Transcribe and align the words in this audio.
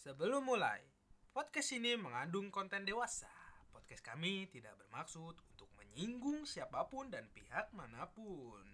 Sebelum 0.00 0.48
mulai, 0.48 0.80
podcast 1.28 1.76
ini 1.76 1.92
mengandung 1.92 2.48
konten 2.48 2.88
dewasa. 2.88 3.28
Podcast 3.68 4.00
kami 4.00 4.48
tidak 4.48 4.72
bermaksud 4.80 5.36
untuk 5.36 5.68
menyinggung 5.76 6.48
siapa 6.48 6.88
pun 6.88 7.12
dan 7.12 7.28
pihak 7.28 7.68
mana 7.76 8.08
pun, 8.08 8.64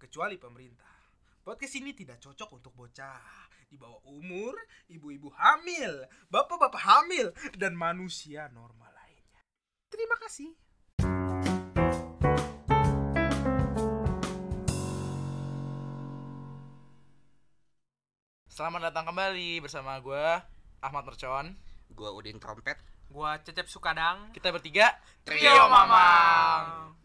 kecuali 0.00 0.40
pemerintah. 0.40 0.96
Podcast 1.44 1.76
ini 1.76 1.92
tidak 1.92 2.24
cocok 2.24 2.56
untuk 2.56 2.72
bocah 2.72 3.20
di 3.68 3.76
bawah 3.76 4.00
umur, 4.08 4.56
ibu-ibu 4.88 5.28
hamil, 5.36 6.08
bapak-bapak 6.32 6.88
hamil, 6.88 7.36
dan 7.60 7.76
manusia 7.76 8.48
normal 8.48 8.96
lainnya. 8.96 9.44
Terima 9.92 10.16
kasih. 10.16 10.56
Selamat 18.50 18.90
datang 18.90 19.06
kembali 19.06 19.62
bersama 19.62 19.94
gue 20.02 20.26
Ahmad 20.82 21.06
Mercon. 21.06 21.54
Gua 21.94 22.10
Udin 22.10 22.42
Trompet. 22.42 22.74
Gua 23.06 23.38
Cecep 23.38 23.70
Sukadang. 23.70 24.34
Kita 24.34 24.50
bertiga 24.50 24.90
Trio 25.22 25.70
Mamang. 25.70 26.98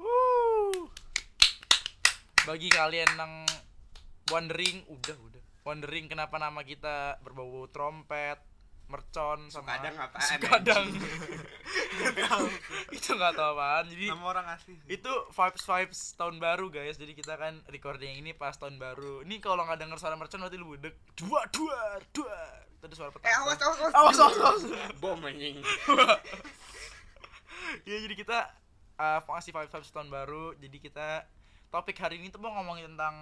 Bagi 2.50 2.66
kalian 2.74 3.14
yang 3.14 3.34
wondering, 4.34 4.90
udah 4.90 5.18
udah. 5.22 5.44
Wondering 5.70 6.10
kenapa 6.10 6.42
nama 6.42 6.66
kita 6.66 7.22
berbau 7.22 7.70
trompet, 7.70 8.42
mercon 8.86 9.50
sama 9.50 9.76
Sukadang 9.76 9.96
apaan, 9.98 10.22
Sukadang. 10.22 10.86
itu 12.96 13.10
nggak 13.12 13.34
tahu 13.34 13.50
apaan. 13.54 13.84
Jadi 13.90 14.06
Nama 14.08 14.26
orang 14.26 14.46
asli. 14.54 14.74
itu 14.86 15.12
vibes 15.34 15.64
vibes 15.64 16.00
tahun 16.14 16.36
baru 16.38 16.66
guys 16.70 16.96
jadi 16.96 17.12
kita 17.12 17.34
kan 17.34 17.54
recording 17.68 18.16
ini 18.16 18.32
pas 18.32 18.54
tahun 18.54 18.78
baru 18.78 19.22
ini 19.22 19.40
kalau 19.40 19.64
nggak 19.64 19.80
denger 19.80 19.98
suara 19.98 20.14
mercon 20.14 20.40
berarti 20.40 20.56
lu 20.56 20.72
budek 20.72 20.94
dua 21.18 21.40
dua 21.50 21.78
dua 22.12 22.36
itu 22.70 22.84
ada 22.84 22.94
suara 22.94 23.10
petasan 23.10 23.26
Eh 23.26 23.36
awas 23.36 23.58
awas 23.58 23.78
awas. 23.80 23.94
awas 23.94 24.18
awas, 24.20 24.38
awas. 24.38 24.62
Bom 24.98 25.18
anjing. 25.22 25.58
ya 27.90 27.96
jadi 27.98 28.14
kita 28.14 28.38
uh, 28.96 29.20
ngasih 29.26 29.52
vibes 29.52 29.72
vibes 29.72 29.90
tahun 29.90 30.08
baru 30.08 30.54
jadi 30.56 30.78
kita 30.78 31.08
topik 31.70 31.98
hari 31.98 32.22
ini 32.22 32.30
tuh 32.30 32.38
mau 32.38 32.54
ngomongin 32.54 32.94
tentang 32.94 33.16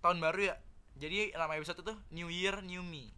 tahun 0.00 0.18
baru 0.18 0.48
ya 0.48 0.54
jadi 0.96 1.30
nama 1.36 1.54
episode 1.54 1.78
itu 1.78 1.92
New 2.10 2.26
Year 2.26 2.58
New 2.64 2.80
Me 2.80 3.12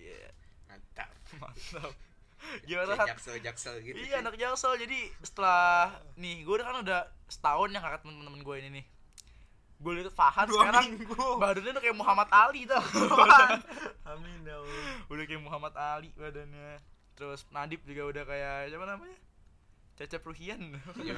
Iya 0.00 0.30
Mantap. 0.66 1.10
mantap 1.36 1.92
gimana 2.66 2.96
Kayak 2.96 3.08
jaksel 3.12 3.36
jaksel 3.38 3.74
gitu. 3.80 3.94
Iya 3.94 4.06
sih. 4.10 4.18
anak 4.18 4.34
jaksel 4.34 4.72
jadi 4.76 4.98
setelah 5.20 5.92
nih 6.14 6.40
gue 6.40 6.54
udah 6.54 6.66
kan 6.66 6.76
udah 6.80 7.00
setahun 7.26 7.68
yang 7.68 7.80
kakak 7.80 8.00
temen-temen 8.00 8.40
gue 8.40 8.56
ini 8.58 8.70
nih 8.74 8.86
gue 9.76 9.92
liat 9.94 10.08
Fahad 10.10 10.44
Dua 10.46 10.60
sekarang 10.62 10.84
minggu. 10.90 11.26
badannya 11.36 11.70
udah 11.70 11.82
kayak 11.82 11.96
Muhammad 11.96 12.28
Ali 12.30 12.64
tau 12.64 12.80
Amin 14.10 14.40
ya 14.42 14.56
Allah. 14.56 14.84
udah 15.06 15.24
kayak 15.24 15.40
Muhammad 15.40 15.74
Ali 15.74 16.08
badannya 16.14 16.80
terus 17.12 17.44
Nadib 17.50 17.80
juga 17.84 18.02
udah 18.06 18.24
kayak 18.24 18.56
siapa 18.68 18.86
namanya 18.86 19.18
Cecep 19.94 20.22
Ruhian 20.22 20.80
Iya. 20.96 21.12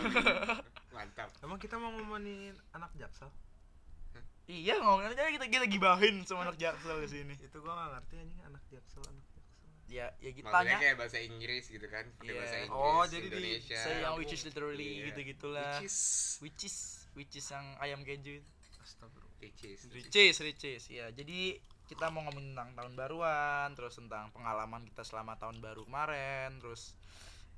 Mantap. 0.95 1.31
Emang 1.39 1.57
kita 1.57 1.75
mau 1.75 1.91
ngomongin 1.91 2.51
anak 2.73 2.91
jaksel? 2.95 3.31
Iya 4.45 4.75
ngomongin 4.77 5.11
aja 5.11 5.29
kita 5.29 5.47
kita 5.47 5.67
gibahin 5.67 6.23
sama 6.23 6.45
anak 6.45 6.57
jaksel 6.57 6.99
di 6.99 7.09
sini 7.09 7.35
Itu 7.37 7.59
gua 7.59 7.75
gak 7.77 7.91
ngerti 7.97 8.15
anjing 8.19 8.43
anak 8.45 8.63
jaksel 8.69 9.03
anak 9.03 9.25
jaksel. 9.29 9.71
ya 9.89 10.07
ya 10.19 10.31
kita 10.31 10.47
Maksudnya 10.47 10.67
tanya 10.69 10.77
kayak 10.79 10.97
bahasa 10.97 11.19
Inggris 11.21 11.65
gitu 11.67 11.87
kan. 11.87 12.05
Pakai 12.13 12.27
Iya. 12.27 12.39
bahasa 12.39 12.57
Inggris. 12.59 12.81
Oh, 12.91 13.05
jadi 13.05 13.27
di- 13.29 13.61
saya 13.69 13.97
yang 14.01 14.15
which 14.17 14.33
is 14.33 14.43
literally 14.43 14.91
Iya. 14.95 15.05
gitu 15.09 15.21
gitulah 15.29 15.73
Which 15.75 15.87
is 15.87 15.97
which 16.41 16.63
is 16.63 16.77
which 17.13 17.35
is 17.35 17.47
yang 17.47 17.67
ayam 17.79 18.01
keju 18.01 18.33
itu 18.37 18.51
Astagfirullah. 18.79 19.39
which 19.39 19.63
is. 19.63 19.81
Ricis, 19.87 20.37
Ricis, 20.39 20.83
ya. 20.89 21.07
Jadi 21.09 21.61
kita 21.85 22.09
mau 22.09 22.25
ngomongin 22.25 22.51
tentang 22.51 22.73
tahun 22.75 22.93
baruan, 22.95 23.69
terus 23.73 23.95
tentang 23.95 24.33
pengalaman 24.33 24.83
kita 24.83 25.03
selama 25.03 25.37
tahun 25.37 25.61
baru 25.61 25.85
kemarin, 25.85 26.57
terus 26.57 26.97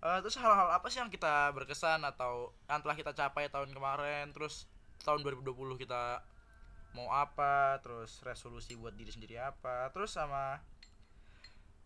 eh, 0.00 0.18
terus 0.20 0.36
hal-hal 0.36 0.68
apa 0.70 0.84
sih 0.86 0.98
yang 0.98 1.08
kita 1.08 1.48
berkesan 1.50 2.02
atau 2.02 2.50
yang 2.66 2.76
telah 2.78 2.92
kita 2.94 3.12
capai 3.12 3.46
tahun 3.46 3.70
kemarin, 3.70 4.28
terus 4.30 4.66
tahun 5.00 5.22
2020 5.22 5.54
kita 5.78 6.20
mau 6.94 7.10
apa, 7.10 7.82
terus 7.82 8.22
resolusi 8.22 8.78
buat 8.78 8.94
diri 8.94 9.10
sendiri 9.10 9.36
apa, 9.36 9.90
terus 9.90 10.14
sama 10.14 10.62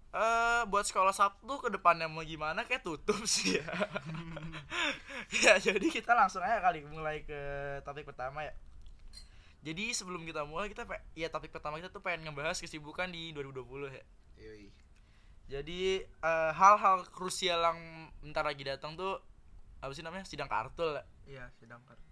eh 0.09 0.63
buat 0.73 0.89
sekolah 0.89 1.13
Sabtu 1.13 1.61
ke 1.61 1.69
depannya 1.69 2.09
mau 2.09 2.25
gimana 2.25 2.65
kayak 2.65 2.81
tutup 2.81 3.21
sih 3.29 3.61
ya. 3.61 3.69
ya 5.45 5.53
jadi 5.61 5.85
kita 5.93 6.17
langsung 6.17 6.41
aja 6.41 6.65
kali 6.65 6.81
mulai 6.89 7.25
ke 7.29 7.41
topik 7.85 8.09
pertama 8.09 8.45
ya. 8.45 8.55
Jadi 9.61 9.93
sebelum 9.93 10.25
kita 10.25 10.49
mulai 10.49 10.73
kita 10.73 10.89
ya 11.13 11.29
topik 11.29 11.53
pertama 11.53 11.77
kita 11.77 11.93
tuh 11.93 12.01
pengen 12.01 12.25
ngebahas 12.25 12.57
kesibukan 12.57 13.13
di 13.13 13.37
2020 13.37 13.93
ya. 13.93 14.05
Yoi. 14.41 14.73
Jadi 15.49 16.05
eh, 16.05 16.53
hal-hal 16.57 17.05
krusial 17.13 17.61
yang 17.61 17.81
bentar 18.25 18.45
lagi 18.49 18.65
datang 18.65 18.97
tuh 18.97 19.21
apa 19.85 19.93
sih 19.93 20.01
namanya 20.01 20.25
sidang 20.25 20.49
kartul 20.49 20.97
ya. 20.97 21.05
Iya, 21.29 21.45
sidang 21.61 21.85
kartu. 21.85 22.08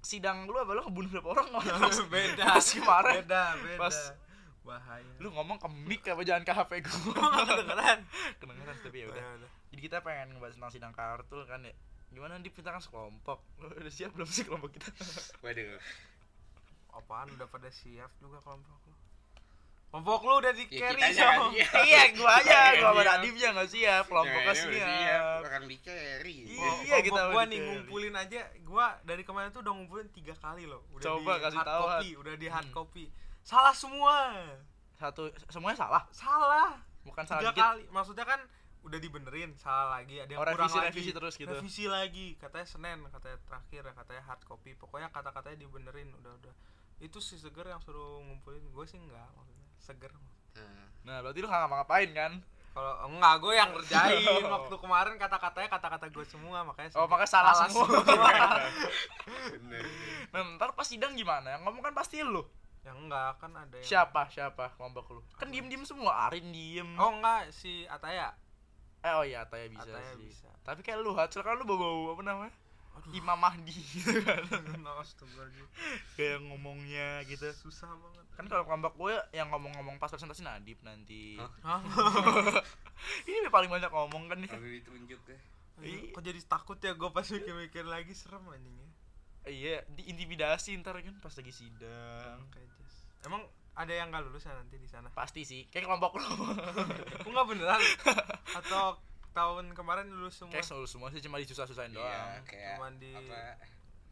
Sidang 0.00 0.44
lu 0.44 0.54
apa 0.54 0.72
lu 0.72 0.82
ngebunuh 0.82 1.10
berapa 1.10 1.28
orang 1.32 1.48
beda. 2.14 2.44
pas 2.54 2.66
kemarin 2.66 3.14
Beda, 3.20 3.42
beda. 3.56 3.78
Pas- 3.78 4.14
bahaya. 4.60 5.00
lu 5.16 5.32
ngomong 5.32 5.56
ke 5.56 5.64
mic 5.80 6.04
apa 6.04 6.20
jangan 6.22 6.44
ke 6.44 6.52
HP 6.52 6.70
gua 6.84 7.16
kedengeran. 7.48 7.98
kedengeran 8.36 8.76
tapi 8.78 8.96
ya 9.00 9.06
udah 9.08 9.24
jadi 9.68 9.80
kita 9.80 9.96
pengen 10.00 10.36
ngebahas 10.36 10.54
tentang 10.54 10.68
sidang 10.70 10.92
kartul 10.92 11.40
kan 11.44 11.64
ya 11.64 11.72
gimana 12.08 12.36
di 12.36 12.48
kita 12.48 12.68
kan 12.68 12.76
sekelompok 12.76 13.40
Lu 13.56 13.68
udah 13.70 13.88
siap 13.88 14.12
belum 14.12 14.28
sih 14.28 14.44
kelompok 14.44 14.76
kita 14.76 14.92
Waduh. 15.40 15.80
Apaan 16.90 17.32
udah 17.32 17.46
pada 17.46 17.70
siap 17.70 18.12
juga 18.18 18.40
kelompok 18.40 18.76
lu? 18.82 18.96
Kelompok 19.88 20.20
lu 20.22 20.34
udah 20.36 20.52
di 20.52 20.64
Ya, 20.66 20.84
carry 20.84 21.00
kitanya 21.00 21.16
nggak 21.16 21.32
sama. 21.32 21.46
iya. 21.80 22.02
Gua 22.12 22.30
aja 22.34 22.52
Iya, 22.52 22.70
gua 22.76 22.84
sama 22.84 23.00
iya. 23.00 23.08
Nadimnya 23.10 23.48
nggak 23.50 23.68
siap 23.68 24.04
kelompoknya 24.04 24.36
ini 24.36 24.44
udah 24.44 24.84
siap 24.84 25.40
Orang 25.40 25.64
di 25.64 25.76
carry. 25.80 26.36
Iya, 26.44 26.60
Oh, 26.62 26.76
iya, 26.82 26.96
kita 27.00 27.20
gua 27.26 27.42
nih 27.44 27.58
ngumpulin 27.58 28.14
aja 28.14 28.40
gua 28.62 28.86
dari 29.02 29.22
kemarin 29.22 29.48
tuh 29.48 29.60
udah 29.60 29.72
ngumpulin 29.72 30.08
tiga 30.10 30.34
kali 30.34 30.64
loh. 30.64 30.84
Udah 30.92 31.04
Coba 31.08 31.32
di 31.32 31.42
kasih 31.42 31.58
hard 31.58 31.68
tahu, 31.68 31.82
copy 31.88 32.08
udah 32.14 32.34
di 32.34 32.46
hard 32.46 32.68
Hmm. 32.68 32.76
copy. 32.76 33.04
Salah 33.40 33.72
semua. 33.72 34.14
Satu 34.94 35.22
semuanya 35.48 35.78
salah? 35.78 36.02
Salah. 36.10 36.70
Bukan 37.00 37.24
salah 37.24 37.40
tiga 37.40 37.50
dikit. 37.50 37.64
kali 37.64 37.82
maksudnya 37.88 38.26
kan 38.26 38.40
udah 38.80 38.98
dibenerin 38.98 39.56
salah 39.56 39.96
lagi 39.96 40.16
ada 40.16 40.28
yang 40.28 40.38
Oh, 40.38 40.44
kurang 40.44 40.60
revisi- 40.62 40.78
lagi. 40.78 40.88
revisi 40.92 41.10
terus 41.10 41.34
gitu. 41.34 41.48
revisi 41.50 41.84
lagi 41.86 42.26
katanya 42.36 42.66
senin 42.66 42.98
katanya 43.06 43.38
terakhir 43.42 43.82
ya 43.82 43.92
katanya 43.94 44.22
hard 44.22 44.42
copy. 44.44 44.70
Pokoknya 44.74 45.08
kata-katanya 45.08 45.56
dibenerin 45.58 46.12
udah 46.14 46.36
udah. 46.36 46.54
Itu 46.98 47.18
si 47.18 47.34
seger 47.34 47.64
yang 47.64 47.78
suruh 47.78 48.20
ngumpulin 48.20 48.68
gue 48.68 48.84
sih 48.84 48.98
enggak 48.98 49.32
seger. 49.80 50.12
Nah, 50.54 50.84
nah 51.06 51.16
berarti 51.24 51.38
lu 51.40 51.48
nggak 51.48 51.60
ngapa-ngapain 51.64 52.10
kan? 52.12 52.32
Kalau 52.78 53.10
enggak 53.10 53.34
gue 53.42 53.54
yang 53.58 53.70
ngerjain. 53.74 54.22
Oh. 54.28 54.54
waktu 54.54 54.74
kemarin 54.78 55.14
kata-katanya 55.18 55.68
kata-kata 55.72 56.06
gue 56.14 56.24
semua 56.28 56.62
makanya 56.62 56.94
oh 56.94 57.10
makanya 57.10 57.30
salah, 57.30 57.52
semua. 57.66 57.86
bener. 59.56 59.82
nah, 60.30 60.40
ntar 60.54 60.70
pas 60.76 60.86
sidang 60.86 61.16
gimana? 61.18 61.58
Yang 61.58 61.62
ngomong 61.66 61.82
kan 61.82 61.94
pasti 61.96 62.22
lu. 62.22 62.44
Yang 62.86 62.96
enggak 63.02 63.30
kan 63.42 63.50
ada 63.52 63.74
yang 63.74 63.86
siapa 63.86 64.30
siapa 64.30 64.70
kelompok 64.78 65.10
lu? 65.10 65.20
Kan 65.34 65.50
diem 65.50 65.66
diem 65.66 65.82
semua 65.82 66.30
Arin 66.30 66.54
diem. 66.54 66.86
Oh 67.00 67.10
enggak 67.18 67.50
si 67.50 67.82
Ataya. 67.90 68.30
Eh 69.02 69.12
oh 69.14 69.24
iya 69.26 69.42
Ataya 69.42 69.66
bisa 69.66 69.90
Ataya 69.90 70.14
sih. 70.14 70.30
bisa. 70.30 70.48
tapi 70.62 70.84
kayak 70.84 71.00
lu 71.00 71.16
Hatsel 71.16 71.40
kan 71.40 71.56
lu 71.56 71.64
bau 71.64 71.80
bau 71.80 72.12
apa 72.12 72.22
namanya 72.28 72.52
Aduh. 72.98 73.14
Imam 73.14 73.38
Mahdi 73.38 73.74
gitu 73.74 74.18
kan. 74.26 74.42
Kayak 76.18 76.38
ngomongnya 76.50 77.22
gitu. 77.30 77.46
Susah 77.54 77.88
banget. 77.94 78.24
Kan 78.34 78.46
kalau 78.50 78.66
kelompok 78.66 78.94
gue 78.98 79.14
yang 79.32 79.48
ngomong-ngomong 79.54 80.02
pas 80.02 80.10
presentasi 80.10 80.42
Nadib 80.42 80.82
nanti. 80.82 81.38
Hah? 81.62 81.80
Ini 83.26 83.46
yang 83.46 83.54
paling 83.54 83.70
banyak 83.70 83.90
ngomong 83.90 84.26
kan 84.26 84.38
nih. 84.42 84.50
Kalau 84.50 84.66
ditunjuk 84.66 85.20
deh. 85.24 85.40
Iya. 85.78 86.10
kok 86.10 86.26
jadi 86.26 86.40
takut 86.42 86.78
ya 86.82 86.90
gue 86.98 87.10
pas 87.14 87.22
mikir-mikir 87.22 87.86
lagi 87.86 88.10
serem 88.10 88.42
anjingnya. 88.50 88.90
Iya 89.46 89.86
diintimidasi 89.94 90.74
ntar 90.82 90.98
kan 90.98 91.14
pas 91.22 91.30
lagi 91.30 91.54
sidang. 91.54 92.42
Emang 93.22 93.46
ada 93.78 93.92
yang 93.94 94.10
nggak 94.10 94.26
lulus 94.26 94.42
ya 94.42 94.58
nanti 94.58 94.74
di 94.74 94.90
sana? 94.90 95.06
Pasti 95.14 95.46
sih 95.46 95.70
kayak 95.70 95.86
kelompok 95.86 96.18
lu. 96.18 96.26
Kok 97.22 97.30
nggak 97.30 97.46
beneran? 97.46 97.78
Atau 98.58 98.98
tahun 99.38 99.64
kemarin 99.72 100.06
lulus 100.10 100.34
semua 100.36 100.52
kayak 100.52 100.66
selalu 100.66 100.86
semua 100.86 101.08
sih 101.08 101.20
cuma 101.20 101.38
disusah-susahin 101.38 101.92
doang 101.92 102.10
Iya, 102.10 102.42
kayak 102.42 102.74
Cuman 102.74 102.92
di- 102.98 103.14
apa? 103.14 103.38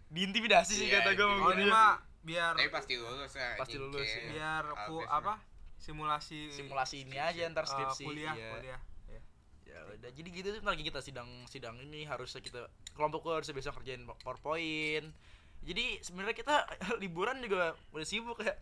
diintimidasi 0.08 0.72
sih 0.72 0.86
Iya, 0.86 1.02
kata 1.02 1.10
gue 1.12 1.26
oh 1.26 1.50
ini 1.52 1.66
mah 1.66 1.98
biar 2.22 2.54
Tapi 2.54 2.70
pasti 2.70 2.94
lulus 2.94 3.32
lah. 3.34 3.54
Pasti 3.54 3.76
lulus, 3.76 4.02
kayak 4.02 4.18
ya. 4.20 4.30
biar 4.32 4.64
ku 4.86 4.96
apa 5.00 5.34
simulasi 5.76 6.50
simulasi 6.50 7.04
ini 7.04 7.16
aja 7.16 7.46
ntar 7.46 7.62
skripsi 7.64 8.02
kuliah 8.02 8.32
iya. 8.32 8.50
kuliah 8.50 8.80
ya. 9.06 9.20
ya 9.66 9.78
udah 9.92 10.10
jadi 10.10 10.28
gitu 10.32 10.48
tuh 10.50 10.64
lagi 10.64 10.82
kita 10.82 10.98
sidang 10.98 11.28
sidang 11.46 11.76
ini 11.78 12.02
harusnya 12.02 12.40
kita 12.40 12.64
kelompok 12.96 13.22
gue 13.22 13.34
harusnya 13.36 13.52
besok 13.52 13.76
kerjain 13.76 14.02
powerpoint 14.16 15.12
jadi 15.62 15.84
sebenarnya 16.00 16.34
kita 16.34 16.56
liburan 17.02 17.38
juga 17.40 17.74
udah 17.90 18.06
sibuk 18.06 18.38
ya 18.40 18.56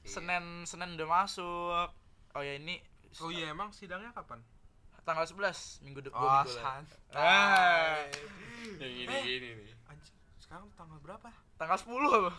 Iya. 0.00 0.16
senin 0.16 0.44
senin 0.64 0.96
udah 0.96 1.08
masuk 1.10 1.88
oh 2.30 2.40
ya 2.40 2.56
ini 2.56 2.80
oh 3.18 3.28
iya 3.28 3.52
emang 3.52 3.68
sidangnya 3.68 4.14
kapan 4.14 4.40
tanggal 5.02 5.24
11 5.24 5.40
minggu 5.80 6.00
depan 6.02 6.18
oh 6.18 6.30
minggu 6.38 6.52
lah. 6.52 6.62
santai 6.78 6.98
Ah. 7.10 7.98
Yang 8.76 8.92
gini 8.94 9.08
Eh. 9.08 9.22
gini 9.22 9.48
nih. 9.54 9.74
Anjing, 9.86 10.14
sekarang 10.38 10.66
tanggal 10.72 10.98
berapa 10.98 11.28
tanggal 11.54 11.76
10 11.76 11.90
apa 11.90 12.32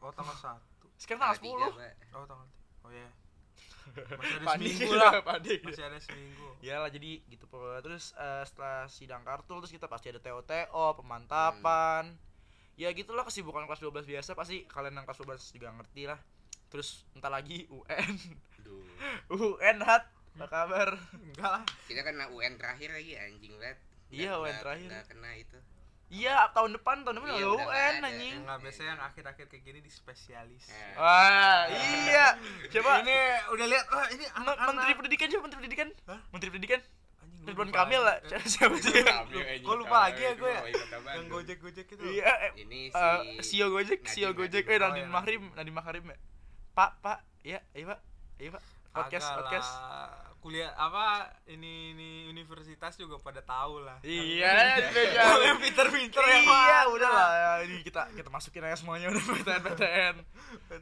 oh 0.00 0.10
tanggal 0.10 0.34
satu 0.34 0.86
sekarang 0.96 1.20
tanggal 1.20 1.36
10 1.36 1.42
Tanggal 1.42 1.58
tiga, 1.66 1.68
Pak. 1.74 1.92
oh 2.12 2.24
tanggal 2.26 2.48
oh 2.80 2.90
iya 2.90 3.08
Masih 3.90 4.36
ada 4.36 4.46
Panik, 4.48 4.70
seminggu 4.70 4.94
lah. 4.94 5.12
panik. 5.28 5.58
Masih 5.62 5.82
ada 5.82 5.98
seminggu. 5.98 6.46
ya 6.60 6.78
lah 6.78 6.88
jadi 6.88 7.10
gitu 7.26 7.44
pokoknya 7.44 7.80
terus 7.80 8.14
eh, 8.14 8.44
setelah 8.44 8.86
sidang 8.86 9.22
kartul 9.22 9.58
terus 9.58 9.72
kita 9.72 9.86
pasti 9.86 10.08
ada 10.08 10.18
TO-TO 10.18 10.84
pemantapan 10.94 12.14
ya 12.74 12.88
gitulah 12.90 13.22
kesibukan 13.22 13.64
kelas 13.64 13.80
12 13.80 14.06
biasa 14.06 14.30
pasti 14.32 14.64
kalian 14.64 14.94
yang 14.94 15.04
kelas 15.04 15.20
12 15.20 15.52
juga 15.52 15.68
ngerti 15.72 16.02
lah 16.06 16.16
terus 16.66 17.02
entar 17.12 17.28
lagi 17.28 17.66
UN. 17.66 18.14
UN 19.28 19.78
hat 19.88 20.06
apa 20.32 20.46
kabar 20.46 20.88
Enggak 21.12 21.50
lah. 21.50 21.64
Kita 21.84 22.00
kena 22.00 22.24
UN 22.28 22.54
terakhir 22.56 22.90
lagi 22.90 23.12
anjing 23.14 23.52
banget. 23.56 23.78
Iya, 24.08 24.30
UN 24.36 24.56
terakhir. 24.56 24.88
nggak 24.88 25.06
kena 25.08 25.30
itu. 25.34 25.58
iya 26.10 26.42
tahun 26.50 26.74
depan 26.74 27.06
tahun 27.06 27.22
depan 27.22 27.28
Iya, 27.30 27.46
udah 27.46 27.66
UN 27.68 27.94
anjing 28.02 28.34
Enggak 28.40 28.58
biasanya 28.60 28.88
yang 28.90 29.02
akhir-akhir 29.04 29.46
kayak 29.46 29.62
gini 29.62 29.78
di 29.78 29.88
spesialis. 29.88 30.66
Nah, 30.66 30.90
wah 30.96 31.62
iya 31.70 32.26
coba 32.68 32.92
Ini 33.00 33.16
udah 33.48 33.66
lihat 33.68 33.84
wah 33.88 34.06
ini 34.08 34.24
Men- 34.24 34.34
anak-anak. 34.36 34.66
Menteri 34.74 34.92
Pendidikan 34.96 35.26
siapa 35.28 35.42
Menteri 35.44 35.60
Pendidikan 35.60 35.88
Hah? 36.04 36.20
Menteri 36.28 36.50
Pendidikan 36.50 36.80
Ridwan 37.40 37.70
Kamil 37.70 38.00
lah 38.00 38.16
lagi. 38.20 38.36
Eh, 38.36 38.42
siapa 38.44 38.76
sih 38.76 39.00
Kamil, 39.00 39.38
anjing. 39.40 39.64
Gua 39.64 39.76
lupa 39.76 39.96
lagi 40.04 40.20
ya 40.20 40.32
gue 40.34 40.50
ya. 40.50 40.60
Yang 41.14 41.24
gojek-gojek 41.30 41.86
itu. 41.88 42.02
iya 42.10 42.32
eh, 42.42 42.52
Ini 42.58 42.80
eh, 42.90 43.18
si 43.40 43.56
Sio 43.56 43.70
Gojek, 43.70 44.00
Sio 44.04 44.28
Gojek, 44.32 44.66
eh 44.66 44.76
Nadiem 44.76 44.92
Oh, 44.92 44.96
iya. 45.00 45.08
Mahrim, 45.08 45.42
Nadiem 45.54 45.72
Mahrim 45.72 46.04
ya. 46.04 46.16
Pak, 46.70 46.90
Pak, 46.98 47.18
ya, 47.40 47.58
iya 47.70 47.84
Pak, 47.86 48.00
iya 48.36 48.50
Pak. 48.52 48.62
Podcast, 48.90 49.22
Kagak 49.24 49.38
podcast. 49.38 49.70
Kuliah 50.40 50.72
apa 50.72 51.28
ini 51.46 51.92
ini 51.92 52.08
universitas 52.26 52.96
juga 52.96 53.20
pada 53.20 53.44
tahu 53.44 53.84
lah. 53.84 54.00
Iya, 54.00 54.80
yang 55.44 55.60
pinter-pinter 55.64 56.24
yang 56.24 56.48
Iya, 56.48 56.78
udah 56.88 57.10
lah. 57.12 57.28
ya, 57.30 57.50
Ini 57.68 57.84
kita 57.84 58.08
kita 58.16 58.32
masukin 58.32 58.64
aja 58.64 58.72
semuanya 58.74 59.12
udah 59.12 59.20
PTN 59.20 59.60
PTN. 59.62 60.14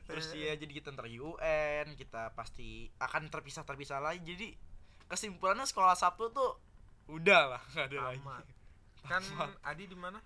Terus 0.06 0.30
ya 0.32 0.54
jadi 0.54 0.70
kita 0.70 0.94
ntar 0.94 1.10
UN, 1.10 1.98
kita 1.98 2.30
pasti 2.32 2.86
akan 3.02 3.26
terpisah 3.28 3.66
terpisah 3.66 3.98
lagi. 3.98 4.22
Jadi 4.22 4.54
kesimpulannya 5.10 5.66
sekolah 5.66 5.98
Sabtu 5.98 6.30
tuh 6.30 6.54
udah 7.10 7.58
lah, 7.58 7.62
nggak 7.74 7.86
ada 7.90 7.98
lagi. 8.14 8.22
Tamat. 8.22 8.44
Kan 9.04 9.22
Tamat. 9.26 9.50
Adi 9.66 9.84
di 9.84 9.98
mana? 9.98 10.22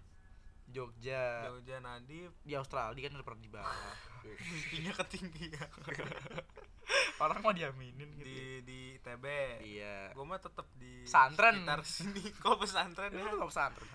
Jogja 0.68 1.48
Jogja 1.48 1.80
Nadif. 1.80 2.32
di 2.44 2.52
Australia 2.52 3.00
kan 3.00 3.16
udah 3.16 3.26
pernah 3.26 3.42
dibahas. 3.42 3.96
Tingginya 4.68 4.92
ketinggian. 5.00 5.68
Orang 7.22 7.38
mau 7.38 7.54
diaminin 7.54 8.10
gitu. 8.18 8.26
di 8.26 8.38
di 8.66 8.78
ITB. 8.98 9.24
Iya. 9.62 10.10
Gue 10.10 10.24
mah 10.26 10.42
tetap 10.42 10.66
di 10.74 11.06
Pesantren. 11.06 11.62
sekitar 11.62 11.80
sini. 11.86 12.24
Kok 12.42 12.56
pesantren 12.58 13.10
ya? 13.14 13.22
Itu 13.22 13.36
nggak 13.38 13.50
pesantren. 13.50 13.88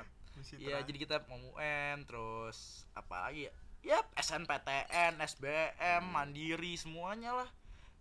Iya, 0.55 0.77
jadi 0.85 0.97
kita 1.01 1.15
mau 1.27 1.41
UN 1.57 2.05
terus 2.05 2.85
apa 2.93 3.27
lagi 3.27 3.49
ya? 3.49 3.53
Yap, 3.87 4.05
SNPTN, 4.19 5.17
SBM, 5.23 6.03
Mandiri 6.13 6.77
semuanya 6.77 7.33
lah. 7.43 7.49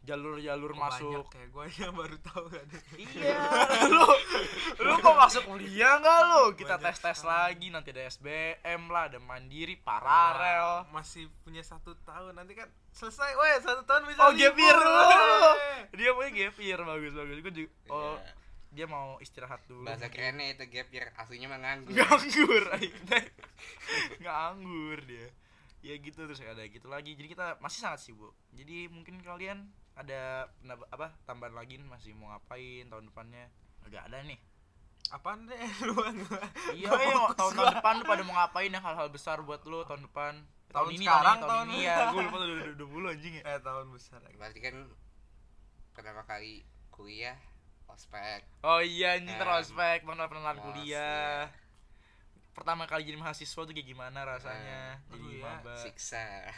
Jalur-jalur 0.06 0.70
Kok 0.70 0.78
masuk. 0.78 1.10
banyak 1.26 1.34
ya 1.34 1.44
gue 1.46 1.62
aja 1.66 1.86
baru 1.90 2.16
tahu 2.20 2.44
ada. 2.48 2.78
Iya, 2.94 3.38
lu 3.90 4.06
lu 4.80 4.92
mau 5.00 5.14
masuk 5.18 5.42
kuliah 5.44 5.98
nggak 5.98 6.20
lu? 6.24 6.42
Kita 6.54 6.74
Banyak 6.74 6.94
tes-tes 6.94 7.18
sekali. 7.18 7.26
lagi 7.28 7.66
nanti 7.68 7.88
ada 7.90 8.02
SBM 8.06 8.82
lah, 8.86 9.02
ada 9.06 9.18
Mandiri, 9.18 9.74
Paralel. 9.76 10.86
masih 10.88 11.26
punya 11.42 11.60
satu 11.60 11.98
tahun 12.00 12.32
nanti 12.34 12.54
kan 12.54 12.70
selesai 12.90 13.34
weh 13.34 13.54
satu 13.60 13.82
tahun 13.82 14.06
bisa 14.06 14.20
Oh, 14.20 14.32
gap 14.32 14.54
year 14.54 14.72
libur, 14.72 14.94
lu. 15.10 15.50
Dia 15.92 16.10
punya 16.12 16.30
gap 16.32 16.56
year 16.56 16.80
bagus 16.80 17.12
bagus. 17.12 17.36
Gua 17.36 17.52
juga, 17.52 17.70
oh, 17.88 18.14
Iya. 18.16 18.32
dia 18.72 18.86
mau 18.86 19.18
istirahat 19.18 19.60
dulu. 19.66 19.82
bahasa 19.82 20.06
kerennya 20.06 20.52
itu 20.52 20.64
gap 20.66 20.88
year 20.88 21.10
aslinya 21.14 21.48
mah 21.48 21.58
nganggur. 21.58 21.92
nganggur 21.92 22.62
nganggur 24.18 24.98
dia 25.02 25.28
ya 25.80 25.94
gitu 25.96 26.18
terus 26.20 26.40
ada 26.40 26.62
gitu 26.62 26.86
lagi 26.86 27.14
jadi 27.14 27.28
kita 27.28 27.44
masih 27.58 27.80
sangat 27.80 28.00
sibuk 28.02 28.34
jadi 28.50 28.90
mungkin 28.90 29.22
kalian 29.22 29.70
ada 29.96 30.44
apa 30.92 31.16
tambahan 31.24 31.56
lagi 31.56 31.80
nih, 31.80 31.88
masih 31.88 32.12
mau 32.12 32.28
ngapain 32.30 32.84
tahun 32.86 33.08
depannya? 33.08 33.48
Agak 33.88 34.12
ada 34.12 34.20
nih. 34.22 34.36
Apaan 35.08 35.46
deh? 35.48 35.56
Lu 35.88 35.94
iya 36.76 36.90
fokus 36.90 37.38
tahun, 37.38 37.52
tahun 37.56 37.74
depan 37.78 37.94
lu 37.96 38.04
pada 38.04 38.22
mau 38.26 38.34
ngapain 38.36 38.68
yang 38.68 38.82
hal-hal 38.82 39.08
besar 39.08 39.38
buat 39.40 39.62
lu 39.64 39.86
tahun 39.86 40.02
depan? 40.10 40.34
Tahun 40.74 40.88
ini 40.92 41.06
sekarang, 41.06 41.38
tahun, 41.40 41.46
ini, 41.46 41.46
tahun- 41.46 41.46
tahun 41.46 41.66
ini. 41.70 41.86
Ya 41.86 41.96
gue 42.10 42.22
lupa 42.26 42.36
tuh 42.36 42.48
udah 42.50 42.66
udah 42.74 42.88
puluh 42.90 43.08
anjing 43.14 43.34
ya? 43.38 43.42
Eh 43.46 43.58
tahun 43.62 43.86
besar 43.94 44.18
lagi. 44.20 44.36
Berarti 44.36 44.60
kan 44.60 44.74
pertama 45.94 46.22
kali 46.26 46.52
kuliah 46.92 47.38
ospek. 47.86 48.42
oh 48.66 48.82
iya 48.82 49.14
anjing 49.16 49.38
prospek 49.38 50.02
pengenalan 50.02 50.28
pengenalan 50.28 50.58
Mas, 50.58 50.64
kuliah. 50.66 51.46
Iya. 51.46 51.64
pertama 52.50 52.88
kali 52.88 53.04
jadi 53.04 53.20
mahasiswa 53.20 53.62
tuh 53.62 53.72
kayak 53.72 53.84
gimana 53.86 54.24
rasanya? 54.26 54.98
Aduh, 55.12 55.22
jadi 55.28 55.38
ya. 55.38 55.44
maba. 55.44 55.74
Siksa. 55.76 56.50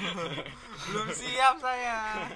belum 0.88 1.08
siap 1.12 1.58
saya 1.60 2.26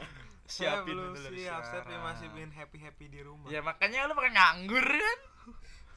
Siapin 0.45 0.93
belum 0.93 1.17
dulu 1.17 1.25
dari 1.25 1.41
siap 1.41 1.65
saya 1.65 1.81
sekarang. 1.83 2.05
masih 2.05 2.27
pengen 2.37 2.53
happy 2.53 2.79
happy 2.85 3.05
di 3.09 3.21
rumah 3.25 3.49
Ya 3.49 3.65
makanya 3.65 4.05
lu 4.05 4.13
pakai 4.13 4.33
nganggur 4.37 4.85
kan? 4.85 5.19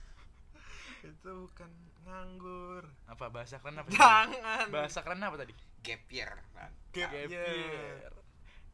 itu 1.11 1.29
bukan 1.31 1.71
nganggur 2.07 2.83
Apa 3.11 3.27
bahasa 3.27 3.59
keren 3.59 3.79
apa? 3.79 3.87
tadi? 3.91 3.99
jangan 3.99 4.67
Bahasa 4.71 4.99
keren 5.03 5.23
apa 5.23 5.35
tadi? 5.39 5.53
Gap 5.83 6.03
year. 6.11 6.31
Bang. 6.55 6.71
gap 6.95 7.11
Gap 7.11 7.27
year. 7.27 7.47
year. 7.47 8.11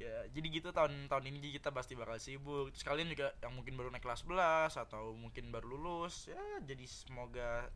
Ya, 0.02 0.25
jadi 0.36 0.48
gitu 0.50 0.70
tahun 0.74 1.08
tahun 1.08 1.30
ini 1.31 1.54
kita 1.56 1.70
pasti 1.70 1.94
bakal 1.94 2.18
sibuk. 2.18 2.74
Terus 2.74 2.84
kalian 2.84 3.14
juga 3.14 3.31
yang 3.40 3.54
mungkin 3.56 3.78
baru 3.78 3.94
naik 3.94 4.04
kelas 4.04 4.25
11 4.25 4.75
atau 4.90 5.14
mungkin 5.16 5.54
baru 5.54 5.78
lulus, 5.78 6.28
ya 6.28 6.42
jadi 6.66 6.84
semoga 6.90 7.70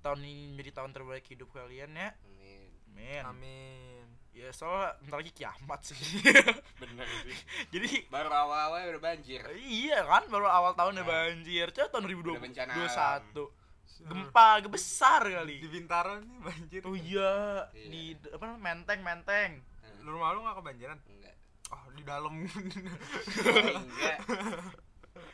tahun 0.00 0.24
ini 0.24 0.56
menjadi 0.56 0.80
tahun 0.82 0.90
terbaik 0.96 1.24
hidup 1.28 1.52
kalian 1.52 1.92
ya. 1.94 2.10
Amin. 2.26 2.68
Amin. 2.90 3.22
amin 3.22 3.99
Ya 4.30 4.48
soalnya 4.50 4.94
bentar 5.00 5.18
lagi 5.18 5.32
kiamat 5.32 5.80
sih. 5.82 5.98
Bener 6.80 7.06
sih. 7.20 7.34
jadi 7.68 8.06
Baru 8.06 8.30
awal-awal 8.30 8.86
udah 8.88 9.02
banjir. 9.04 9.42
iya 9.58 10.00
kan 10.02 10.22
baru 10.26 10.46
awal 10.46 10.72
tahun 10.72 10.96
udah 10.96 11.02
Nah. 11.02 11.10
banjir. 11.26 11.66
Coba 11.68 11.86
tahun 11.90 12.04
Udah 12.06 12.40
bencana 12.40 12.72
2021. 12.72 13.58
Gempa 14.00 14.46
besar 14.66 15.20
kali. 15.22 15.60
di 15.60 15.68
Bintaro 15.68 16.16
nih 16.16 16.38
banjir 16.40 16.80
Oh 16.82 16.94
iya, 16.94 17.68
Iya. 17.70 17.88
di 17.90 18.02
apa 18.30 18.44
namanya? 18.46 18.62
menteng 18.64 19.00
menteng. 19.00 19.50
Hmm, 19.60 20.08
rumah 20.08 20.30
lu 20.30 20.40
nggak 20.40 20.56
kebanjiran 20.56 20.98
Enggak. 21.04 21.36
oh 21.68 21.84
di 21.90 22.02
dalam 22.02 22.32
Oh, 22.32 23.82
enggak. 23.82 24.18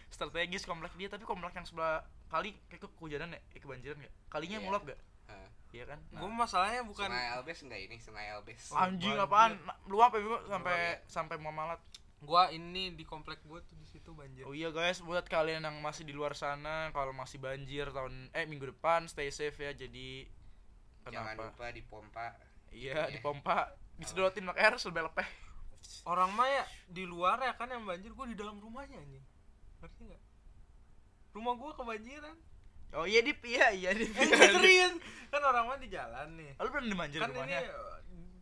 Strategis 0.08 0.64
komplek 0.64 0.96
dia, 0.96 1.06
tapi 1.06 1.22
komplek 1.22 1.52
yang 1.52 1.62
sebelah 1.62 2.00
kali 2.26 2.56
kayak 2.66 2.80
ke 2.80 2.88
kehujanan 2.92 3.28
ya, 3.30 3.40
eh, 3.46 3.60
kebanjiran 3.60 3.96
gak? 4.00 4.14
Kalinya 4.26 4.58
Iya. 4.58 4.64
mulap 4.64 4.82
gak? 4.84 4.98
Hah. 5.28 5.48
Iya 5.70 5.84
kan? 5.84 5.98
gue 6.08 6.30
masalahnya 6.30 6.82
bukan 6.82 7.06
Sungai 7.06 7.28
Albes 7.30 7.58
enggak 7.60 7.80
ini? 7.82 7.96
Sungai 7.98 8.26
Albes. 8.30 8.70
Oh, 8.70 8.78
anjing 8.78 9.12
apaan? 9.14 9.58
Nah, 9.62 9.76
Luap 9.86 10.12
ya 10.12 10.20
Bimo? 10.20 10.38
sampai 10.46 10.74
ya? 10.74 10.94
sampai 11.06 11.36
Muamalat. 11.36 11.80
gua 12.16 12.48
ini 12.48 12.90
di 12.90 13.04
komplek 13.04 13.44
gua 13.44 13.60
tuh 13.60 13.76
di 13.76 13.84
situ 13.84 14.08
banjir 14.10 14.48
Oh 14.48 14.56
iya 14.56 14.72
guys, 14.72 14.98
buat 14.98 15.28
kalian 15.28 15.62
yang 15.62 15.76
masih 15.78 16.02
di 16.02 16.10
luar 16.10 16.32
sana, 16.32 16.88
kalau 16.90 17.12
masih 17.12 17.36
banjir 17.36 17.92
tahun 17.92 18.32
eh 18.32 18.44
minggu 18.44 18.72
depan 18.72 19.04
stay 19.04 19.28
safe 19.28 19.54
ya. 19.54 19.70
Jadi 19.70 20.24
Jangan 21.04 21.36
kenapa? 21.36 21.52
lupa 21.52 21.66
dipompa. 21.70 22.26
Iya, 22.72 23.06
Iya. 23.06 23.20
dipompa, 23.20 23.68
disedotin 23.94 24.42
pakai 24.44 24.62
air 24.64 24.74
sampai 24.76 25.02
lepeh. 25.02 25.28
orang 26.02 26.32
mah 26.32 26.48
ya 26.48 26.64
di 26.88 27.04
luar 27.04 27.38
ya 27.38 27.52
kan 27.52 27.68
yang 27.68 27.84
banjir 27.84 28.10
gua 28.10 28.26
di 28.26 28.34
dalam 28.34 28.58
rumahnya 28.58 28.96
anjing 28.96 29.22
ngerti 29.78 30.02
nggak 30.02 30.22
rumah 31.30 31.54
gua 31.54 31.70
kebanjiran 31.74 32.34
Oh 32.92 33.04
iya 33.04 33.20
Dip, 33.20 33.42
iya 33.42 33.70
iya 33.70 33.90
Dip. 33.92 34.10
eh 34.10 34.26
serius 34.26 34.94
kan 35.26 35.42
orang 35.42 35.66
mah 35.66 35.76
di 35.76 35.88
jalan 35.88 36.28
nih. 36.34 36.54
Lu 36.56 36.68
pernah 36.68 36.88
dimanjir 36.88 37.18
kan 37.18 37.28
ini 37.28 37.36
rumahnya? 37.36 37.60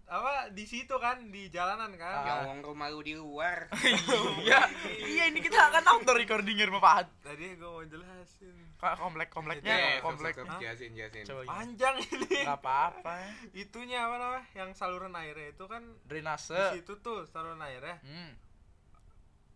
apa 0.04 0.52
di 0.52 0.62
situ 0.62 0.94
kan 0.94 1.16
di 1.26 1.48
jalanan 1.48 1.90
kan. 1.96 2.14
Ah. 2.14 2.22
Ya 2.22 2.34
wong 2.44 2.60
rumah 2.60 2.86
lu 2.86 3.00
di 3.00 3.16
luar. 3.16 3.66
Iya, 4.44 4.60
iya 5.00 5.24
ini 5.26 5.40
kita 5.40 5.56
akan 5.64 5.80
outdoor 5.88 6.20
recording 6.20 6.60
rumah 6.60 6.78
Pak. 6.78 7.24
tadi 7.24 7.56
gua 7.56 7.80
mau 7.80 7.82
jelasin. 7.82 8.52
Kak, 8.76 9.00
komplek 9.00 9.32
kompleknya 9.32 9.72
Iya, 9.72 10.04
komplek. 10.04 10.36
Jelasin, 10.36 10.92
jelasin. 10.92 11.24
panjang 11.42 11.96
ini. 12.04 12.44
Nggak 12.44 12.60
apa-apa. 12.60 13.14
Itunya 13.56 14.04
apa 14.04 14.14
namanya? 14.18 14.44
Yang 14.52 14.70
saluran 14.76 15.14
airnya 15.14 15.48
itu 15.48 15.64
kan 15.64 15.82
di 15.82 16.04
drainase 16.04 16.60
situ 16.74 17.00
tuh 17.00 17.24
saluran 17.24 17.58
airnya. 17.58 17.96
Hmm. 18.04 18.36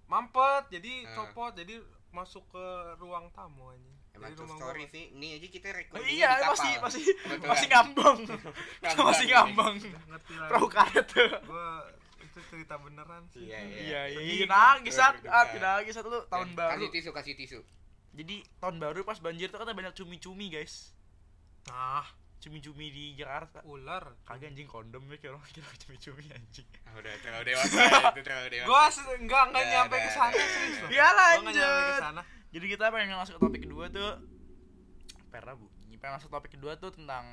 mampet 0.08 0.72
jadi 0.72 1.04
Ah. 1.04 1.12
copot 1.14 1.52
jadi 1.52 1.84
masuk 2.08 2.40
ke 2.48 2.66
ruang 2.96 3.28
tamu 3.30 3.68
aja 3.68 3.94
Emang 4.18 4.34
Jadi 4.34 4.42
true 4.42 4.50
story 4.58 4.84
sih. 4.90 5.04
Nih 5.14 5.30
aja 5.38 5.46
kita 5.46 5.66
Oh, 5.70 5.76
recording 5.78 6.10
iya 6.10 6.30
masih 6.42 6.72
masih 6.82 7.02
Betul. 7.06 7.46
masih 7.46 7.66
ngambang. 7.70 8.18
Ngambang, 8.82 9.06
masih 9.06 9.26
iya. 9.30 9.36
ngambang 9.46 9.74
ngerti 9.78 10.34
lah. 10.34 10.48
Perahu 10.50 10.66
karet 10.66 11.06
tuh. 11.06 11.30
Gua 11.46 11.70
itu 12.18 12.40
cerita 12.50 12.74
beneran 12.82 13.22
sih. 13.30 13.46
Iya, 13.46 13.58
iya. 13.62 13.78
iya 13.78 14.02
iya. 14.10 14.18
Sedih. 14.18 14.36
iya. 14.42 14.46
Nangis 14.50 14.94
saat 14.98 15.14
Betul, 15.22 15.30
ah 15.30 15.42
betul. 15.46 15.54
tidak 15.54 15.70
nangis 15.78 15.94
satu 15.94 16.08
lu 16.10 16.20
tahun 16.26 16.48
baru. 16.58 16.70
Kasih 16.74 16.88
tisu, 16.90 17.10
kasih 17.14 17.34
tisu. 17.38 17.60
jadi 18.18 18.42
tahun 18.58 18.82
baru 18.82 19.06
pas 19.06 19.22
banjir 19.22 19.46
tuh 19.46 19.62
kan 19.62 19.70
banyak 19.70 19.94
cumi-cumi 19.94 20.50
guys. 20.50 20.90
Nah 21.70 22.02
cumi-cumi 22.38 22.86
di 22.88 23.04
Jakarta. 23.14 23.60
Ular. 23.62 24.14
Kagak 24.22 24.48
anjing 24.48 24.64
kondom 24.64 25.02
ya 25.04 25.16
kayak 25.16 25.34
orang 25.34 25.46
kira 25.48 25.66
cumi-cumi 25.76 26.22
anjing. 26.28 26.68
Ah, 26.82 26.94
udah 26.94 27.12
terlalu 27.18 27.44
dewasa 27.48 27.80
itu 28.08 28.22
terlalu 28.22 28.48
dewasa. 28.52 28.66
gua 28.66 28.82
se- 28.88 29.18
enggak 29.18 29.42
enggak 29.48 29.64
nyampe 29.68 29.96
ke 29.96 30.10
sana 30.10 30.32
serius 30.34 30.76
ya 30.88 31.06
lanjut 31.10 31.54
jadi 32.48 32.66
kita 32.66 32.84
pengen 32.88 33.12
masuk 33.14 33.34
ke 33.34 33.42
topik 33.42 33.62
kedua 33.62 33.84
tuh 33.88 34.12
pernah 35.28 35.52
bu 35.52 35.66
pengen 35.92 36.14
masuk 36.16 36.30
topik 36.30 36.50
kedua 36.50 36.72
tuh 36.74 36.90
tentang 36.90 37.26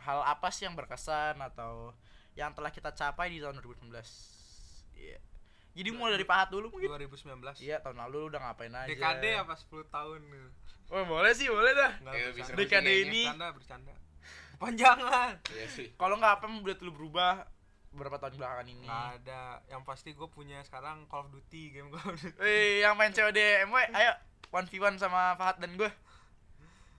hal 0.00 0.24
apa 0.24 0.48
sih 0.48 0.64
yang 0.64 0.74
berkesan 0.74 1.36
atau 1.38 1.92
yang 2.34 2.50
telah 2.50 2.68
kita 2.68 2.90
capai 2.90 3.28
di 3.28 3.38
tahun 3.38 3.60
2019 3.60 3.92
Iya. 4.94 5.18
Jadi 5.70 5.88
mulai 5.92 6.16
dari 6.16 6.26
pahat 6.26 6.50
dulu 6.50 6.72
mungkin. 6.72 6.90
2019 6.90 7.38
Iya, 7.60 7.78
tahun 7.78 8.00
lalu 8.00 8.16
lu 8.18 8.26
udah 8.28 8.40
ngapain 8.42 8.72
aja? 8.72 8.88
DKD 8.88 9.24
apa 9.38 9.54
10 9.54 9.86
tahun. 9.86 10.20
Oh, 10.88 11.04
boleh 11.06 11.30
sih, 11.30 11.46
boleh 11.46 11.70
dah. 11.70 11.92
Bisa 12.34 12.50
DKD 12.50 12.66
kayaknya. 12.66 12.92
ini 13.06 13.22
bercanda 13.22 13.46
bercanda 13.52 13.92
panjangan 14.56 15.38
Iya 15.48 15.66
sih. 15.68 15.88
kalau 15.94 16.16
nggak 16.16 16.34
apa 16.36 16.46
udah 16.46 16.76
lu 16.80 16.90
berubah 16.90 17.46
beberapa 17.88 18.18
tahun 18.18 18.36
belakangan 18.36 18.68
ini. 18.68 18.84
nggak 18.84 19.08
ada 19.18 19.40
yang 19.66 19.80
pasti 19.80 20.12
gue 20.12 20.28
punya 20.28 20.60
sekarang 20.62 21.06
Call 21.06 21.24
of 21.24 21.30
Duty 21.30 21.62
game 21.70 21.88
Call 21.88 22.10
of 22.10 22.18
Duty 22.18 22.36
Wih, 22.36 22.82
yang 22.82 22.94
main 22.94 23.10
COD 23.10 23.38
MW, 23.64 23.76
ayo 23.92 24.12
1v1 24.48 24.96
sama 24.96 25.32
Fahad 25.34 25.56
dan 25.58 25.72
gue. 25.74 25.88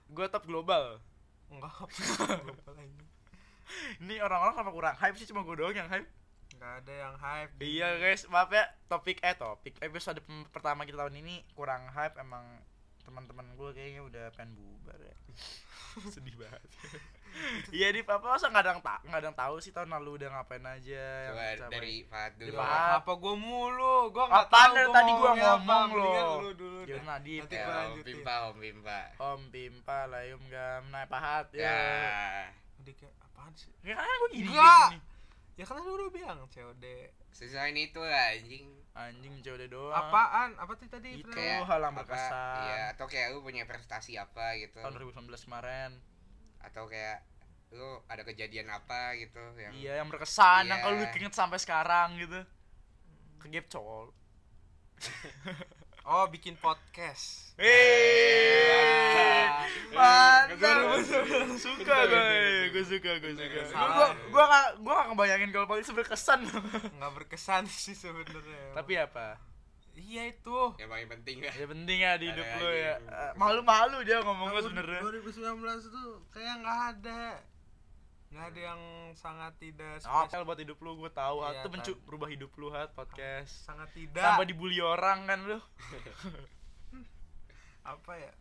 Gue 0.08 0.26
top 0.26 0.44
global. 0.44 0.98
enggak 1.48 1.70
Lupa 2.48 2.70
lagi. 2.72 2.94
Ini 3.98 4.18
orang-orang 4.18 4.54
kenapa 4.56 4.70
kurang 4.72 4.96
hype 4.96 5.14
sih 5.14 5.26
cuma 5.26 5.42
gue 5.42 5.54
doang 5.54 5.70
yang 5.72 5.86
hype. 5.86 6.06
nggak 6.52 6.74
ada 6.80 6.92
yang 6.96 7.14
hype 7.16 7.52
Iya 7.58 7.88
guys, 7.96 8.26
maaf 8.26 8.50
ya 8.50 8.62
topik 8.86 9.18
eh 9.20 9.32
topik 9.32 9.78
episode 9.78 10.18
pertama 10.48 10.82
kita 10.82 10.98
tahun 10.98 11.14
ini 11.16 11.46
kurang 11.52 11.86
hype 11.88 12.14
emang 12.16 12.42
teman-teman 13.00 13.46
gue 13.52 13.70
kayaknya 13.70 14.02
udah 14.02 14.24
pengen 14.32 14.54
bubar 14.54 14.98
ya. 14.98 15.14
Sedih 16.14 16.34
banget. 16.34 16.62
Iya 17.70 17.88
di 17.90 18.00
apa 18.02 18.20
masa 18.20 18.46
nggak 18.46 18.62
ada 18.62 18.70
yang 18.74 18.82
tak 18.82 19.00
nggak 19.06 19.18
ada 19.18 19.26
yang 19.30 19.38
tahu 19.38 19.54
sih 19.58 19.70
tahun 19.70 19.90
lalu 19.90 20.10
udah 20.18 20.28
ngapain 20.30 20.64
aja 20.64 21.04
yang 21.24 21.34
Coba 21.34 21.44
capek. 21.56 21.70
dari 21.70 21.94
Fahad 22.04 22.32
dulu. 22.36 22.58
Apa 22.60 23.12
gue 23.14 23.34
mulu 23.36 23.96
gue 24.10 24.24
nggak 24.24 24.48
tahu 24.48 24.72
dari 24.74 24.90
tadi 24.90 25.12
apa. 25.12 25.30
ngomong 25.30 25.88
loh. 25.92 26.52
dulu 26.52 26.78
Gimana 26.84 26.98
deh. 26.98 27.02
Nadif? 27.06 27.40
Nanti 27.44 27.56
Ya, 27.56 27.62
gua 27.62 27.70
Om 27.70 27.80
lanjutin. 27.80 28.04
Pimpa, 28.12 28.34
Om 28.42 28.56
Pimpa. 28.58 29.00
Om 29.18 29.40
Pimpa 29.48 29.98
Layum 30.06 30.42
Gam 30.48 30.82
Naik 30.90 31.08
Pahat 31.08 31.46
ya. 31.54 31.62
Ya. 31.62 31.78
Tadi 32.76 32.92
kayak 32.96 33.14
apaan 33.20 33.52
sih 33.54 33.72
Ya 33.80 33.94
kan 33.94 34.04
gue 34.06 34.30
gini, 34.32 34.48
Enggak. 34.48 34.88
ya 35.54 35.64
kan 35.64 35.74
lu 35.76 35.92
udah 35.92 36.08
bilang 36.08 36.38
COD 36.48 36.84
Sesuai 37.30 37.70
itu 37.72 38.00
lah 38.02 38.34
anjing. 38.34 38.66
Anjing 38.90 39.34
COD 39.38 39.70
doang. 39.70 39.94
apaan 39.94 40.58
apa 40.58 40.72
sih 40.74 40.90
tadi 40.90 41.22
Itu. 41.22 41.30
hal 41.30 41.78
yang 41.78 41.94
berkesan. 41.94 42.58
Iya, 42.66 42.82
atau 42.92 43.06
kayak 43.06 43.32
lu 43.32 43.40
punya 43.40 43.62
prestasi 43.62 44.18
apa 44.18 44.58
gitu. 44.58 44.82
Tahun 44.82 44.92
2019 44.92 45.30
kemarin. 45.46 45.94
Atau 46.60 46.86
kayak 46.86 47.24
lu 47.70 48.02
ada 48.04 48.22
kejadian 48.22 48.66
apa 48.66 49.14
gitu 49.14 49.38
yang 49.54 49.72
Iya, 49.72 49.92
yang 50.02 50.08
berkesan 50.08 50.66
yang 50.66 50.78
Iya. 50.78 50.84
kalau 50.84 50.94
lu 50.96 51.06
inget 51.06 51.34
sampai 51.34 51.58
sekarang 51.58 52.18
gitu. 52.18 52.40
Kegep 53.38 53.66
col. 53.68 54.10
oh 56.04 56.24
bikin 56.28 56.56
podcast 56.56 57.56
Hei, 57.56 59.48
Mantap. 59.92 61.00
Suka 61.62 61.96
gue, 62.04 62.24
gue 62.68 62.84
suka, 62.84 63.10
gue 63.16 63.32
suka. 63.32 63.60
Salah. 63.66 63.92
Gua 63.92 64.08
gua 64.28 64.44
gak 64.44 64.66
gua 64.80 64.92
gak 64.96 65.06
ngebayangin 65.12 65.50
kalau 65.50 65.66
paling 65.66 65.84
berkesan. 65.86 66.40
nggak 66.96 67.12
berkesan 67.16 67.64
sih 67.66 67.92
sebenarnya 67.92 68.76
Tapi 68.76 68.92
apa? 68.96 69.36
Iya 69.92 70.22
itu 70.28 70.58
yang 70.76 70.88
paling 70.88 71.08
penting 71.10 71.36
lah. 71.40 71.52
Ya 71.52 71.66
penting 71.66 71.98
ya 71.98 72.12
di 72.14 72.26
hidup 72.26 72.44
Ada 72.44 72.56
lu 72.56 72.68
ya. 72.70 72.94
Eh, 72.96 73.32
Malu-malu 73.34 73.98
dia 74.02 74.18
ngomongnya 74.20 74.62
sebenarnya. 74.62 75.00
2019 75.02 75.34
tuh 75.86 76.08
kayak 76.28 76.54
nggak 76.58 76.80
ada 76.90 77.22
nggak 78.30 78.46
ada 78.46 78.60
yang 78.64 78.80
sangat 79.12 79.52
tidak 79.58 79.98
spesial 79.98 80.44
buat 80.44 80.54
hidup 80.56 80.78
lu 80.78 80.94
gue 80.96 81.10
tahu 81.10 81.42
Iya. 81.42 81.60
Itu 81.60 81.68
mencu 81.68 81.92
kan. 81.92 82.02
berubah 82.04 82.28
hidup 82.28 82.50
lu 82.54 82.70
hat 82.70 82.90
podcast. 82.92 83.66
sangat 83.66 83.90
tidak 83.90 84.22
Tanpa 84.22 84.46
dibully 84.46 84.78
orang 84.78 85.24
kan 85.24 85.38
lu. 85.44 85.58
apa 87.82 88.12
ya 88.14 88.32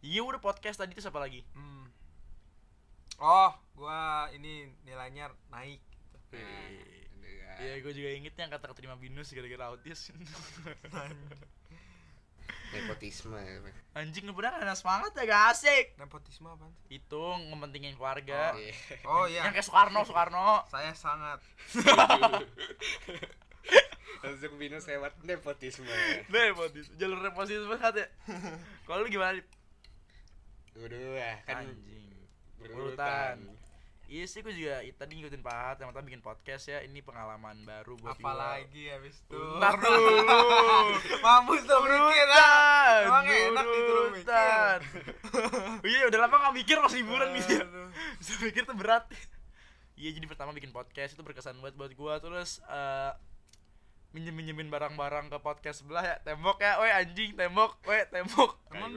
Iya 0.00 0.20
udah 0.20 0.38
podcast 0.38 0.76
tadi 0.76 0.92
tuh 0.92 1.00
siapa 1.00 1.16
lagi? 1.16 1.42
hmm. 1.52 1.86
oh 3.18 3.50
gua 3.72 4.26
ini 4.30 4.66
nilainya 4.82 5.30
naik 5.48 5.78
gitu. 6.12 6.38
Nah, 6.38 7.01
Wih. 7.52 7.58
udah. 7.58 7.62
Iya 7.62 7.74
gue 7.78 7.92
juga 7.92 8.10
inget 8.10 8.34
yang 8.34 8.48
kata 8.48 8.72
terima 8.72 8.96
binus 8.96 9.28
gara-gara 9.30 9.68
autis 9.68 10.08
Nepotisme. 12.72 13.36
Anjing 13.92 14.24
lu 14.24 14.32
bener 14.32 14.56
ada 14.56 14.72
semangat 14.72 15.12
ya 15.12 15.28
gak 15.28 15.44
asik 15.52 15.92
nepotisme 16.00 16.48
apa 16.48 16.64
sih 16.64 16.96
Itu 16.96 17.20
ngementingin 17.20 17.92
keluarga 17.92 18.56
Iya. 18.56 18.72
oh 19.04 19.28
iya 19.28 19.44
Yang 19.44 19.60
kayak 19.60 19.66
Soekarno, 19.68 20.00
Soekarno 20.02 20.64
saya 20.66 20.96
sangat 20.96 21.44
Langsung 24.22 24.54
binus 24.54 24.86
lewat 24.86 25.18
nepotisme. 25.20 25.84
Nepotis, 26.28 26.88
jalur 26.96 27.20
nepotisme 27.20 27.68
banget 27.68 27.94
ya 27.98 28.06
Kalau 28.88 29.04
lu 29.04 29.12
gimana? 29.12 29.36
Dua 30.72 31.30
kan 31.44 31.68
Anjing 31.68 32.08
berurutan. 32.56 33.36
Iya 34.12 34.28
sih 34.28 34.44
gue 34.44 34.52
juga 34.52 34.84
i- 34.84 34.92
tadi 34.92 35.16
ngikutin 35.16 35.40
Pak 35.40 35.56
Hat 35.56 35.76
yang 35.80 35.88
bikin 35.88 36.20
podcast 36.20 36.68
ya 36.68 36.84
Ini 36.84 37.00
pengalaman 37.00 37.64
baru 37.64 37.96
buat 37.96 38.12
gua. 38.12 38.28
apalagi 38.28 38.92
habis 38.92 39.16
itu 39.18 39.40
Ntar 39.56 39.72
dulu 39.80 40.04
mampus 41.24 41.64
tuh 41.64 41.80
mikir 41.80 42.28
ah. 42.28 43.08
emang 43.08 43.24
enak 43.24 43.64
disuruh 43.64 44.06
mikir 44.12 44.28
Urutan. 44.28 44.78
Iya 45.88 46.00
udah 46.06 46.18
lama 46.20 46.36
gak 46.38 46.54
mikir 46.54 46.76
pas 46.76 46.92
liburan 46.92 47.32
gitu 47.32 47.52
ya. 47.56 47.64
Bisa 48.20 48.32
mikir 48.36 48.68
tuh 48.68 48.76
berat 48.76 49.08
Iya 49.96 50.12
jadi 50.12 50.26
pertama 50.28 50.52
bikin 50.52 50.70
podcast 50.70 51.16
itu 51.16 51.24
berkesan 51.24 51.56
banget 51.58 51.80
buat 51.80 51.92
gua 51.96 52.20
Terus 52.20 52.60
eh 52.62 53.12
minjem 54.12 54.36
minjemin 54.36 54.68
barang-barang 54.68 55.32
ke 55.32 55.40
podcast 55.40 55.80
sebelah 55.80 56.04
ya 56.04 56.16
tembok 56.20 56.60
ya, 56.60 56.76
woi 56.76 56.92
anjing 56.92 57.32
tembok, 57.32 57.80
woi 57.82 58.04
tembok. 58.12 58.60
Emang 58.68 58.92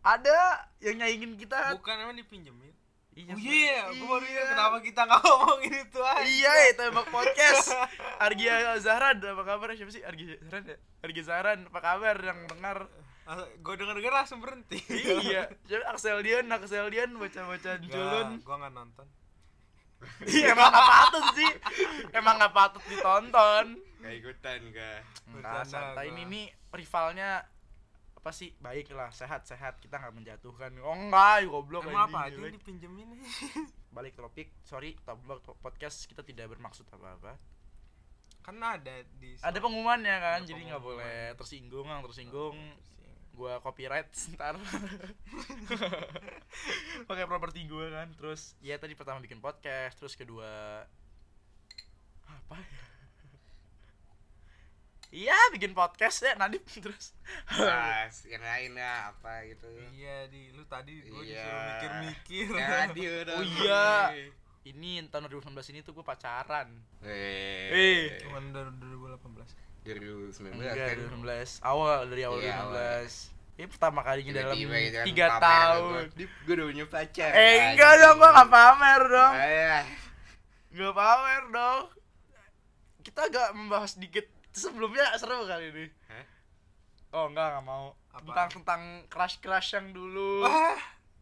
ada 0.00 0.38
yang 0.80 1.00
nyaingin 1.00 1.32
kita. 1.36 1.76
bukan 1.76 1.96
emang 1.98 2.12
dipinjemin 2.12 2.76
Iya, 3.10 3.34
oh 3.34 3.38
iya 3.42 3.78
gua 3.98 4.06
baru 4.16 4.24
ingat 4.30 4.44
iya. 4.46 4.52
kenapa 4.54 4.76
kita 4.86 5.00
nggak 5.02 5.20
ngomongin 5.26 5.74
itu 5.82 6.00
aja 6.00 6.22
Iya, 6.22 6.52
ya, 6.54 6.70
tembok 6.78 7.06
podcast. 7.10 7.74
Argia 8.24 8.54
Zahran, 8.78 9.18
apa 9.18 9.42
kabar 9.42 9.74
siapa 9.74 9.90
sih? 9.90 10.02
Argia 10.06 10.38
Zahran 10.46 10.62
ya? 10.70 10.76
Argia 11.02 11.24
Zahran, 11.26 11.58
apa 11.66 11.80
kabar 11.82 12.16
yang 12.22 12.38
dengar? 12.46 12.86
gue 13.38 13.74
denger 13.78 13.94
denger 14.02 14.10
langsung 14.10 14.42
berhenti 14.42 14.82
iya, 14.90 15.46
jadi 15.70 15.86
Axel 15.86 16.18
Dian, 16.26 16.50
Axel 16.50 16.90
Dian 16.90 17.14
baca-baca 17.14 17.78
julun. 17.78 18.42
gue 18.42 18.56
nggak 18.58 18.74
nonton 18.74 19.06
Iya, 20.32 20.56
emang 20.56 20.72
gak 20.72 20.88
patut 20.88 21.24
sih. 21.36 21.50
Emang 22.16 22.40
gak 22.40 22.54
patut 22.56 22.82
ditonton. 22.88 23.66
Gak 24.00 24.14
ikutan 24.16 24.60
gak? 24.72 25.04
Enggak, 25.28 25.60
Bercanda 25.60 25.68
santai 25.68 26.08
ini 26.08 26.22
nih 26.24 26.46
rivalnya 26.72 27.44
apa 28.20 28.36
sih 28.36 28.52
baik 28.60 28.92
lah 28.92 29.08
sehat 29.16 29.48
sehat 29.48 29.80
kita 29.80 29.96
nggak 29.96 30.12
menjatuhkan. 30.12 30.76
Oh 30.84 30.92
enggak 30.92 31.48
goblok 31.48 31.88
emang 31.88 32.12
apa 32.12 32.28
aja 32.28 32.52
dipinjemin? 32.52 33.16
Balik 33.96 34.12
topik 34.12 34.52
sorry 34.60 34.92
topik 35.08 35.40
podcast 35.64 36.04
kita 36.04 36.20
tidak 36.20 36.52
bermaksud 36.52 36.84
apa 36.92 37.16
apa 37.16 37.32
kan 38.44 38.56
ada 38.60 39.04
di 39.16 39.36
ada 39.40 39.56
pengumumannya 39.56 40.16
kan 40.20 40.44
Ada 40.44 40.48
jadi 40.52 40.62
nggak 40.68 40.84
boleh 40.84 41.32
tersinggung 41.40 41.88
yang 41.88 42.04
tersinggung. 42.04 42.56
Gua 43.32 43.56
copyright 43.64 44.12
ntar. 44.36 44.60
Pakai 47.08 47.24
properti 47.24 47.64
gua 47.72 47.88
kan 47.88 48.12
terus 48.20 48.52
ya 48.60 48.76
tadi 48.76 48.92
pertama 48.92 49.24
bikin 49.24 49.40
podcast 49.40 49.96
terus 49.96 50.12
kedua 50.12 50.84
apa 52.28 52.56
ya 52.60 52.84
Iya 55.20 55.36
bikin 55.52 55.76
podcast 55.76 56.24
ya 56.24 56.32
Nadif 56.34 56.64
terus. 56.80 57.12
Bahas 57.46 58.24
yang 58.24 58.40
lain 58.40 58.72
lah 58.72 59.12
apa 59.12 59.44
gitu. 59.44 59.68
Iya 59.92 60.24
di. 60.26 60.48
Lu 60.50 60.64
tadi 60.64 60.96
gue 60.96 61.12
Iya. 61.20 61.44
disuruh 61.44 61.60
mikir-mikir. 61.68 62.46
Ya 62.56 62.76
dia 62.88 63.10
udah 63.22 63.34
Oh 63.36 63.44
iya. 63.44 63.84
ini 64.62 65.04
tahun 65.06 65.28
2019 65.28 65.72
ini 65.72 65.80
tuh 65.80 65.92
gue 65.92 66.00
pacaran. 66.02 66.68
Eh, 67.04 68.16
cuman 68.18 68.48
dari 68.48 68.72
2018 68.72 69.52
2019 69.82 70.56
enggak 70.56 70.74
kan? 70.74 70.96
2019 71.20 71.60
awal 71.62 71.98
dari 72.06 72.22
awal 72.22 72.38
Iya, 72.38 72.56
2019 72.64 73.36
ini 73.56 73.68
pertama 73.68 74.00
kalinya 74.00 74.32
dalam 74.34 74.56
kan 74.56 75.04
tiga 75.04 75.26
pamer 75.26 75.42
tahun. 75.42 75.84
Gua, 75.84 76.02
"Dip, 76.16 76.30
Gua 76.40 76.54
udah 76.54 76.66
punya 76.66 76.86
pacar. 76.86 77.30
Eh 77.30 77.56
enggak 77.70 77.92
dong 77.98 78.16
gue 78.16 78.30
gak 78.30 78.48
pamer 78.50 79.02
dong. 79.06 79.32
Ayah 79.34 79.84
Gak 80.70 80.92
pamer 80.94 81.44
dong. 81.50 81.82
Kita 83.00 83.20
agak 83.22 83.48
membahas 83.52 83.92
dikit 83.96 84.24
sebelumnya 84.52 85.14
seru 85.16 85.46
kali 85.46 85.70
ini. 85.72 85.86
Hah? 86.10 86.26
oh 87.10 87.24
enggak 87.26 87.58
gak 87.58 87.66
mau. 87.66 87.94
Apa? 88.10 88.26
tentang 88.26 88.48
tentang 88.62 88.82
crush 89.10 89.36
crush 89.38 89.74
yang 89.74 89.90
dulu. 89.94 90.46
Wah 90.46 90.78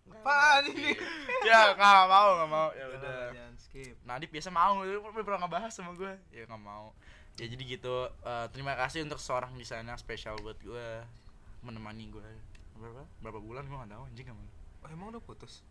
apaan 0.09 0.65
ini? 0.73 0.97
ya 1.45 1.77
nggak 1.77 1.93
nggak 1.93 2.09
mau 2.09 2.29
nggak 2.41 2.51
mau. 2.51 2.69
Ya 2.73 2.85
Jangan, 2.89 2.97
udah. 2.97 3.21
jangan 3.33 3.55
skip. 3.61 3.95
Nadif 4.09 4.29
biasa 4.33 4.49
mau, 4.49 4.73
udah 4.81 5.25
pernah 5.25 5.41
ngebahas 5.45 5.73
sama 5.73 5.93
gue 5.95 6.13
Ya 6.33 6.49
nggak 6.49 6.63
mau. 6.65 6.97
Ya 7.39 7.47
jadi 7.47 7.63
gitu, 7.79 8.09
eh, 8.11 8.47
terima 8.51 8.75
kasih 8.75 9.07
untuk 9.07 9.21
seorang 9.23 9.55
di 9.55 9.63
sana 9.63 9.95
spesial 9.95 10.35
buat 10.43 10.59
gue 10.59 10.89
Menemani 11.63 12.11
gue 12.11 12.25
Berapa? 12.75 13.07
Berapa 13.23 13.39
bulan? 13.39 13.63
Gue 13.67 13.79
gak 13.79 13.91
tau 13.95 14.03
anjing 14.11 14.27
sama 14.27 14.43
lu. 14.43 14.51
oh, 14.83 14.89
emang 14.91 15.07
udah 15.15 15.23
putus? 15.23 15.63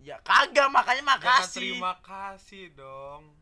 Ya 0.00 0.16
kagak, 0.24 0.72
makanya 0.72 1.04
Jangan 1.04 1.20
makasih. 1.20 1.60
terima 1.76 1.92
kasih 2.00 2.64
dong 2.72 3.36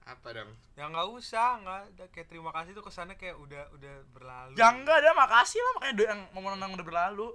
Apa 0.00 0.32
dong? 0.32 0.50
ya 0.74 0.88
nggak 0.88 1.08
usah 1.12 1.60
nggak 1.60 1.78
ada. 1.92 2.04
Kayak 2.10 2.28
terima 2.28 2.50
kasih 2.50 2.72
tuh 2.72 2.82
kesannya 2.82 3.14
kayak 3.14 3.36
udah 3.36 3.62
udah 3.72 3.94
berlalu. 4.10 4.54
Ya 4.56 4.72
enggak 4.72 4.96
ada, 5.00 5.12
makasih 5.12 5.60
lah 5.60 5.72
makanya 5.78 6.04
yang 6.16 6.20
momen 6.32 6.58
yang 6.58 6.72
udah 6.74 6.86
berlalu. 6.86 7.28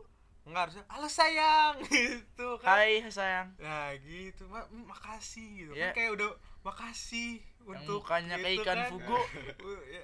Nggak 0.46 0.62
harusnya 0.70 0.84
halo 0.90 1.08
sayang. 1.08 1.74
Gitu 1.90 2.48
kan. 2.62 2.78
Hai 2.78 3.02
sayang. 3.08 3.48
Nah 3.58 3.96
gitu. 3.98 4.46
Ma- 4.46 4.70
makasih. 4.70 5.48
Gitu. 5.66 5.72
Ya. 5.74 5.90
kan 5.90 5.98
kayak 5.98 6.12
udah 6.18 6.30
makasih 6.62 7.42
Yang 7.42 7.70
untuk 7.82 8.02
mukanya 8.06 8.36
kayak 8.38 8.54
gitu 8.54 8.64
ikan 8.66 8.78
kan. 8.78 8.90
fugu. 8.94 9.20
Ya. 9.96 10.04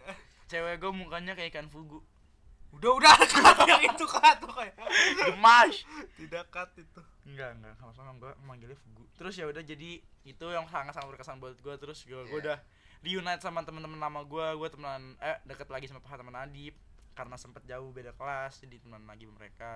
cewek 0.50 0.76
gue 0.80 0.92
mukanya 0.92 1.32
kayak 1.34 1.50
ikan 1.54 1.68
fugu. 1.68 2.00
Udah 2.72 2.92
udah. 2.98 3.16
Cut 3.28 3.58
yang 3.68 3.84
itu 3.84 4.06
cut 4.08 4.36
tuh 4.40 4.52
kayak. 4.52 4.76
gemas. 5.28 5.84
Tidak 6.16 6.46
cut 6.48 6.72
itu. 6.80 7.02
Enggak 7.32 7.50
enggak 7.56 7.74
sama 7.76 7.92
sama 7.92 8.12
gue 8.16 8.32
manggilnya 8.42 8.76
fugu. 8.76 9.04
Terus 9.16 9.34
ya 9.34 9.46
udah 9.46 9.62
jadi 9.62 9.92
itu 10.22 10.46
yang 10.48 10.68
sangat 10.68 10.92
sangat 10.92 11.10
berkesan 11.10 11.38
buat 11.38 11.56
gue 11.56 11.76
terus 11.78 12.04
gue 12.04 12.14
gue 12.14 12.30
Iya. 12.30 12.44
udah 12.44 12.58
reunite 13.02 13.42
sama 13.42 13.62
teman-teman 13.62 13.98
lama 13.98 14.22
gue 14.22 14.48
gue 14.56 14.70
temenan 14.70 15.16
eh 15.18 15.40
deket 15.44 15.68
lagi 15.68 15.86
sama 15.86 16.00
teman 16.02 16.36
Adip 16.36 16.78
karena 17.12 17.36
sempet 17.36 17.66
jauh 17.66 17.90
beda 17.90 18.14
kelas 18.14 18.60
jadi 18.60 18.78
temenan 18.78 19.06
lagi 19.06 19.24
sama 19.24 19.36
mereka. 19.38 19.74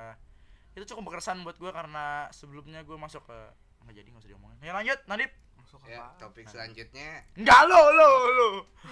Itu 0.71 0.85
cukup 0.85 1.09
berkesan 1.09 1.41
buat 1.41 1.55
gue 1.55 1.71
karena 1.71 2.27
sebelumnya 2.29 2.81
gue 2.81 2.93
masuk 2.93 3.23
ke 3.23 3.37
nggak 3.81 3.95
jadi 3.95 4.07
nggak 4.07 4.21
usah 4.21 4.29
diomongin. 4.29 4.57
Ya 4.59 4.71
lanjut 4.71 4.99
Nadip 5.05 5.31
Masuk 5.55 5.81
Ya, 5.87 5.97
apa? 6.05 6.19
topik 6.21 6.45
selanjutnya. 6.45 7.25
Enggak 7.33 7.61
lo 7.65 7.81
lo 7.89 8.09
lo. 8.29 8.49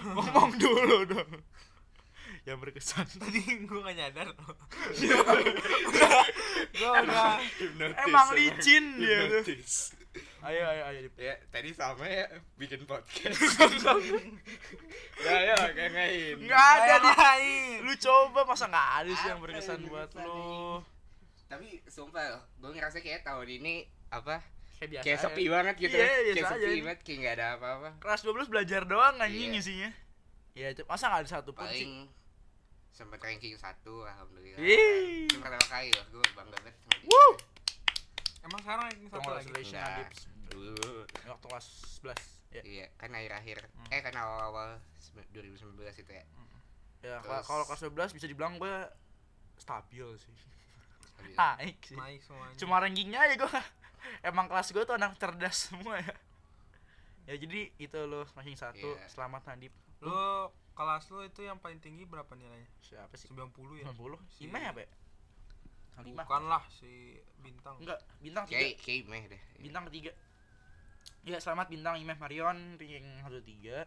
Ngomong 0.10 0.58
dulu 0.58 0.98
dong 1.06 1.32
yang 2.44 2.58
berkesan. 2.58 3.06
Tadi 3.14 3.40
gue 3.64 3.80
gak 3.80 3.94
nyadar. 3.94 4.28
gue 6.66 6.90
udah 6.90 7.40
emang 8.02 8.28
licin 8.32 8.84
dia 8.98 9.20
tuh. 9.30 9.44
ayo 10.44 10.62
ayo 10.62 10.84
ayo 10.88 11.00
ya 11.16 11.36
tadi 11.50 11.72
sama 11.72 12.04
ya 12.04 12.28
bikin 12.56 12.84
podcast. 12.84 13.34
Ya 15.24 15.36
ya 15.46 15.56
kayak 15.72 15.92
ngain. 15.92 16.36
Nggak 16.44 16.66
ada 16.78 16.96
di 17.00 17.12
lain. 17.12 17.76
lu 17.82 17.94
coba 17.96 18.40
masa 18.44 18.68
nggak 18.68 18.90
ada 19.00 19.12
sih 19.14 19.28
yang 19.28 19.40
berkesan 19.40 19.80
buat 19.88 20.10
lu? 20.16 20.84
tapi 21.46 21.78
sumpah 21.86 22.42
gue 22.58 22.72
ngerasa 22.72 22.98
kayak 22.98 23.22
tahun 23.22 23.46
ini 23.62 23.86
apa 24.10 24.42
kayak 24.82 24.90
biasa 24.90 25.04
kayak 25.06 25.18
aja. 25.18 25.26
sepi 25.30 25.44
banget 25.48 25.76
gitu. 25.78 25.96
Iya, 25.96 26.08
kayak 26.34 26.50
sepi 26.50 26.66
aja. 26.66 26.82
banget 26.82 27.00
kayak 27.06 27.18
nggak 27.22 27.34
ada 27.38 27.46
apa-apa. 27.56 27.90
Kelas 28.02 28.22
12 28.22 28.50
belajar 28.50 28.82
doang 28.84 29.16
anjing 29.16 29.54
Iya. 29.54 29.62
isinya. 29.62 29.90
Ya 30.54 30.68
masa 30.84 31.08
nggak 31.08 31.22
ada 31.24 31.30
satu 31.30 31.54
pun 31.54 31.66
sih? 31.70 31.86
Paling 31.86 31.94
sempat 32.94 33.20
ranking 33.20 33.56
satu 33.56 34.06
alhamdulillah 34.06 34.60
Ih. 34.60 35.26
itu 35.26 35.38
pertama 35.38 35.66
kali 35.66 35.90
loh 35.90 36.06
gue 36.12 36.24
bangga 36.32 36.54
banget 36.56 36.76
sama 36.78 36.94
dia. 36.96 37.10
Woo. 37.10 37.32
Emang 38.44 38.60
sekarang 38.60 38.86
ini 38.92 39.06
satu 39.08 39.30
lagi. 39.30 39.50
Nadip 39.72 40.10
dulu 40.46 40.92
waktu 41.26 41.46
kelas 41.48 41.68
11 42.00 42.22
ya 42.52 42.62
iya 42.64 42.86
kan 42.94 43.10
akhir-akhir 43.10 43.58
Hmm. 43.66 43.90
eh 43.90 44.00
kan 44.00 44.14
awal-awal 44.14 44.70
sebe- 44.96 45.26
2019 45.32 45.74
itu 45.98 46.12
ya 46.12 46.24
ya 47.02 47.18
Terus- 47.20 47.44
kalau 47.44 47.64
kelas 47.66 47.82
12 47.84 48.14
bisa 48.14 48.26
dibilang 48.26 48.56
gue 48.56 48.76
stabil 49.56 50.06
sih 50.16 50.30
Habis- 51.16 51.38
naik 51.38 51.78
sih 51.82 51.98
Naik 51.98 52.22
semuanya. 52.22 52.56
cuma 52.56 52.78
rankingnya 52.78 53.20
aja 53.20 53.36
gue 53.36 53.50
emang 54.24 54.46
kelas 54.46 54.70
gue 54.70 54.84
tuh 54.84 54.94
anak 54.94 55.18
cerdas 55.18 55.58
semua 55.68 55.98
ya 55.98 56.14
ya 57.26 57.36
jadi 57.36 57.74
itu 57.74 57.98
lo 58.04 58.30
ranking 58.30 58.54
satu 58.56 58.94
Iya. 58.94 59.10
selamat 59.10 59.42
Nadip 59.50 59.74
Lu 60.00 60.14
kelas 60.74 61.04
lu 61.10 61.22
itu 61.22 61.42
yang 61.42 61.58
paling 61.58 61.78
tinggi 61.78 62.04
berapa 62.04 62.34
nilainya? 62.34 62.66
siapa 62.82 63.14
sih? 63.14 63.30
90 63.30 63.54
ya? 63.78 63.86
90 63.90 64.18
Si- 64.28 64.46
Imeh 64.46 64.66
apa 64.66 64.82
ya? 64.82 64.90
Lima. 66.02 66.26
Bukan 66.26 66.44
lah 66.50 66.64
si 66.68 67.14
bintang. 67.38 67.78
Enggak, 67.78 68.02
bintang 68.18 68.44
tiga. 68.50 68.58
Kayak 68.58 68.76
kayak 68.82 69.04
meh 69.06 69.24
deh. 69.30 69.42
Bintang 69.62 69.84
ketiga. 69.88 70.12
Ya 71.24 71.38
selamat 71.38 71.70
bintang 71.70 72.02
Imeh 72.02 72.18
Marion 72.18 72.58
satu 73.22 73.40
tiga. 73.42 73.86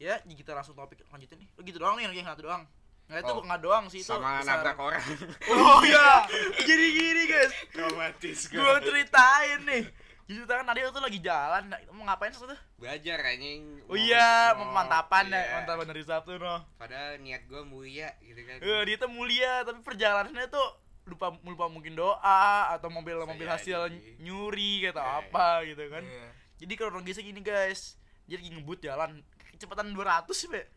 Ya 0.00 0.16
kita 0.24 0.56
langsung 0.56 0.72
topik 0.72 1.04
lanjutin 1.12 1.36
nih. 1.36 1.48
Oh, 1.54 1.62
gitu 1.62 1.76
doang 1.76 2.00
nih 2.00 2.08
ranking 2.08 2.24
satu 2.24 2.48
doang. 2.48 2.64
Nggak 3.08 3.20
itu 3.20 3.32
Oh, 3.32 3.58
doang 3.60 3.84
sih 3.88 4.00
itu 4.00 4.08
sama 4.08 4.40
besar. 4.40 4.64
nabrak 4.64 4.78
orang. 4.80 5.04
Oh 5.52 5.80
iya. 5.84 6.24
Jadi 6.68 6.86
gini 6.92 7.22
guys. 7.28 7.52
Traumatis 7.76 8.40
gua 8.48 8.80
ceritain 8.80 9.60
nih 9.68 9.84
jadi 10.28 10.44
kan 10.44 10.60
tadi 10.62 10.84
tuh 10.86 11.00
lagi 11.00 11.18
jalan 11.18 11.62
nah, 11.66 11.80
mau 11.90 12.04
ngapain 12.04 12.28
sih 12.28 12.38
tuh 12.38 12.52
belajar 12.76 13.16
anjing. 13.24 13.80
Oh 13.84 13.96
iya 13.96 14.52
Mau- 14.52 14.68
pemantapan 14.68 15.24
iya. 15.26 15.40
ya 15.40 15.44
pemantapan 15.56 15.86
dari 15.88 16.02
Sabtu 16.02 16.36
noh 16.36 16.60
padahal 16.76 17.16
niat 17.18 17.42
gue 17.42 17.62
mulia 17.64 18.12
gitu 18.20 18.36
kan. 18.42 18.60
Eh, 18.60 18.82
dia 18.84 18.96
tuh 18.96 19.08
mulia 19.08 19.64
tapi 19.64 19.80
perjalanannya 19.80 20.46
tuh 20.46 20.68
lupa 21.04 21.32
lupa 21.40 21.66
mungkin 21.66 21.96
doa 21.96 22.44
atau 22.70 22.86
mobil 22.88 23.16
Bisa 23.16 23.24
mobil 23.26 23.42
jadi. 23.42 23.54
hasil 23.56 23.78
nyuri 24.18 24.84
atau 24.86 25.00
Iya. 25.00 25.16
apa 25.22 25.48
gitu 25.64 25.84
kan. 25.88 26.04
Iya. 26.04 26.28
jadi 26.58 26.72
kronologisnya 26.74 27.24
gini 27.24 27.40
guys 27.40 27.96
dia 28.24 28.36
lagi 28.36 28.50
ngebut 28.50 28.78
jalan 28.78 29.24
kecepatan 29.50 29.90
200 29.90 30.28
sih 30.30 30.46
be. 30.46 30.68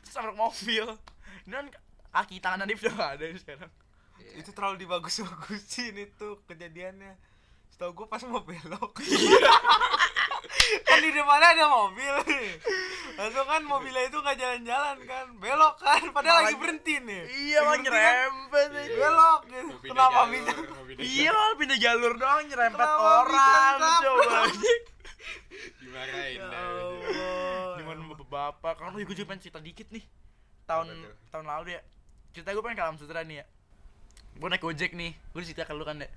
Terus 0.00 0.14
nabrak 0.14 0.34
mobil. 0.34 0.86
Ini 1.44 1.52
kan 1.52 1.66
kaki 2.10 2.36
tangan 2.38 2.58
Nadif 2.60 2.80
udah 2.80 2.94
gak 2.94 3.12
ada 3.14 3.26
sekarang 3.36 3.70
Iya. 4.16 4.32
Itu 4.36 4.50
terlalu 4.50 4.76
dibagus-bagusin 4.80 5.94
itu 5.96 6.28
kejadiannya. 6.44 7.14
Setahu 7.68 7.90
gue 7.94 8.06
pas 8.06 8.22
mau 8.22 8.40
belok. 8.40 8.94
kan 10.86 10.98
di 10.98 11.10
depannya 11.10 11.48
ada 11.50 11.66
mobil 11.66 12.14
nih. 12.24 12.48
Langsung 13.14 13.44
kan 13.44 13.62
mobilnya 13.62 14.04
itu 14.04 14.16
nggak 14.16 14.36
jalan-jalan 14.36 14.96
kan, 15.04 15.26
belok 15.36 15.74
kan, 15.76 16.02
padahal 16.10 16.40
lagi 16.40 16.50
Malah- 16.50 16.60
berhenti 16.60 16.94
nih. 17.00 17.22
iya 17.26 17.58
Lagi 17.60 17.70
kan, 17.80 17.82
nyerempet 17.84 18.68
aja. 18.70 18.90
belok 18.92 19.40
gitu. 19.44 19.64
Mau 19.64 19.78
pindah 19.78 19.90
Kenapa 20.06 20.20
jalur, 20.20 20.30
bisa? 20.30 20.52
iya 21.00 21.30
malah 21.30 21.56
pindah 21.56 21.78
jalur 21.78 22.12
doang 22.14 22.42
nyerempet 22.44 22.78
Kenapa 22.80 23.02
orang 23.20 23.74
coba 24.00 24.24
anjing. 24.40 24.82
jalur. 24.82 24.92
dimarahin 25.76 26.36
Ya. 26.36 26.46
Allah. 26.50 27.74
Gimana 27.76 28.00
bapak-bapak 28.08 28.74
kan 28.76 28.92
gue 28.92 29.04
juga 29.08 29.26
pengen 29.26 29.40
cerita 29.40 29.60
dikit 29.60 29.88
nih 29.90 30.04
tahun 30.64 30.86
tahun 31.28 31.46
lalu 31.46 31.68
ya 31.72 31.80
cerita 32.30 32.50
gue 32.50 32.60
pengen 32.60 32.76
ke 32.76 32.84
alam 32.84 32.96
sutra 32.96 33.20
nih 33.22 33.40
ya 33.40 33.46
gue 34.34 34.48
naik 34.48 34.60
gojek 34.60 34.92
nih. 34.92 35.12
Gue 35.30 35.40
cerita 35.42 35.64
ke 35.64 35.72
lu 35.72 35.82
kan 35.82 35.98
deh 35.98 36.10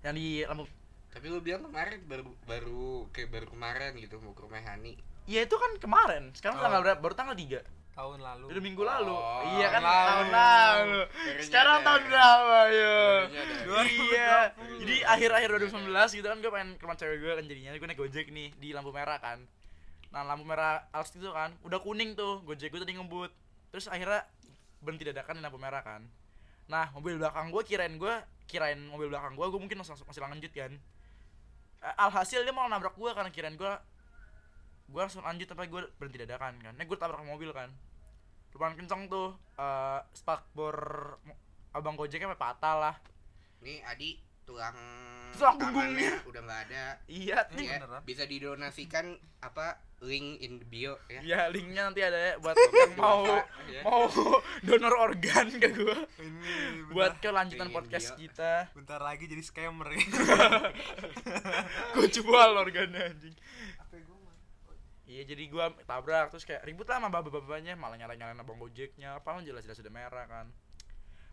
yang 0.00 0.14
di 0.14 0.42
lampu. 0.42 0.64
Tapi 1.10 1.26
lu 1.26 1.38
bilang 1.38 1.66
kemarin 1.66 2.00
baru 2.06 2.22
baru 2.44 2.86
kayak 3.10 3.28
baru 3.28 3.46
kemarin 3.48 3.90
gitu 3.98 4.16
mau 4.18 4.32
ke 4.32 4.42
rumah 4.42 4.62
Hani. 4.62 4.94
Ya 5.26 5.42
itu 5.42 5.54
kan 5.54 5.70
kemarin. 5.78 6.30
Sekarang 6.32 6.58
Oh. 6.58 6.62
tanggal 6.62 6.80
berapa? 6.82 6.98
Baru 6.98 7.14
tanggal 7.14 7.34
3 7.34 7.60
Tahun 7.90 8.16
lalu. 8.16 8.44
udah 8.48 8.62
minggu 8.62 8.80
lalu. 8.80 9.12
Oh, 9.12 9.42
iya 9.58 9.66
kan? 9.68 9.82
lalu. 9.82 10.06
tahun 10.06 10.28
lalu. 10.30 11.00
Sekarang 11.42 11.76
nyadar. 11.76 11.86
tahun 11.86 12.02
berapa 12.06 12.58
ya. 12.70 12.98
Iya. 13.28 13.44
2020. 13.66 14.80
jadi 14.80 14.96
akhir-akhir 15.04 15.48
2019 15.68 16.16
gitu 16.16 16.26
kan 16.26 16.38
gue 16.38 16.50
pengen 16.50 16.70
ke 16.74 16.82
rumah 16.86 16.96
cewek 16.96 17.18
gue 17.18 17.32
kan 17.34 17.44
jadinya. 17.44 17.70
Gue 17.74 17.88
naik 17.90 17.98
gojek 17.98 18.26
nih 18.30 18.48
di 18.56 18.68
lampu 18.72 18.90
merah 18.90 19.18
kan. 19.18 19.38
Nah 20.10 20.22
lampu 20.24 20.42
merah 20.42 20.86
Alps 20.90 21.12
itu 21.12 21.28
kan 21.28 21.52
udah 21.60 21.78
kuning 21.82 22.14
tuh. 22.14 22.40
Gojek 22.42 22.70
gue 22.70 22.80
tadi 22.80 22.94
ngebut. 22.94 23.30
Terus 23.68 23.86
akhirnya 23.86 24.24
berhenti 24.80 25.04
dadakan 25.04 25.36
di 25.36 25.42
lampu 25.42 25.58
merah 25.60 25.82
kan 25.84 26.02
nah 26.70 26.86
mobil 26.94 27.18
belakang 27.18 27.50
gue 27.50 27.62
kirain 27.66 27.98
gue 27.98 28.14
kirain 28.46 28.78
mobil 28.78 29.10
belakang 29.10 29.34
gue 29.34 29.46
gue 29.50 29.60
mungkin 29.60 29.82
masih 29.82 29.98
masih 30.06 30.22
lanjut 30.22 30.52
kan. 30.54 30.72
Eh, 31.80 31.94
alhasil 31.98 32.46
dia 32.46 32.54
mau 32.54 32.70
nabrak 32.70 32.94
gue 32.94 33.10
karena 33.10 33.30
kirain 33.34 33.58
gue 33.58 33.72
gue 34.90 35.00
langsung 35.02 35.26
lanjut 35.26 35.50
tapi 35.50 35.66
gue 35.66 35.82
berhenti 35.98 36.22
dadakan 36.22 36.54
kan. 36.62 36.74
Nah 36.78 36.84
gue 36.86 36.98
tabrak 36.98 37.26
mobil 37.26 37.50
kan. 37.50 37.74
Lumayan 38.54 38.78
kenceng 38.78 39.10
tuh 39.10 39.34
eh 39.58 40.00
spakbor 40.14 40.74
abang 41.74 41.98
gojeknya 41.98 42.30
sampai 42.30 42.42
patah 42.42 42.76
lah. 42.78 42.94
Nih 43.62 43.82
Adi 43.86 44.29
tulang 44.50 44.74
Tulang 45.30 45.56
punggungnya. 45.56 46.18
udah 46.26 46.42
nggak 46.42 46.60
ada 46.66 46.84
iya 47.06 47.46
ya, 47.48 47.78
beneran? 47.78 48.02
bisa 48.02 48.26
didonasikan 48.26 49.06
apa 49.38 49.78
link 50.00 50.36
in 50.38 50.58
the 50.58 50.66
bio 50.66 50.98
ya 51.06 51.20
Ya 51.22 51.40
linknya 51.46 51.86
nanti 51.86 52.00
ada 52.00 52.18
ya 52.18 52.34
buat 52.36 52.56
yang 52.82 52.98
mau 52.98 53.22
Ya. 53.64 53.80
mau 53.80 54.10
donor 54.66 54.94
organ 54.98 55.46
ke 55.48 55.70
gue 55.70 55.98
Ini 56.18 56.90
buat 56.90 57.14
bentar, 57.14 57.22
kelanjutan 57.22 57.68
podcast 57.70 58.16
kita. 58.16 58.74
bentar 58.74 58.98
lagi 58.98 59.24
jadi 59.24 59.38
scammer 59.40 59.86
ya. 59.88 60.02
Gue 61.94 62.06
jual 62.08 62.50
organnya 62.52 63.00
anjing. 63.06 63.34
Apa 63.76 63.94
gue 63.96 64.18
mah? 64.18 64.34
Iya 65.04 65.22
jadi 65.24 65.44
gue 65.46 65.64
tabrak 65.84 66.30
terus 66.30 66.42
kayak 66.42 66.64
ribut 66.64 66.86
lah 66.86 66.98
sama 66.98 67.08
bapak-bapaknya 67.08 67.74
malah 67.74 67.94
nyalain 67.94 68.18
nyalain 68.18 68.34
abang 68.36 68.56
gojeknya 68.56 69.14
apa 69.14 69.38
jelas-jelas 69.40 69.78
udah 69.78 69.92
merah 69.92 70.26
kan. 70.26 70.46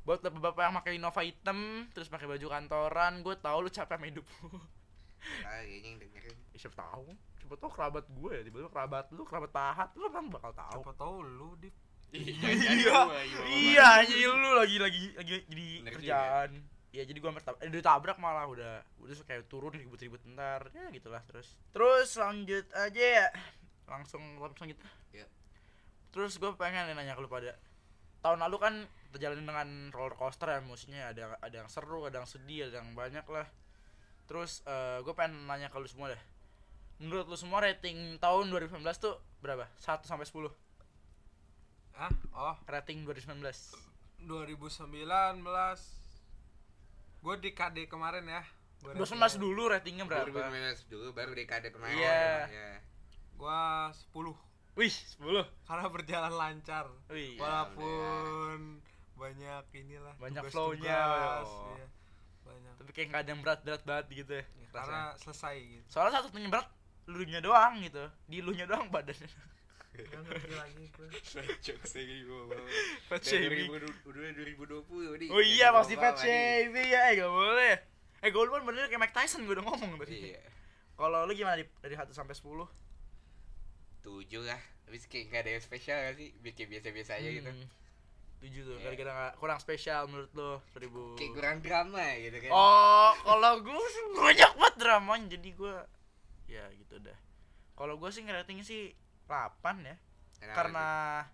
Buat 0.07 0.23
bapak-bapak 0.23 0.63
yang 0.63 0.75
pakai 0.79 0.91
Innova 0.95 1.19
hitam 1.19 1.91
terus 1.91 2.07
pakai 2.07 2.31
baju 2.31 2.47
kantoran, 2.47 3.19
gue 3.19 3.35
tahu 3.43 3.67
lu 3.67 3.69
capek 3.69 3.99
sama 3.99 4.07
hidup 4.07 4.23
lu. 4.39 4.55
ah 5.43 5.59
ini 5.67 5.83
yang 5.83 5.99
dengerin 5.99 6.37
Ya, 6.55 6.57
siapa 6.63 6.79
tahu? 6.79 7.11
Siapa 7.43 7.55
tahu 7.59 7.71
kerabat 7.75 8.05
gue 8.07 8.31
ya, 8.31 8.41
tiba-tiba 8.47 8.71
kerabat 8.71 9.11
lu, 9.11 9.27
kerabat 9.27 9.51
pahat, 9.51 9.91
lu 9.99 10.07
kan 10.07 10.31
bakal 10.31 10.55
tahu. 10.55 10.79
Siapa 10.79 10.93
tahu 10.95 11.15
lu 11.27 11.59
di 11.59 11.67
iya 12.15 12.55
Iya, 12.71 12.99
iya 13.51 13.85
anjing 13.99 14.31
lu 14.31 14.51
lagi 14.55 14.79
lagi 14.79 15.03
lagi 15.11 15.43
jadi 15.43 15.67
Bener 15.83 15.93
kerjaan. 15.99 16.51
Iya 16.95 17.03
jadi 17.03 17.17
gua 17.19 17.35
hampir 17.35 17.43
tab 17.43 17.59
eh, 17.59 17.67
ditabrak 17.67 18.15
malah 18.15 18.47
udah 18.47 18.79
udah 19.03 19.11
terus 19.11 19.27
kayak 19.27 19.51
turun 19.51 19.75
ribut-ribut 19.75 20.23
bentar 20.23 20.71
ya 20.71 20.87
gitulah 20.95 21.19
terus. 21.27 21.59
Terus 21.75 22.15
lanjut 22.15 22.63
aja 22.71 23.03
ya. 23.27 23.27
Langsung 23.91 24.23
topik 24.39 24.55
selanjutnya. 24.55 24.87
Iya. 25.11 25.27
Terus 26.15 26.39
gue 26.39 26.47
pengen 26.55 26.95
nanya 26.95 27.19
ke 27.19 27.19
lu 27.19 27.27
pada 27.27 27.59
tahun 28.23 28.39
lalu 28.47 28.57
kan 28.57 28.73
terjalin 29.17 29.41
dengan 29.41 29.65
roller 29.89 30.13
coaster 30.13 30.47
ya 30.47 30.57
emosinya 30.57 31.09
ada 31.09 31.35
ada 31.37 31.55
yang 31.57 31.67
seru, 31.67 32.05
ada 32.05 32.21
yang 32.21 32.29
sedih, 32.29 32.69
ada 32.69 32.79
yang 32.79 32.93
banyak 32.93 33.25
lah. 33.25 33.49
Terus 34.25 34.61
eh 34.63 35.01
gue 35.01 35.11
pengen 35.11 35.43
nanya 35.43 35.67
ke 35.67 35.75
lu 35.75 35.85
semua 35.85 36.07
deh. 36.07 36.21
Menurut 36.97 37.25
lu 37.25 37.35
semua 37.35 37.59
rating 37.59 37.97
tahun 38.17 38.49
2019 38.49 38.77
tuh 38.97 39.17
berapa? 39.39 39.65
1 39.75 40.01
sampai 40.03 40.23
10. 40.23 40.49
ah 41.95 42.13
oh 42.31 42.55
Rating 42.63 43.01
2019. 43.03 43.41
2019 44.19 44.85
gue 47.17 47.35
di 47.37 47.51
KD 47.51 47.77
kemarin 47.87 48.21
ya 48.23 48.45
Gua 48.79 48.93
2019 48.93 49.17
rating- 49.17 49.41
dulu 49.41 49.63
ratingnya 49.67 50.05
berapa? 50.05 50.29
2019 50.29 50.85
dulu 50.87 51.09
baru 51.11 51.33
dekade 51.33 51.69
kemarin 51.71 51.97
Iya. 51.97 52.45
ya. 52.45 52.71
gua 53.33 53.89
10 53.89 54.37
Wih, 54.73 54.93
10. 55.17 55.41
karena 55.65 55.85
berjalan 55.87 56.29
lancar 56.31 56.85
Wih. 57.07 57.33
walaupun 57.35 58.77
banyak 59.17 59.63
inilah 59.73 60.13
Banyak 60.21 60.43
flow-nya, 60.53 61.01
oh. 61.43 61.73
iya. 61.75 61.87
banyak 62.45 62.73
Tapi 62.79 62.91
kayak 62.93 63.07
nggak 63.11 63.21
ada 63.25 63.29
yang 63.33 63.41
berat-berat 63.41 63.81
banget 63.83 64.05
gitu 64.13 64.31
ya. 64.37 64.45
Ya, 64.45 64.67
karena 64.71 65.01
selesai 65.19 65.55
gitu 65.57 65.85
Soalnya 65.89 66.13
satu 66.21 66.29
satunya 66.31 66.49
berat 66.53 66.67
lunya 67.07 67.39
doang 67.41 67.81
gitu. 67.81 68.05
Di 68.29 68.39
lunya 68.45 68.69
doang 68.69 68.87
badannya. 68.93 69.27
Fat 73.09 73.21
shaming. 73.25 73.69
2020 73.71 74.13
udah 74.13 74.31
2020 74.85 75.21
nih. 75.25 75.29
Oh 75.33 75.41
iya 75.41 75.73
pasti 75.73 75.97
fat 75.97 76.15
shaming 76.21 76.89
ya, 76.93 77.09
eh 77.09 77.13
gak 77.17 77.31
boleh. 77.33 77.73
Eh 78.21 78.29
gue 78.29 78.41
lupa 78.45 78.61
bener 78.61 78.89
kayak 78.89 79.01
Mike 79.01 79.15
Tyson 79.15 79.41
gue 79.45 79.57
udah 79.57 79.65
ngomong 79.65 79.97
tadi. 80.05 80.37
Iya. 80.37 80.41
Kalau 80.97 81.25
lu 81.25 81.33
gimana 81.33 81.61
dari 81.61 81.95
1 81.97 82.09
sampai 82.13 82.33
10? 82.37 84.05
Tujuh 84.05 84.43
lah. 84.45 84.61
Habis 84.89 85.09
kayak 85.09 85.33
nggak 85.33 85.41
ada 85.45 85.51
yang 85.57 85.63
spesial 85.63 85.97
gak 85.97 86.15
sih? 86.17 86.29
Bikin 86.41 86.65
biasa-biasa 86.69 87.17
aja 87.17 87.29
gitu. 87.29 87.51
Tujuh 88.37 88.61
tuh, 88.63 88.75
Iya. 88.77 88.93
gara-gara 88.93 89.33
kurang 89.35 89.57
spesial 89.57 90.05
menurut 90.05 90.29
lo 90.31 90.61
1000. 90.69 91.17
Kayak 91.17 91.31
kurang 91.33 91.57
drama 91.59 92.05
gitu 92.15 92.37
kan. 92.39 92.49
Oh, 92.49 93.11
kalau 93.17 93.51
gue 93.59 93.77
banyak 94.15 94.51
banget 94.53 94.75
dramanya 94.77 95.25
jadi 95.33 95.49
gue 95.51 95.75
ya 96.47 96.65
gitu 96.71 96.95
dah. 96.99 97.17
Kalau 97.73 97.97
gue 97.97 98.09
sih 98.09 98.21
ngeratingnya 98.21 98.61
sih 98.61 98.93
8 99.25 99.57
ya. 99.81 99.95
Kenapa 100.37 100.53
Karena 100.55 100.87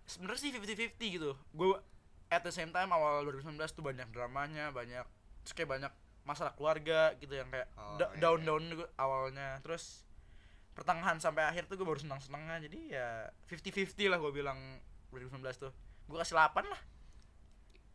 sebenarnya 0.06 0.40
sih 0.40 0.50
50-50 0.50 1.08
gitu. 1.12 1.32
Gue 1.52 1.76
at 2.30 2.40
the 2.40 2.50
same 2.50 2.72
time 2.72 2.88
awal 2.90 3.20
2019 3.22 3.52
tuh 3.70 3.84
banyak 3.84 4.08
dramanya, 4.10 4.72
banyak 4.72 5.04
terus 5.44 5.54
kayak 5.54 5.70
banyak 5.70 5.92
masalah 6.24 6.56
keluarga 6.56 7.12
gitu 7.18 7.36
yang 7.36 7.52
kayak 7.52 7.68
Oh, 7.76 8.00
da- 8.00 8.08
iya. 8.10 8.20
down-down 8.22 8.64
juga 8.66 8.88
awalnya. 8.96 9.60
Terus 9.60 10.08
pertengahan 10.74 11.20
sampai 11.20 11.44
akhir 11.44 11.68
tuh 11.68 11.76
gue 11.76 11.84
baru 11.84 12.00
senang-senangnya. 12.00 12.64
Jadi 12.64 12.80
ya 12.90 13.28
50-50 13.46 14.08
lah 14.08 14.18
gue 14.18 14.32
bilang 14.32 14.80
2019 15.12 15.60
tuh. 15.60 15.76
Gue 16.06 16.18
kasih 16.18 16.34
8 16.34 16.64
lah. 16.66 16.80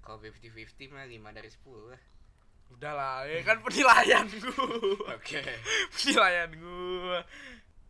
Kalau 0.09 0.18
50-50 0.18 0.88
mah 0.88 1.05
5 1.05 1.37
dari 1.37 1.51
10 1.53 1.61
lah. 1.87 2.01
Udah 2.71 2.92
lah, 2.92 3.14
ya 3.25 3.40
kan 3.42 3.61
penilaian 3.61 4.25
gue. 4.25 4.57
Oke. 5.07 5.40
penilaian 5.94 6.49
gue 6.51 7.21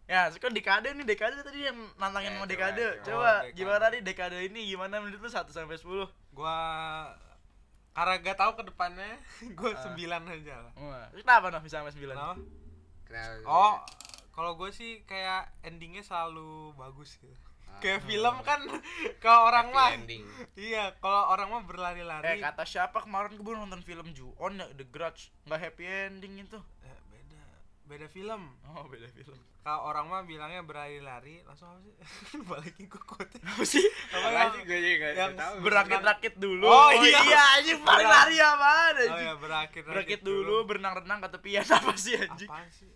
ya 0.09 0.25
sekarang 0.33 0.57
dekade 0.57 0.89
nih 0.91 1.05
dekade 1.05 1.37
tadi 1.39 1.63
yang 1.63 1.77
nantangin 1.95 2.33
Eh, 2.33 2.35
sama 2.35 2.49
dekade 2.49 2.81
coba. 2.81 3.05
coba, 3.05 3.21
Oh, 3.21 3.37
dekade. 3.45 3.53
gimana 3.55 3.85
nih 3.87 4.01
dekade 4.01 4.37
ini 4.43 4.61
gimana 4.67 4.95
menurut 4.99 5.21
lu 5.21 5.29
1 5.29 5.45
sampai 5.47 5.77
10 5.77 6.09
gua 6.33 6.57
karena 7.93 8.15
gak 8.19 8.39
tahu 8.39 8.53
ke 8.57 8.63
depannya 8.65 9.21
gue 9.53 9.69
Ah. 9.69 9.77
sembilan 9.79 10.23
aja 10.27 10.55
lah 10.61 10.73
Wah, 10.75 11.07
kenapa 11.13 11.47
noh 11.51 11.61
bisa 11.61 11.79
sampai 11.79 11.93
9 11.93 12.09
Kenapa? 12.09 12.35
Kenapa? 13.05 13.45
oh 13.45 13.75
kalau 14.33 14.57
gue 14.57 14.71
sih 14.71 15.05
kayak 15.05 15.53
endingnya 15.61 16.01
selalu 16.01 16.73
bagus 16.73 17.21
gitu. 17.21 17.48
Kayak 17.79 18.03
film 18.03 18.37
kan 18.43 18.61
kalau 19.19 19.47
orang 19.47 19.69
Happy 19.69 19.77
mah 19.77 19.89
ending. 19.95 20.23
iya 20.55 20.85
kalau 20.99 21.31
orang 21.31 21.49
mah 21.49 21.61
eh 21.61 21.67
berlari-lari 21.69 22.39
kata 22.39 22.65
siapa 22.65 22.99
kemarin 23.01 23.35
gue 23.35 23.55
nonton 23.55 23.81
film 23.81 24.11
Ju-on 24.11 24.57
ya 24.57 24.67
The 24.73 24.85
Grudge. 24.85 25.31
Nggak 25.45 25.61
happy 25.63 25.85
ending 25.85 26.41
itu. 26.41 26.59
Eh, 26.81 26.99
beda 27.07 27.41
beda 27.85 28.07
film. 28.09 28.43
Oh 28.67 28.85
beda 28.85 29.07
film. 29.09 29.39
Kalau 29.59 29.85
orang 29.85 30.09
mah 30.09 30.23
bilangnya 30.25 30.61
berlari-lari 30.61 31.45
langsung 31.45 31.69
apa 31.69 31.79
sih? 31.79 31.93
Balikin 32.49 32.87
ke 32.89 32.99
kota 32.99 33.37
apa 33.37 33.63
sih? 33.63 33.85
Apa 34.11 34.17
Apa 34.19 34.29
yang 34.33 34.51
sih 34.51 34.63
gue 34.65 34.79
juga 34.81 35.09
yang 35.13 35.33
tahu. 35.37 35.55
berakit-rakit 35.61 36.35
dulu. 36.37 36.65
Oh, 36.65 36.91
iya. 36.97 37.21
iya 37.23 37.43
anjing 37.55 37.79
paling 37.79 38.09
lari 38.09 38.37
apaan 38.39 38.95
oh 38.97 39.03
anjing 39.05 39.27
ya 39.29 39.35
berakit 39.37 39.83
berakit 39.85 40.21
dulu 40.21 40.65
berenang-renang 40.65 41.21
ke 41.21 41.29
tepian 41.31 41.69
apa 41.79 41.93
sih 41.95 42.17
anjing? 42.17 42.49
Apaan 42.49 42.69
sih 42.71 42.89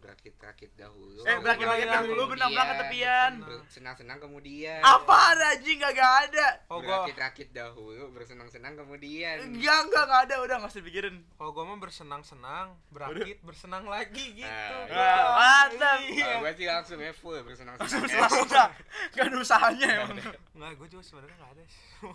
Berakit-rakit 0.00 0.72
dahulu. 0.74 1.20
eh 1.22 1.36
berakit-rakit 1.36 1.84
Kemudian. 1.84 2.08
dulu 2.08 2.22
berenang-renang 2.26 2.66
ke 2.66 2.76
tepian 2.80 3.32
Senang-senang 3.68 4.18
kemudian. 4.18 4.80
apaan 4.80 5.36
anjing 5.38 5.76
gak 5.76 5.92
ada 5.92 6.48
oh 6.66 6.78
gua 6.78 7.04
Berakit-rakit 7.04 7.48
dahulu, 7.50 8.08
bersenang-senang 8.10 8.74
kemudian. 8.74 9.36
Enggak, 9.42 9.78
enggak, 9.84 10.02
enggak 10.02 10.20
ada, 10.24 10.34
udah 10.40 10.54
enggak 10.56 10.70
usah 10.70 10.80
dipikirin. 10.80 11.16
kalau 11.34 11.52
gua 11.52 11.64
mah 11.66 11.78
bersenang-senang 11.78 12.66
berakit 12.88 13.38
bersenang 13.40 13.84
lagi 13.86 14.24
gitu 14.34 14.48
Ah, 14.48 14.88
Gua- 14.88 15.36
mantap. 15.36 15.98
iya. 16.02 16.24
Kalau 16.26 16.40
gue 16.40 16.52
sih 16.54 16.66
langsung 16.66 16.98
ya 16.98 17.12
full 17.12 17.36
bersenang-senang. 17.38 18.00
Udah, 18.02 18.30
udah. 18.42 18.66
Enggak 19.10 19.24
ada 19.26 19.36
usahanya 19.38 19.88
emang. 20.00 20.16
nggak 20.50 20.70
gue 20.74 20.88
juga 20.88 21.02
sebenarnya 21.02 21.36
nggak 21.36 21.52
ada 21.52 21.62
sih. 21.62 21.82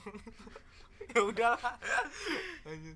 ya 1.08 1.22
udahlah 1.22 1.76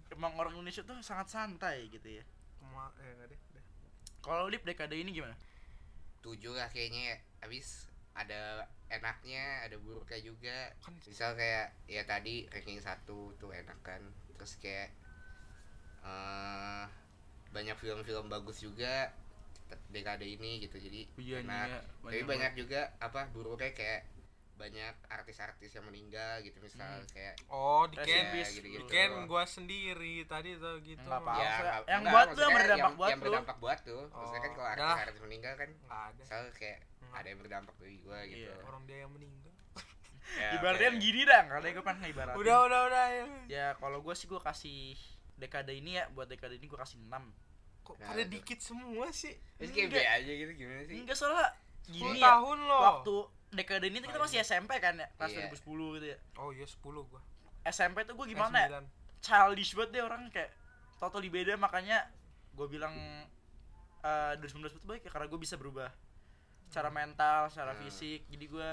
Emang 0.10 0.34
orang 0.36 0.52
Indonesia 0.52 0.82
tuh 0.82 0.97
sangat 0.99 1.28
santai 1.28 1.88
gitu 1.88 2.10
ya. 2.12 2.23
Kema 2.58 2.89
eh 2.97 3.13
nggak 3.15 3.28
deh. 3.30 3.39
Kalau 4.19 4.51
Lip 4.51 4.63
dekade 4.67 4.99
ini 4.99 5.15
gimana? 5.15 5.36
Tujuh 6.19 6.51
lah 6.55 6.67
kayaknya 6.71 7.15
ya. 7.15 7.17
Habis 7.47 7.88
ada 8.12 8.67
enaknya, 8.91 9.63
ada 9.63 9.79
buruknya 9.79 10.19
juga. 10.19 10.75
kan 10.84 10.93
Misal 11.08 11.39
kayak 11.39 11.71
ya 11.88 12.03
tadi 12.03 12.49
ranking 12.51 12.82
satu 12.84 13.32
tuh 13.39 13.55
enak 13.55 13.79
kan. 13.79 14.01
Terus 14.36 14.60
kayak 14.60 14.89
eh 16.03 16.86
banyak 17.49 17.75
film-film 17.79 18.29
bagus 18.29 18.62
juga 18.62 19.12
dekade 19.93 20.27
ini 20.27 20.60
gitu. 20.63 20.77
Jadi 20.77 21.08
Iya 21.15 21.41
enak. 21.45 21.67
ya, 21.71 21.79
Tapi 22.03 22.23
banyak 22.27 22.53
juga 22.60 22.91
apa 22.99 23.29
buruknya 23.32 23.71
kayak 23.71 24.18
banyak 24.60 24.91
artis-artis 25.08 25.72
yang 25.72 25.86
meninggal 25.86 26.39
gitu 26.39 26.60
misal 26.60 26.84
Hmm. 26.84 27.08
kayak 27.08 27.39
oh 27.48 27.88
di 27.88 27.95
Ken 27.98 28.24
peace 28.30 28.52
gitu-gitu. 28.54 28.84
di 28.84 28.91
Ken 28.91 29.24
gua 29.24 29.43
sendiri 29.45 30.15
tadi 30.26 30.54
tuh 30.54 30.78
gitu 30.82 31.00
Nggak 31.02 31.15
mah. 31.17 31.32
apa-apa. 31.32 31.39
ya, 31.39 31.48
Yang 31.48 31.63
nggak- 31.72 31.88
buat 31.88 32.19
enggak, 32.22 32.28
tuh 32.30 32.41
yang 32.41 32.54
berdampak 32.54 32.93
buat 32.93 33.10
yang 33.10 33.22
berdampak 33.22 33.58
buat 33.58 33.80
tuh 33.82 34.04
maksudnya 34.10 34.41
kan 34.41 34.52
Oh, 34.52 34.56
kalau 34.58 34.69
artis-artis 34.91 35.19
meninggal 35.22 35.54
kan 35.56 35.69
ada 35.88 36.12
misal 36.13 36.39
kayak 36.54 36.80
Nggak. 37.00 37.15
ada 37.15 37.28
yang 37.28 37.39
berdampak 37.39 37.76
bagi 37.78 37.98
gua 38.00 38.19
gitu 38.24 38.43
Iya. 38.45 38.56
orang 38.62 38.84
dia 38.84 38.98
yang 39.00 39.12
meninggal 39.12 39.48
Ya, 40.30 40.50
Ibaratnya 40.56 40.89
oke. 40.91 41.00
gini 41.00 41.22
dah, 41.24 41.41
kalau 41.43 41.65
gue 41.65 41.82
pengen 41.82 42.06
ibarat. 42.06 42.34
udah 42.36 42.58
udah 42.62 42.80
udah 42.86 43.06
ya 43.10 43.26
Ya 43.50 43.67
kalau 43.76 43.98
gue 44.00 44.13
sih 44.13 44.28
gue 44.28 44.38
kasih 44.39 44.93
dekade 45.36 45.74
ini 45.74 45.95
ya 45.95 46.06
buat 46.10 46.28
dekade 46.28 46.54
ini 46.54 46.67
gue 46.67 46.78
kasih 46.78 47.00
6 47.00 47.34
kok 47.82 47.95
Nah, 47.98 48.08
pada 48.08 48.22
itu. 48.22 48.30
dikit 48.30 48.60
semua 48.60 49.10
sih 49.10 49.34
Terus 49.58 49.72
kayak 49.72 49.88
B 49.88 49.95
Enggak. 49.95 50.17
aja 50.19 50.32
gitu 50.36 50.52
gimana 50.54 50.82
sih 50.84 50.95
Enggak 51.00 51.15
soalnya 51.15 51.50
10 51.82 51.95
gini 51.95 52.19
ya 52.19 52.30
tahun 52.30 52.60
loh 52.62 52.82
waktu 52.84 53.15
dekade 53.51 53.85
ini 53.85 53.97
tuh 53.97 54.07
kita 54.07 54.19
masih 54.19 54.39
SMP 54.39 54.77
kan 54.77 54.95
ya? 54.95 55.07
Kelas 55.15 55.31
Iya. 55.31 55.49
2010 55.49 55.95
gitu 55.95 56.07
ya? 56.07 56.17
Oh 56.35 56.49
iya 56.49 56.65
10 56.65 56.77
gua. 57.03 57.21
SMP 57.63 57.97
tuh 58.03 58.15
Eh, 58.15 58.27
gimana 58.27 58.57
ya? 58.59 58.69
9. 58.71 58.85
childish 59.19 59.71
banget 59.73 59.89
deh 59.91 60.03
orang 60.03 60.21
kayak 60.29 60.51
totally 60.97 61.27
beda. 61.27 61.53
Makanya 61.55 62.07
gue 62.51 62.67
bilang 62.67 62.93
eh 63.99 64.33
2019 64.38 64.73
itu 64.73 64.85
baik 64.85 65.03
ya 65.03 65.12
karena 65.12 65.27
gue 65.27 65.39
bisa 65.39 65.55
berubah. 65.55 65.89
Secara 66.65 66.89
mental 66.89 67.49
secara 67.49 67.73
Hmm. 67.73 67.81
fisik. 67.81 68.23
Jadi 68.27 68.45
gue 68.45 68.67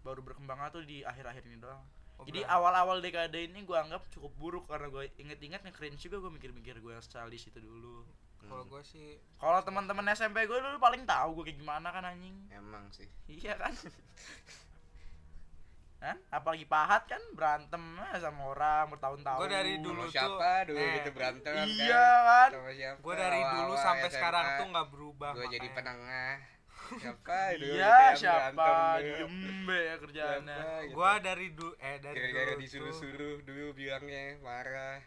baru 0.00 0.20
berkembangnya 0.20 0.68
tuh 0.70 0.82
di 0.82 1.00
akhir-akhir 1.02 1.42
ini 1.44 1.56
doang. 1.56 1.84
Oh, 2.16 2.24
jadi 2.24 2.42
awal-awal 2.46 2.98
dekade 2.98 3.38
ini 3.42 3.62
gue 3.62 3.74
anggap 3.74 4.06
cukup 4.08 4.32
buruk 4.34 4.64
karena 4.66 4.88
gue 4.88 5.10
inget-inget 5.16 5.60
nge-cringe 5.60 5.98
juga 5.98 6.18
gue 6.18 6.30
mikir-mikir 6.30 6.76
gue 6.76 6.92
yang 6.92 7.02
childish 7.02 7.46
itu 7.46 7.58
dulu 7.58 8.06
kalau 8.48 8.64
gua 8.66 8.82
sih 8.82 9.18
kalau 9.42 9.58
teman-teman 9.66 10.06
SMP 10.14 10.46
gue 10.46 10.54
dulu 10.54 10.78
paling 10.78 11.02
tahu 11.02 11.42
gue 11.42 11.50
kayak 11.50 11.58
gimana 11.58 11.90
kan 11.90 12.06
anjing. 12.06 12.36
Emang 12.54 12.86
sih. 12.94 13.10
Iya 13.26 13.58
kan? 13.58 13.74
Kan? 16.02 16.18
Apalagi 16.34 16.66
pahat 16.66 17.06
kan 17.06 17.22
berantem 17.38 17.78
eh, 18.10 18.18
sama 18.18 18.50
orang 18.50 18.90
bertahun-tahun. 18.90 19.38
Gua 19.38 19.50
dari 19.50 19.78
dulu 19.78 20.02
sama 20.02 20.10
tuh, 20.10 20.14
siapa 20.14 20.50
dulu 20.66 20.78
eh, 20.82 20.92
gitu 20.98 21.10
berantem 21.14 21.52
iya 21.78 22.06
kan? 22.26 22.50
Siapa? 22.54 22.98
Gua 23.06 23.14
dari 23.14 23.40
dulu 23.46 23.72
sampai 23.78 24.08
SMA, 24.10 24.14
sekarang 24.18 24.44
tuh 24.58 24.66
nggak 24.74 24.88
berubah 24.90 25.30
gua 25.38 25.46
jadi 25.46 25.68
penengah. 25.70 26.34
Siapa 26.98 27.38
dulu 27.62 27.62
gitu 27.62 27.74
iya 27.78 27.94
yang 28.02 28.18
siapa? 28.18 28.50
berantem 28.58 28.98
dulu? 28.98 29.14
diem 29.14 29.36
be 29.62 29.78
ya 29.78 29.94
kerjaannya. 30.02 30.58
Siapa 30.58 30.82
gitu. 30.82 30.94
gua 30.98 31.10
dari 31.22 31.46
dulu 31.54 31.72
eh 31.78 31.96
dari 32.02 32.16
gara-gara 32.18 32.42
dulu 32.42 32.50
tuh 32.50 32.62
disuruh-suruh 32.66 33.36
dulu 33.46 33.66
bilangnya 33.74 34.24
marah 34.42 34.98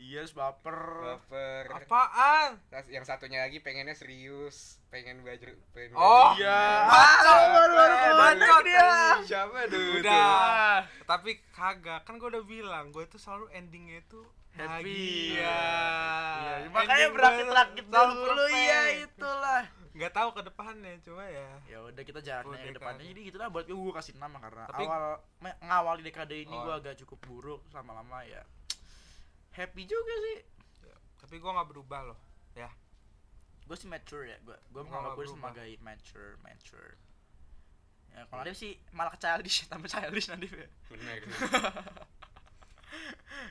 yes, 0.00 0.30
baper 0.30 0.78
baper 1.02 1.64
apaan 1.68 2.56
Terus 2.64 2.86
yang 2.88 3.02
satunya 3.02 3.38
lagi 3.40 3.58
pengennya 3.58 3.92
serius 3.92 4.78
pengen 4.86 5.20
belajar 5.20 5.52
pengen 5.70 5.92
Oh, 5.92 6.32
belajar. 6.32 6.38
iya 6.38 6.62
Ah, 6.86 7.16
baru 7.50 7.74
baru 7.74 7.94
bacot, 7.94 8.16
bacot 8.16 8.62
dia 8.64 8.88
siapa 9.22 9.58
dulu 9.66 9.90
Udah. 9.98 10.06
tuh? 10.06 10.32
Ah, 10.40 10.78
tapi 11.04 11.30
kagak 11.50 12.00
kan 12.02 12.16
gua 12.16 12.28
udah 12.30 12.44
bilang 12.44 12.88
gua 12.88 13.04
tuh 13.04 13.18
selalu 13.18 13.50
endingnya 13.52 14.00
tuh 14.06 14.24
Happy. 14.50 15.36
iya 15.36 16.66
makanya 16.68 16.94
Ending 17.04 17.14
berakit-rakit 17.14 17.86
dulu 17.86 18.44
iya 18.48 18.80
perfect. 18.80 19.04
itulah 19.12 19.62
nggak 19.90 20.12
tahu 20.12 20.28
ke 20.30 20.42
depannya 20.44 20.94
cuma 21.00 21.22
ya 21.22 21.48
ya 21.64 21.78
udah 21.80 22.02
kita 22.02 22.18
Udah 22.18 22.54
ke 22.56 22.70
depannya 22.72 23.02
kan. 23.02 23.08
jadi 23.08 23.20
gitu 23.24 23.36
lah 23.36 23.48
buat 23.48 23.64
gue 23.64 23.74
gue 23.74 23.94
kasih 23.94 24.14
nama 24.14 24.38
karena 24.38 24.66
Tapi- 24.66 24.86
awal 24.86 25.14
ngawali 25.60 26.02
dekade 26.02 26.36
ini 26.38 26.50
Oh. 26.52 26.62
gue 26.64 26.74
agak 26.76 26.94
cukup 26.98 27.18
buruk 27.20 27.60
lama-lama 27.70 28.22
ya 28.24 28.42
happy 29.58 29.82
juga 29.84 30.14
sih. 30.30 30.38
Tapi 31.18 31.42
gua 31.42 31.58
nggak 31.58 31.68
berubah 31.74 32.14
loh 32.14 32.18
gue 33.68 33.76
sih 33.76 33.84
mature 33.84 34.24
ya 34.24 34.40
gue 34.40 34.56
gue 34.72 34.80
menganggap 34.80 35.12
nggak 35.12 35.20
gue 35.20 35.26
sebagai 35.28 35.70
mature 35.84 36.40
mature. 36.40 36.96
Ya 38.16 38.24
kalau 38.32 38.40
ada 38.40 38.52
sih 38.56 38.80
malah 38.96 39.12
ke 39.12 39.20
childish 39.20 39.58
tambah 39.70 39.92
childish 39.92 40.32
nanti 40.32 40.48
ya. 40.48 40.68
Bener 40.88 41.16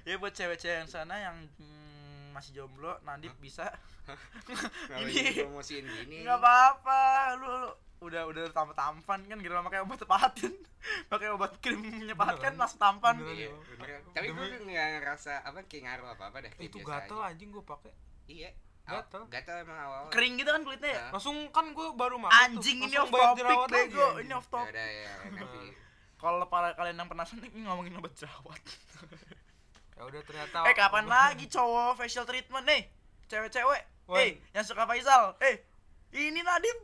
ya 0.09 0.17
buat 0.17 0.33
cewek-cewek 0.33 0.77
yang 0.83 0.89
sana 0.89 1.21
yang 1.21 1.37
hmm, 1.61 2.33
masih 2.33 2.57
jomblo 2.57 2.97
Nadif 3.05 3.37
bisa. 3.37 3.69
Ini- 5.05 5.45
promosiin 5.45 5.85
gini? 5.85 6.25
nggak 6.25 6.41
apa-apa 6.41 7.01
lu, 7.37 7.45
lu 7.45 7.66
udah 8.23 8.41
udah 8.41 8.51
tambah 8.51 8.73
tampan 8.73 9.19
kan 9.21 9.38
gitu 9.38 9.53
pakai 9.53 9.80
obat 9.80 9.99
patin 10.01 10.53
pakai 11.12 11.27
obat 11.30 11.51
krimnya 11.58 12.13
pahat 12.13 12.38
kan 12.38 12.53
langsung 12.53 12.77
tampan. 12.77 13.15
Iya, 13.19 13.51
beneran. 13.51 14.01
Tapi 14.10 14.27
gue 14.27 14.45
Demi- 14.47 14.71
nggak 14.71 14.88
ngerasa 14.97 15.32
apa 15.41 15.60
kayak 15.63 15.84
ngaruh 15.86 16.08
apa 16.12 16.23
apa 16.25 16.38
deh. 16.39 16.51
itu 16.58 16.77
gatel 16.80 17.17
aja. 17.17 17.30
anjing 17.30 17.49
gue 17.49 17.62
pakai 17.62 17.91
Iya. 18.25 18.49
Gatel. 18.84 19.27
Gatel. 19.27 19.56
Emang 19.62 19.75
awal. 19.77 20.01
kering 20.08 20.34
gitu 20.36 20.47
kan 20.47 20.62
kulitnya 20.62 20.89
ya 20.89 21.03
langsung 21.12 21.36
kan 21.49 21.69
gue 21.69 21.88
baru 21.91 22.15
makan 22.17 22.32
anjing 22.34 22.77
tuh. 22.77 22.88
ini 22.88 22.95
off 22.95 23.10
banyak 23.10 23.36
topic 23.38 23.67
bego 23.69 24.08
ini 24.17 24.32
off 24.32 24.45
Ya 24.45 24.51
topic 24.53 24.71
udah 24.71 24.88
ya 24.88 25.12
nanti. 25.30 25.60
kalau 26.15 26.45
para 26.47 26.71
kalian 26.71 26.95
yang 26.95 27.06
penasaran 27.06 27.43
ini 27.43 27.60
ngomongin 27.62 27.93
obat 27.93 28.15
jerawat 28.15 28.62
ya 29.95 30.03
udah 30.03 30.21
ternyata 30.23 30.58
eh 30.63 30.73
kapan 30.73 31.06
lagi 31.06 31.45
cowok 31.47 31.93
facial 31.95 32.23
treatment 32.23 32.63
nih 32.63 32.88
cewek-cewek 33.25 33.82
eh 34.15 34.39
yang 34.49 34.63
suka 34.63 34.86
Faisal 34.86 35.36
eh 35.41 35.67
ini 36.10 36.39
Nadim. 36.39 36.77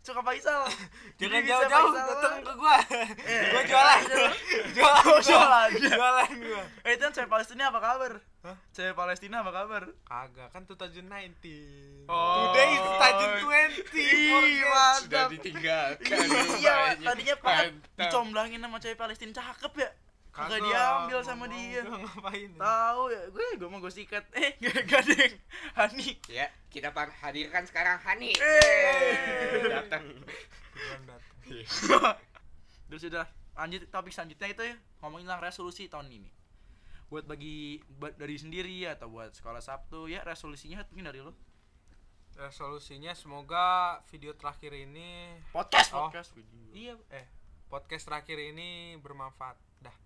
Suka 0.00 0.20
Faisal 0.22 0.64
jangan 1.20 1.42
jauh-jauh 1.42 1.92
datang 1.92 2.40
ke 2.40 2.52
gue 2.52 2.76
Eh, 3.22 3.42
gue 3.46 3.62
jualan 3.64 4.00
jualan 4.74 5.04
gua. 5.04 5.20
jualan. 5.20 5.68
jualan 5.76 6.30
gue 6.34 6.62
eh 6.82 6.90
itu 6.90 7.02
yang 7.02 7.12
cewek 7.12 7.28
Palestina 7.28 7.68
apa 7.68 7.78
kabar 7.78 8.12
Hah? 8.40 8.56
cewek 8.70 8.94
Palestina 8.94 9.36
apa 9.38 9.50
kabar 9.50 9.82
kagak 10.02 10.48
kan 10.48 10.62
2019 10.64 12.08
Oh. 12.08 12.50
today 12.50 12.68
is 12.72 12.82
2020 12.82 13.46
Ih, 13.94 14.26
forget. 14.26 14.66
mantap. 14.66 14.98
Sudah 14.98 15.24
ditinggalkan. 15.30 16.18
iya 16.56 16.74
tadinya 16.96 17.34
Pak 17.38 17.54
dicomblangin 17.94 18.58
sama 18.58 18.76
cewek 18.76 18.96
Palestina 18.96 19.30
cakep 19.32 19.72
ya 19.78 19.90
kagak 20.48 20.60
diambil 20.64 21.18
sama 21.20 21.44
mau 21.44 21.52
dia 21.52 21.80
gua 21.84 21.98
ngapain 22.00 22.50
ya? 22.52 22.60
tahu 22.60 23.02
ya 23.12 23.22
gue 23.28 23.46
gue 23.60 23.68
mau 23.68 23.78
gue 23.82 23.92
sikat 23.92 24.24
eh 24.32 24.56
gak 24.62 24.84
gadeng 24.88 25.34
Hani 25.76 26.08
Ya, 26.30 26.46
kita 26.72 26.88
hadirkan 26.94 27.64
sekarang 27.66 27.98
Hani. 28.00 28.32
Eh. 28.36 29.68
Datang. 29.68 30.04
Datang. 31.04 31.20
terus 32.90 33.02
udah 33.06 33.26
lanjut 33.54 33.86
topik 33.90 34.10
selanjutnya 34.10 34.48
itu 34.50 34.62
ya 34.66 34.76
ngomongin 35.02 35.26
tentang 35.30 35.42
resolusi 35.46 35.86
tahun 35.86 36.10
ini 36.10 36.30
buat 37.10 37.26
bagi 37.26 37.82
buat 37.98 38.14
dari 38.14 38.38
sendiri 38.38 38.86
atau 38.86 39.10
buat 39.10 39.34
sekolah 39.34 39.58
Sabtu 39.58 40.06
ya 40.06 40.22
resolusinya 40.22 40.82
mungkin 40.90 41.10
dari 41.10 41.20
lo 41.22 41.34
resolusinya 42.38 43.12
semoga 43.18 43.98
video 44.08 44.32
terakhir 44.38 44.72
ini 44.74 45.38
podcast 45.50 45.90
Oh. 45.92 46.06
podcast 46.06 46.30
video 46.34 46.70
iya 46.70 46.94
eh 47.10 47.26
podcast 47.66 48.06
terakhir 48.06 48.38
ini 48.38 48.98
bermanfaat 48.98 49.58
dah 49.82 49.96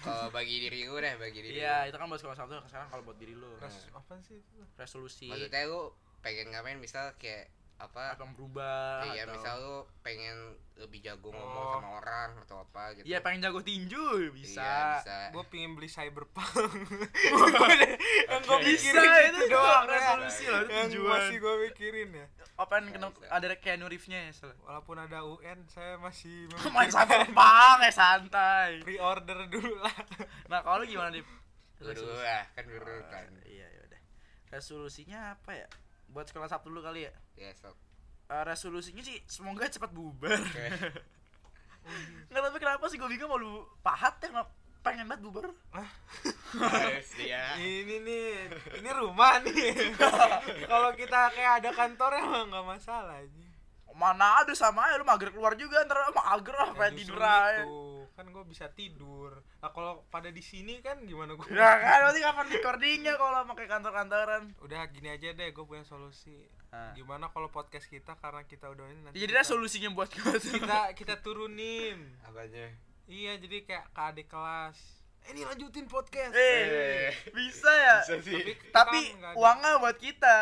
Kalau 0.00 0.30
bagi 0.30 0.56
diri 0.60 0.84
gue 0.84 0.94
deh, 0.96 1.14
bagi 1.16 1.40
diri. 1.40 1.54
iya 1.56 1.84
itu 1.84 1.94
kan 1.94 2.06
buat 2.06 2.16
sekolah 2.16 2.36
Sabtu 2.36 2.54
sekarang 2.64 2.88
kalau 2.88 3.02
buat 3.02 3.16
diri 3.16 3.34
lo 3.34 3.50
Res, 3.58 3.90
apa 3.90 4.14
sih 4.20 4.38
itu 4.38 4.62
resolusi 4.74 5.26
Maksudnya 5.26 5.66
lu 5.66 5.90
pengen 6.20 6.48
ngapain 6.48 6.76
misal 6.76 7.10
kayak 7.14 7.50
apa? 7.74 8.14
apa 8.14 8.22
yang 8.22 8.32
berubah 8.32 9.02
Iya, 9.04 9.26
atau- 9.26 9.34
misal 9.34 9.54
lu 9.58 9.76
pengen 10.00 10.36
lebih 10.74 11.00
jago 11.00 11.28
ngomong 11.28 11.64
Oh. 11.64 11.74
sama 11.74 11.88
orang 11.98 12.30
atau 12.40 12.56
apa 12.60 12.94
gitu. 12.94 13.04
Iya 13.04 13.18
pengen 13.20 13.42
jago 13.42 13.60
tinju 13.60 14.04
bisa. 14.30 14.58
Iya, 14.58 14.78
bisa. 14.96 15.16
gue 15.30 15.44
pingin 15.48 15.70
beli 15.72 15.86
cyberpunk 15.86 16.54
yang 18.24 18.40
gue 18.40 18.58
pikirin 18.60 18.94
Bisa, 18.94 19.18
itu 19.24 19.38
itu 19.40 19.50
doang 19.50 19.84
resolusi 19.84 20.42
ya. 20.44 20.50
loh, 20.50 20.60
itu 20.60 20.70
yang 20.72 20.88
tujuan. 20.88 21.10
masih 21.12 21.36
gue 21.36 21.54
pikirin 21.68 22.10
ya 22.12 22.26
Apa 22.54 22.78
yang 22.78 22.94
kena 22.94 23.08
ada 23.34 23.50
Keanu 23.58 23.90
Reeves-nya 23.90 24.30
ya 24.30 24.32
salah. 24.32 24.54
walaupun 24.62 24.94
ada 24.94 25.26
UN 25.26 25.66
saya 25.66 25.98
masih 25.98 26.46
Main 26.70 26.86
memikirkan 26.86 26.94
cyberpunk 26.94 27.78
ya 27.82 27.90
santai. 27.90 28.70
pre-order 28.86 29.38
dulu 29.50 29.74
lah 29.82 29.96
Nah, 30.50 30.62
kalau 30.62 30.86
gimana, 30.86 31.10
Dip? 31.10 31.26
Gue 31.82 31.92
dulu 31.98 32.14
lah, 32.14 32.46
kan 32.54 32.64
dulu 32.70 32.94
kan. 33.10 33.26
Iya, 33.42 33.66
ya 33.66 33.80
udah. 33.90 34.00
Resolusinya 34.54 35.34
apa 35.34 35.50
ya? 35.50 35.66
Buat 36.14 36.30
sekolah 36.30 36.46
Sabtu 36.46 36.70
dulu 36.70 36.86
kali 36.86 37.10
ya. 37.10 37.12
Ya, 37.34 37.50
sok. 37.58 37.74
Eh, 38.30 38.42
resolusinya 38.46 39.02
sih 39.02 39.18
semoga 39.26 39.66
cepat 39.66 39.90
bubar. 39.90 40.38
Nggak 42.30 42.42
tapi 42.48 42.58
kenapa 42.62 42.84
sih 42.88 42.96
gue 42.96 43.08
bingung 43.10 43.28
mau 43.28 43.36
lu 43.36 43.66
pahat 43.84 44.16
ya 44.24 44.32
kenapa 44.32 44.48
pengen 44.84 45.08
banget 45.08 45.24
bubar. 45.24 45.48
Dia. 47.18 47.56
ini 47.58 48.04
nih 48.04 48.52
ini 48.78 48.90
rumah 48.92 49.40
nih. 49.42 49.96
Kalau 50.70 50.92
kita 50.94 51.32
kayak 51.32 51.64
ada 51.64 51.70
kantor 51.72 52.10
emang 52.20 52.52
nggak 52.52 52.66
masalah 52.68 53.18
aja 53.18 53.44
mana 53.94 54.42
ada 54.42 54.52
sama 54.52 54.90
aja. 54.90 54.98
Lu 54.98 55.06
mager 55.06 55.30
keluar 55.30 55.54
juga 55.54 55.86
ntar 55.86 56.10
mager 56.10 56.54
lah 56.54 56.70
Ya, 56.74 56.76
pengen 56.76 56.94
tidur 56.98 57.22
aja. 57.22 57.62
itu. 57.62 57.82
kan 58.14 58.30
gue 58.30 58.44
bisa 58.46 58.70
tidur. 58.70 59.42
Nah 59.58 59.74
kalau 59.74 60.06
pada 60.06 60.30
di 60.30 60.38
sini 60.38 60.78
kan 60.78 61.02
gimana 61.02 61.34
gue 61.34 61.50
ya 61.50 61.82
kan 61.82 61.98
berarti 62.06 62.20
kapan 62.22 62.46
recordingnya 62.46 63.14
kalau 63.18 63.42
pakai 63.50 63.66
kantor-kantoran. 63.66 64.42
Udah 64.62 64.86
gini 64.90 65.10
aja 65.10 65.34
deh 65.34 65.50
gue 65.50 65.64
punya 65.66 65.82
solusi. 65.82 66.46
Nah. 66.74 66.90
gimana 66.94 67.30
kalau 67.30 67.50
podcast 67.54 67.86
kita 67.86 68.18
karena 68.18 68.42
kita 68.50 68.66
udah 68.66 68.90
ini 68.90 69.06
nanti 69.06 69.22
jadi 69.22 69.30
kita, 69.30 69.40
resolusinya 69.46 69.94
buat 69.94 70.10
gue 70.10 70.42
kita 70.42 70.94
kita 70.98 71.14
turunin. 71.22 72.18
Apanya? 72.26 72.70
Iya 73.06 73.32
jadi 73.36 73.56
kayak 73.62 73.84
ke 73.90 74.00
adik 74.02 74.26
kelas. 74.26 74.76
Eh, 75.24 75.32
ini 75.32 75.40
lanjutin 75.42 75.86
podcast. 75.86 76.32
Eh 76.32 77.12
bisa 77.30 77.70
ya? 77.70 77.96
Bisa 78.02 78.16
sih. 78.20 78.40
kita 78.54 78.72
tapi 78.74 78.98
nggak 79.14 79.30
ada- 79.30 79.38
uangnya 79.38 79.70
buat 79.78 79.96
kita. 79.96 80.36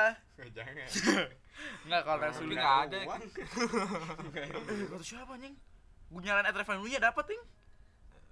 Jangan. 0.51 0.89
nggak 1.87 2.01
kalau 2.03 2.19
Tapi 2.19 2.29
resolusi 2.29 2.57
nggak 2.57 2.77
ada. 2.83 2.99
Uang. 3.05 3.21
eh 3.23 4.47
kata 4.91 5.05
siapa 5.05 5.33
anjing? 5.33 5.55
Gue 6.09 6.21
nyalain 6.21 6.45
ad 6.45 6.55
revenue 6.55 6.89
nya 6.89 7.01
dapat 7.01 7.25
nih 7.27 7.41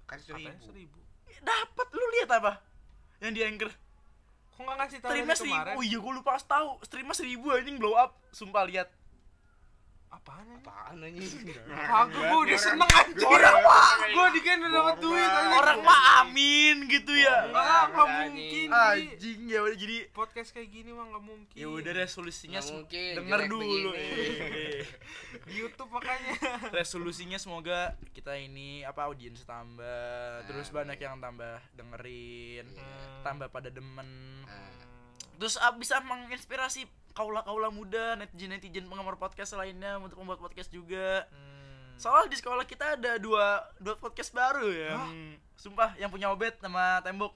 Kan 0.05 0.19
seribu. 0.19 0.51
seribu. 0.61 0.99
Dapat 1.39 1.87
lu 1.89 2.05
lihat 2.13 2.29
apa? 2.33 2.51
Yang 3.17 3.31
di 3.31 3.41
anchor. 3.41 3.71
Kok 4.51 4.61
nggak 4.61 4.77
ngasih 4.77 4.97
tahu 4.99 5.09
streamnya 5.09 5.35
seribu. 5.35 5.55
kemarin? 5.55 5.73
Oh 5.73 5.81
iya 5.81 5.97
gue 5.97 6.13
lupa 6.13 6.29
pas 6.31 6.43
tahu. 6.45 6.69
Streamnya 6.83 7.15
seribu 7.15 7.45
anjing 7.49 7.77
blow 7.79 7.95
up. 7.95 8.19
Sumpah 8.29 8.63
lihat 8.63 8.91
apaan 10.11 10.45
ini 10.45 10.55
Apaan 10.61 10.95
anjing? 11.01 11.47
Aku 11.71 12.19
gue 12.29 12.39
udah 12.45 12.59
seneng 12.59 12.91
anjir 12.91 13.27
Orang 13.33 13.57
mah 13.63 13.89
Gue 14.11 14.27
dikit 14.37 14.55
udah 14.59 14.71
dapet 14.71 14.95
duit 15.01 15.31
orang 15.31 15.79
mah 15.81 16.01
amin 16.21 16.77
gitu 16.91 17.13
ya. 17.15 17.47
Enggak, 17.49 17.83
nggak 17.95 18.07
mungkin 18.11 18.67
anjing 18.69 19.39
ya 19.47 19.59
udah 19.63 19.77
jadi 19.79 19.97
Podcast 20.11 20.49
kayak 20.51 20.69
gini 20.69 20.91
mah 20.91 21.05
nggak 21.15 21.23
mungkin. 21.23 21.55
Ya 21.55 21.67
udah 21.71 21.93
resolusinya 21.95 22.59
mungkin, 22.61 23.11
denger 23.23 23.39
dulu. 23.47 23.91
Di 25.47 25.53
Youtube 25.55 25.91
makanya. 25.91 26.35
Resolusinya 26.75 27.39
semoga 27.39 27.95
kita 28.11 28.35
ini 28.35 28.83
apa 28.83 29.07
audiens 29.07 29.41
tambah. 29.47 30.45
Terus 30.45 30.69
banyak 30.69 30.99
yang 30.99 31.17
tambah 31.23 31.57
dengerin. 31.73 32.67
Iya. 32.67 33.23
tambah 33.23 33.47
pada 33.49 33.69
demen. 33.71 34.09
Ah. 34.45 34.90
Terus 35.41 35.57
ah, 35.57 35.73
bisa 35.73 35.97
menginspirasi 35.99 36.85
kaula-kaula 37.11 37.67
muda 37.67 38.13
netizen-netizen 38.15 38.85
penggemar 38.85 39.17
podcast 39.17 39.51
lainnya 39.53 39.97
untuk 39.97 40.15
membuat 40.15 40.37
podcast 40.39 40.69
juga 40.69 41.25
Hmm. 41.27 41.97
soalnya 41.97 42.29
di 42.29 42.37
sekolah 42.37 42.63
kita 42.63 42.93
ada 42.93 43.17
dua 43.17 43.59
dua 43.77 43.93
podcast 43.95 44.29
baru 44.31 44.69
ya 44.69 44.93
sumpah 45.55 45.93
yang 45.95 46.07
punya 46.07 46.29
obet 46.29 46.53
sama 46.55 47.01
tembok 47.01 47.33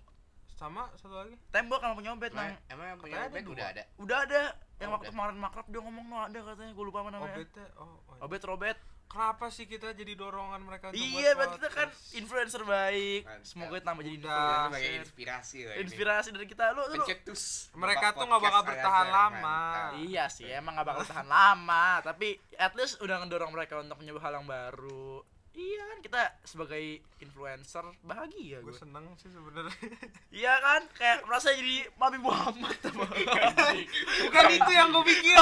Sama 0.54 0.88
satu 0.96 1.12
lagi 1.14 1.36
tembok 1.50 1.82
sama 1.82 1.94
punya 1.94 2.12
obet 2.12 2.32
Emang, 2.32 2.48
nang 2.48 2.58
emang 2.70 2.86
yang 2.88 3.00
punya 3.00 3.18
band 3.28 3.44
dua. 3.44 3.52
udah 3.52 3.68
ada? 3.68 3.84
udah 3.98 4.18
ada 4.22 4.42
yang 4.76 4.88
Oh, 4.88 4.94
waktu 4.94 5.04
udah. 5.04 5.14
kemarin 5.14 5.36
makrab 5.38 5.66
dia 5.66 5.82
ngomong 5.82 6.06
no 6.06 6.18
ada 6.22 6.40
katanya 6.46 6.72
gue 6.72 6.86
lupa 6.86 7.00
apa 7.00 7.10
namanya 7.10 7.34
OBT 7.36 7.58
Oh, 7.76 7.84
oh. 8.06 8.16
obet 8.22 8.42
robet 8.42 8.78
Kenapa 9.16 9.48
sih 9.48 9.64
kita 9.64 9.96
jadi 9.96 10.12
dorongan 10.12 10.60
mereka 10.60 10.92
untuk 10.92 11.00
iya 11.00 11.32
buat 11.32 11.40
berarti 11.40 11.56
kita 11.56 11.70
kan 11.72 11.90
influencer 12.20 12.62
baik 12.68 13.24
Mantap. 13.24 13.48
semoga 13.48 13.78
tambah 13.80 14.04
jadi 14.04 14.16
influencer 14.20 14.60
sebagai 14.68 14.92
inspirasi 15.00 15.58
lah 15.64 15.74
ini. 15.80 15.84
inspirasi 15.88 16.28
dari 16.36 16.48
kita 16.52 16.64
lu 16.76 16.84
lu 16.84 17.00
Pencetus. 17.00 17.72
Mereka 17.80 18.12
tuh 18.12 18.28
nggak 18.28 18.44
bakal 18.44 18.62
bertahan 18.68 19.08
lama. 19.08 19.40
Mantap. 19.40 20.04
Iya 20.04 20.26
sih, 20.28 20.52
emang 20.52 20.76
gak 20.76 20.88
bakal 20.92 21.04
tahan 21.08 21.28
lama, 21.32 22.04
tapi 22.04 22.36
at 22.60 22.76
least 22.76 23.00
udah 23.00 23.24
ngedorong 23.24 23.56
mereka 23.56 23.80
untuk 23.80 23.96
mencoba 24.04 24.20
hal 24.20 24.34
yang 24.44 24.48
baru. 24.52 25.24
Iya 25.56 25.82
kan 25.88 25.98
kita 26.04 26.22
sebagai 26.44 26.84
influencer 27.18 27.88
bahagia 28.04 28.60
Gue 28.60 28.70
gue. 28.70 28.76
seneng 28.76 29.08
sih 29.16 29.32
sebenarnya 29.32 29.72
Iya 30.44 30.54
kan, 30.60 30.82
kayak 30.92 31.24
merasa 31.24 31.56
jadi 31.56 31.88
Nabi 31.96 32.20
Muhammad 32.20 32.76
apa. 32.76 33.06
Bukan 34.28 34.46
itu 34.52 34.72
yang 34.72 34.92
gue 34.92 35.06
pikir 35.08 35.40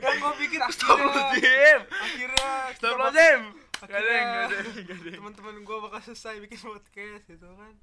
Yang 0.00 0.16
gue 0.18 0.32
pikir 0.40 0.58
akhirnya 0.58 0.72
Astagfirullahaladzim. 0.72 1.80
Akhirnya 1.84 2.50
kita 2.72 2.86
Astagfirullahaladzim. 2.88 3.40
Akhirnya 3.82 4.20
ada. 4.46 4.56
teman-teman 5.10 5.54
gue 5.60 5.76
bakal 5.84 6.00
selesai 6.02 6.34
bikin 6.40 6.58
podcast 6.58 7.24
gitu 7.28 7.48
kan 7.52 7.74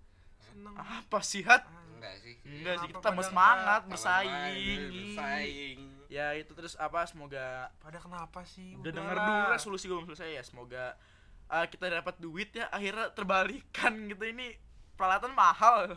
seneng 0.41 0.73
Apa 0.73 1.19
sih 1.21 1.45
hat? 1.45 1.63
Ah, 1.63 1.85
Enggak 1.93 2.15
sih. 2.23 2.35
Enggak 2.41 2.75
sih, 2.79 2.87
kita 2.89 2.99
tambah 3.03 3.21
pada 3.21 3.29
semangat 3.29 3.81
bersaing. 3.85 4.81
Bersaing. 4.89 5.79
Ya 6.09 6.33
itu 6.33 6.49
terus 6.57 6.73
apa 6.73 7.05
semoga 7.05 7.69
pada 7.77 8.01
kenapa 8.01 8.41
sih 8.41 8.73
udah 8.73 8.89
denger 8.89 9.17
dulu 9.19 9.43
resolusi 9.53 9.85
gue 9.85 9.93
belum 9.93 10.09
selesai 10.09 10.31
ya 10.33 10.41
semoga 10.41 10.97
uh, 11.49 11.65
kita 11.67 11.89
dapat 11.89 12.15
duit 12.21 12.53
ya 12.53 12.69
akhirnya 12.69 13.11
terbalikan 13.11 13.93
gitu. 14.09 14.23
Ini 14.23 14.55
peralatan 14.95 15.33
mahal. 15.33 15.95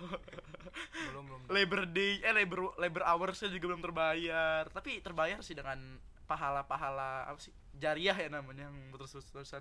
Belum 1.12 1.24
belum. 1.28 1.40
Labor 1.52 1.84
day 1.90 2.24
eh 2.24 2.32
labor 2.32 2.72
labor 2.80 3.02
hoursnya 3.04 3.52
juga 3.52 3.74
belum 3.74 3.84
terbayar. 3.84 4.64
Tapi 4.72 5.04
terbayar 5.04 5.36
sih 5.44 5.52
dengan 5.52 6.00
pahala-pahala 6.24 7.28
apa 7.28 7.36
sih 7.36 7.52
jariah 7.76 8.16
ya 8.16 8.28
namanya 8.32 8.72
yang 8.72 8.76
terus-terusan 8.96 9.60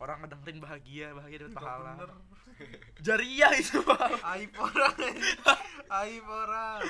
orang 0.00 0.24
ngedengerin 0.24 0.58
bahagia 0.64 1.12
bahagia 1.12 1.38
dapat 1.44 1.60
pahala. 1.60 1.92
bener. 2.00 2.10
jariah 3.04 3.52
itu 3.52 3.84
Pak. 3.84 4.24
aib 4.38 4.52
orang. 4.56 4.96
Aib 5.90 6.24
orang. 6.24 6.80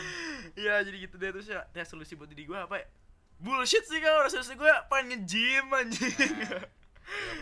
Iya 0.54 0.74
jadi 0.86 0.96
gitu 1.10 1.18
deh. 1.18 1.30
Terus 1.34 1.48
ya 1.50 1.66
resolusi 1.74 2.14
buat 2.14 2.30
diri 2.30 2.46
gue 2.46 2.54
apa 2.54 2.76
ya? 2.78 2.86
Bullshit 3.40 3.82
sih 3.88 3.98
kalau 3.98 4.30
resolusi 4.30 4.54
gue 4.54 4.72
pengen 4.86 5.26
nge-gym 5.26 5.66
anjing. 5.74 6.14
Belum 6.14 6.79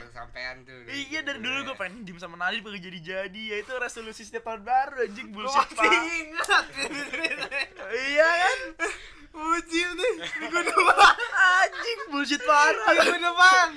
kesampaian 0.01 0.57
tuh 0.63 0.81
iya 0.89 1.21
dari 1.21 1.39
dulu 1.39 1.59
gue 1.65 1.77
pengen 1.77 2.03
nge-gym 2.03 2.19
sama 2.19 2.37
Nadine 2.37 2.63
pengen 2.63 2.81
jadi 2.81 2.99
jadi 3.01 3.43
ya 3.53 3.57
itu 3.61 3.73
resolusi 3.75 4.23
setiap 4.23 4.49
tahun 4.49 4.63
baru 4.63 5.05
anjing 5.05 5.29
Gue 5.29 5.45
bullshit 5.45 5.69
masih 5.69 5.77
pak. 5.77 5.93
ingat 6.19 6.65
iya 8.09 8.29
kan? 8.29 8.59
Ujim 9.29 9.89
nih 9.95 10.13
Minggu 10.41 10.61
depan 10.69 11.17
anjing 11.31 12.01
bullshit 12.09 12.43
parah. 12.43 12.91
Minggu 12.91 13.19
depan 13.21 13.69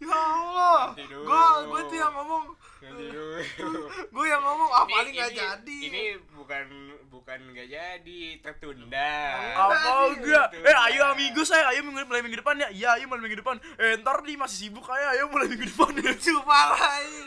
Ya 0.00 0.10
Allah. 0.10 0.92
Gue 0.96 1.44
gue 1.64 1.80
tuh 1.88 1.96
yang 1.96 2.12
ngomong. 2.12 2.44
Gue 4.14 4.26
yang 4.26 4.40
ngomong 4.40 4.70
ah 4.70 4.84
Ini- 4.84 4.92
paling 4.92 5.12
gak 5.14 5.28
ini- 5.28 5.38
jadi. 5.38 5.78
Ini 5.84 6.02
bukan 6.34 6.64
bukan 7.08 7.38
nggak 7.48 7.68
jadi, 7.68 8.20
tertunda. 8.38 9.14
apa 9.54 9.70
Tadi. 9.72 10.18
enggak? 10.18 10.48
eh 10.60 10.76
ayo 10.90 11.02
amigo 11.08 11.42
saya 11.42 11.70
ayo 11.70 11.80
minggu 11.80 12.02
mulai 12.04 12.20
minggu 12.20 12.36
depan 12.36 12.58
ya. 12.58 12.68
Iya 12.68 12.88
ayo 12.98 13.04
mulai 13.06 13.22
minggu 13.22 13.38
depan. 13.38 13.56
Eh 13.76 13.96
ntar 13.98 14.20
nih 14.20 14.34
masih 14.34 14.58
sibuk 14.66 14.82
kayak 14.82 15.14
ayo 15.14 15.28
mulai 15.28 15.46
minggu 15.46 15.64
depan 15.64 15.94
ya. 15.96 16.10
Cuma 16.16 16.58
lain 16.72 17.24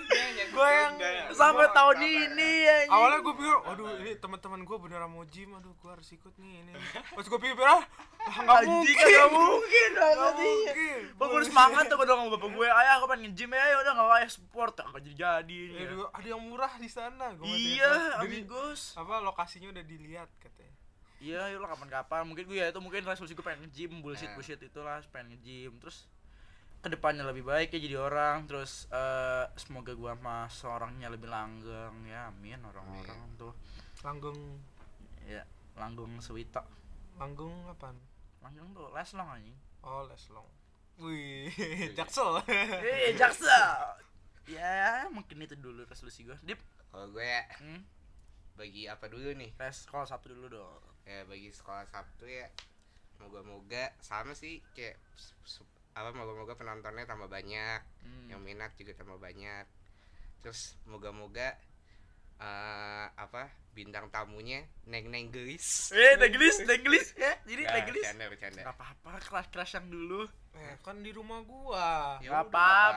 Gue 0.47 0.69
yang 0.69 0.93
sampai 1.31 1.67
tahun 1.69 1.97
ini 1.99 2.51
ya 2.63 2.75
Awalnya 2.89 3.19
gue 3.19 3.33
pikir, 3.35 3.55
aduh 3.63 3.87
ini 3.99 4.11
teman-teman 4.15 4.59
gue 4.61 4.77
beneran 4.77 5.07
mau 5.07 5.23
gym, 5.23 5.53
aduh 5.53 5.71
gue 5.71 5.89
harus 5.89 6.07
ikut 6.09 6.33
nih 6.35 6.51
ini. 6.57 6.71
Pas 7.11 7.23
gue 7.23 7.39
pikir, 7.39 7.57
ah 7.59 7.83
nggak 8.27 8.61
mungkin, 8.65 8.95
nggak 8.97 9.29
mungkin 9.29 9.89
nggak 9.93 10.11
iya 10.11 10.29
mungkin. 10.33 10.99
Gue 11.13 11.25
udah 11.27 11.45
semangat 11.45 11.83
tuh 11.87 11.95
gue 11.95 12.05
udah 12.05 12.15
ngomong 12.17 12.33
bapak 12.33 12.49
gue, 12.49 12.67
ayah 12.67 12.93
aku 12.97 13.05
pengen 13.07 13.23
nge-gym 13.27 13.51
ya, 13.51 13.75
udah 13.77 13.91
nggak 13.93 14.09
kayak 14.09 14.29
sport, 14.29 14.73
nggak 14.77 15.01
jadi 15.03 15.15
jadi. 15.17 15.46
Ya, 15.47 15.87
aduh, 15.87 16.07
ada 16.09 16.27
yang 16.27 16.41
murah 16.41 16.73
di 16.75 16.87
sana. 16.87 17.31
Gua 17.33 17.47
Iya. 17.47 18.17
Dari- 18.19 18.43
amigos. 18.43 18.93
Apa 18.93 19.19
lokasinya 19.19 19.69
udah 19.69 19.81
dilihat 19.81 20.27
katanya. 20.37 20.75
Iya, 21.17 21.49
yuk 21.49 21.61
lah 21.61 21.71
kapan-kapan. 21.71 22.23
Mungkin 22.23 22.45
gue 22.45 22.57
ya 22.57 22.67
itu 22.67 22.77
mungkin 22.77 23.01
resolusi 23.01 23.33
gue 23.33 23.41
pengen 23.41 23.65
nge-gym, 23.65 23.99
bullshit 23.99 24.29
Nah. 24.29 24.35
bullshit 24.35 24.59
itulah, 24.59 25.01
pengen 25.09 25.33
nge-gym. 25.33 25.73
Terus 25.77 26.05
ke 26.77 26.87
depannya 26.87 27.25
lebih 27.25 27.41
baik 27.41 27.73
ya 27.73 27.79
jadi 27.79 27.97
orang. 27.97 28.45
Terus 28.45 28.85
eh, 28.87 29.45
semoga 29.55 29.91
gue 29.91 30.11
sama 30.11 30.45
seorangnya 30.47 31.09
lebih 31.09 31.25
langgeng 31.27 32.05
ya, 32.05 32.29
amin 32.29 32.61
orang-orang 32.61 33.33
tuh. 33.35 33.53
Langgeng, 34.01 34.61
Ya, 35.25 35.41
langgeng 35.73 36.21
sewita. 36.21 36.61
langgeng 37.17 37.49
apaan? 37.65 37.97
Langgeng 38.45 38.69
tuh 38.71 38.87
les 38.93 39.09
long 39.11 39.27
anjing. 39.27 39.57
Oh, 39.81 40.05
Leslong. 40.05 40.45
Wih, 40.97 41.49
jaksel. 41.93 42.41
Eh, 42.45 43.13
jaksa. 43.13 43.57
Ya, 44.47 45.07
mungkin 45.11 45.43
itu 45.43 45.55
dulu 45.55 45.83
resolusi 45.83 46.23
gue. 46.23 46.37
Dip, 46.41 46.59
Kalau 46.87 47.11
gue 47.11 47.21
ya 47.21 47.43
hmm? 47.59 47.81
bagi 48.55 48.87
apa 48.87 49.05
dulu 49.05 49.35
nih? 49.35 49.51
tes 49.53 49.83
sekolah 49.85 50.07
satu 50.07 50.31
dulu 50.31 50.47
dong. 50.49 50.81
Ya 51.03 51.27
bagi 51.27 51.51
sekolah 51.51 51.83
Sabtu 51.85 52.25
ya. 52.25 52.47
Moga-moga 53.19 53.91
sama 53.99 54.31
sih 54.33 54.61
kayak 54.71 54.95
apa 55.97 56.13
moga-moga 56.13 56.53
penontonnya 56.53 57.03
tambah 57.03 57.25
banyak, 57.25 57.81
Hmm. 58.05 58.29
yang 58.29 58.39
minat 58.39 58.71
juga 58.77 58.93
tambah 58.93 59.17
banyak. 59.17 59.65
Terus 60.39 60.77
moga-moga 60.85 61.57
eh 62.37 63.07
apa 63.17 63.49
bintang 63.73 64.13
tamunya 64.13 64.61
neng 64.85 65.09
neng 65.09 65.33
gelis 65.33 65.89
Eh, 65.89 66.13
neglis, 66.15 66.61
neglis 66.63 67.17
ya. 67.17 67.33
Jadi 67.43 67.61
Nggak, 67.65 67.75
neglis. 67.81 68.03
bercanda 68.05 68.25
bercanda 68.29 68.61
Gak 68.61 68.75
apa-apa, 68.77 69.11
kelas-kelas 69.25 69.69
yang 69.75 69.87
dulu. 69.89 70.21
Eh, 70.53 70.77
kan 70.81 71.01
di 71.01 71.09
rumah 71.09 71.41
gua. 71.41 72.21
Ya 72.21 72.29
Gak 72.31 72.53
udah, 72.53 72.93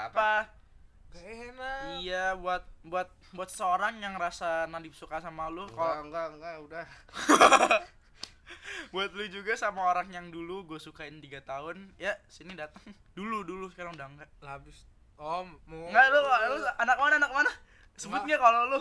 enak. 1.18 2.02
Iya, 2.02 2.38
buat 2.38 2.62
buat 2.86 3.08
buat 3.34 3.50
seorang 3.50 3.98
yang 3.98 4.14
rasa 4.14 4.66
Nadib 4.70 4.94
suka 4.94 5.18
sama 5.18 5.50
lu, 5.50 5.66
enggak 5.66 5.76
kalau 5.76 6.04
enggak 6.06 6.26
enggak 6.34 6.54
udah 6.66 6.86
buat 8.94 9.10
lu 9.14 9.24
juga 9.30 9.54
sama 9.54 9.86
orang 9.86 10.10
yang 10.10 10.26
dulu 10.30 10.66
gue 10.66 10.80
sukain 10.82 11.22
3 11.22 11.42
tahun, 11.42 11.94
ya 11.98 12.14
sini 12.26 12.54
datang. 12.58 12.82
Dulu 13.14 13.42
dulu 13.46 13.66
sekarang 13.70 13.94
udah 13.94 14.08
enggak. 14.10 14.30
Lah 14.42 14.58
habis 14.58 14.86
Oh, 15.20 15.44
mau 15.68 15.84
Enggak 15.92 16.04
lu, 16.16 16.20
lu 16.24 16.64
anak 16.80 16.96
mana 16.96 17.14
anak 17.20 17.30
mana? 17.30 17.52
Sebut 18.00 18.24
nggak 18.24 18.40
kalau 18.40 18.72
lu? 18.72 18.80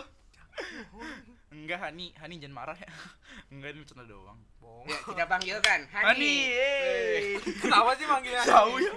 Enggak 1.52 1.78
Hani, 1.84 2.16
Hani 2.16 2.40
jangan 2.40 2.56
marah 2.64 2.78
ya. 2.80 2.88
Enggak 3.52 3.76
ini 3.76 3.84
bercanda 3.84 4.08
doang. 4.08 4.40
bohong. 4.56 4.88
ya 4.88 4.96
kita 5.04 5.24
panggilkan 5.28 5.80
Hani, 5.92 6.06
Hani 6.08 6.32
eh. 6.56 7.36
Kenapa 7.60 7.92
sih 7.92 8.06
manggilnya? 8.08 8.42
Jauh 8.48 8.78
ya. 8.80 8.92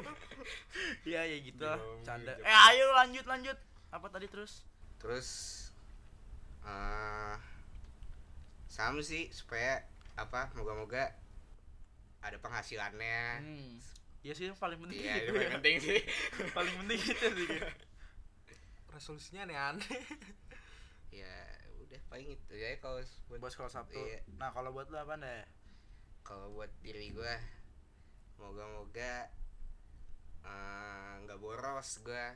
Iya 1.03 1.21
ya 1.25 1.37
gitu 1.41 1.63
lah, 1.63 1.79
canda. 2.01 2.33
Eh 2.39 2.57
ayo 2.71 2.91
lanjut 2.93 3.25
lanjut. 3.25 3.57
Apa 3.89 4.07
tadi 4.09 4.27
terus? 4.27 4.65
terus 4.97 5.27
eh 6.63 7.35
sama 8.65 9.03
sih 9.03 9.27
supaya 9.35 9.83
apa 10.15 10.47
moga-moga 10.55 11.11
ada 12.23 12.39
penghasilannya 12.39 13.43
Hmm. 13.43 13.83
Ya 14.23 14.31
sih 14.31 14.47
yang 14.47 14.55
paling 14.55 14.79
penting 14.79 15.03
iya 15.03 15.19
gitu 15.19 15.35
itu 15.35 15.35
ya. 15.35 15.35
paling 15.35 15.53
penting 15.59 15.75
sih 15.83 15.99
paling 16.55 16.73
penting 16.79 16.99
itu 17.03 17.27
sih. 17.35 17.49
Resolusinya 18.87 19.43
aneh-aneh. 19.43 19.83
ya 21.19 21.35
udah 21.83 21.99
paling 22.07 22.31
itu 22.31 22.53
ya 22.55 22.79
kalau 22.79 23.03
buat 23.27 23.43
Buat 23.43 23.51
sekolah 23.51 23.71
Sabtu. 23.75 23.99
Iya. 23.99 24.23
Nah, 24.39 24.55
kalau 24.55 24.71
buat 24.71 24.87
lu 24.87 24.95
apa 24.95 25.19
deh? 25.19 25.43
kalau 26.23 26.55
buat 26.55 26.71
diri 26.79 27.11
gua 27.11 27.35
moga-moga 28.39 29.27
eh, 30.43 31.11
nggak 31.21 31.37
boros 31.37 31.89
gua 31.99 32.27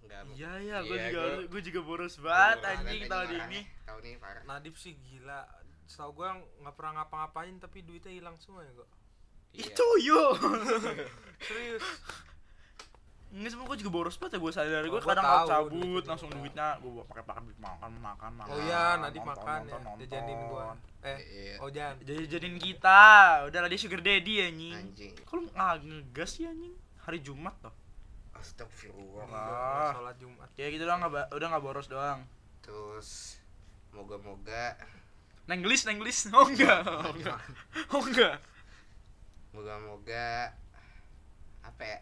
nggak 0.00 0.20
Iya 0.30 0.52
ya, 0.60 0.76
gue 0.80 0.92
Iya, 0.92 1.06
juga 1.06 1.22
gue 1.46 1.60
juga 1.64 1.80
boros 1.82 2.14
banget 2.18 2.58
boros 2.58 2.72
anjing 2.76 3.02
tahun 3.06 3.28
ini. 3.42 3.60
tahun 3.82 4.02
ini 4.04 4.16
parah 4.18 4.42
Nadib 4.44 4.74
sih 4.74 4.92
gila. 4.94 5.40
Setahu 5.84 6.10
gua 6.14 6.28
nggak 6.58 6.74
pernah 6.74 6.92
ngapa-ngapain 6.98 7.56
tapi 7.56 7.80
duitnya 7.80 8.12
hilang 8.12 8.36
semua 8.36 8.60
ya 8.60 8.72
kok. 8.74 8.88
Iya. 9.50 9.64
Itu 9.66 9.86
yo. 10.02 10.22
Serius. 11.40 11.84
Ini 13.30 13.50
semua 13.50 13.66
gue 13.66 13.74
juga 13.76 13.90
boros 13.92 14.14
banget 14.14 14.36
ya 14.36 14.40
gue 14.40 14.52
sadar 14.52 14.82
gue 14.84 14.92
Oh, 14.92 15.00
gua 15.00 15.10
kadang 15.10 15.26
kalau 15.26 15.48
cabut 15.48 15.70
duit 15.74 16.04
langsung 16.06 16.28
juga. 16.28 16.38
duitnya 16.38 16.66
gue 16.78 17.02
pakai 17.04 17.24
pakai 17.24 17.42
duit 17.42 17.58
makan 17.58 17.90
makan 17.98 18.30
makan. 18.36 18.46
Oh 18.46 18.58
iya, 18.62 18.84
nonton, 18.94 19.22
makan 19.24 19.34
nonton, 19.34 19.64
ya. 19.66 19.74
nonton. 19.80 19.96
Jajanin 20.00 20.38
gua. 20.46 20.64
Eh, 21.02 21.18
Iya. 21.18 21.54
oh 21.58 21.68
jangan. 21.68 21.94
Jadi 22.00 22.22
jadiin 22.28 22.56
kita, 22.58 23.02
udah 23.44 23.58
lah 23.58 23.68
dia 23.68 23.80
sugar 23.80 24.00
daddy 24.00 24.34
anjing. 24.40 24.74
anjing 24.76 25.12
Kalau 25.20 25.40
nggak 25.44 25.72
ngegas 25.82 26.30
sih 26.30 26.44
anjing. 26.44 26.74
Hari 27.04 27.18
Jumat 27.20 27.54
toh. 27.60 27.74
astagfirullah 28.34 29.24
Ah. 29.26 29.92
Sholat 29.92 30.16
Jumat. 30.16 30.48
Kayak 30.52 30.70
gitu 30.74 30.84
doang 30.84 31.00
nggak 31.00 31.12
ba- 31.12 31.30
udah 31.30 31.46
nggak 31.48 31.62
boros 31.62 31.86
doang. 31.86 32.20
terus 32.60 33.36
moga-moga 33.90 34.72
Nenggelis, 35.44 35.84
nenggelis. 35.84 36.28
Oh 36.32 36.44
enggak. 36.44 36.80
Oh 36.82 37.12
enggak. 37.12 37.38
Oh 37.90 38.02
enggak. 38.02 38.36
moga-moga 39.50 40.50
apa 41.62 41.82
ya 41.82 42.00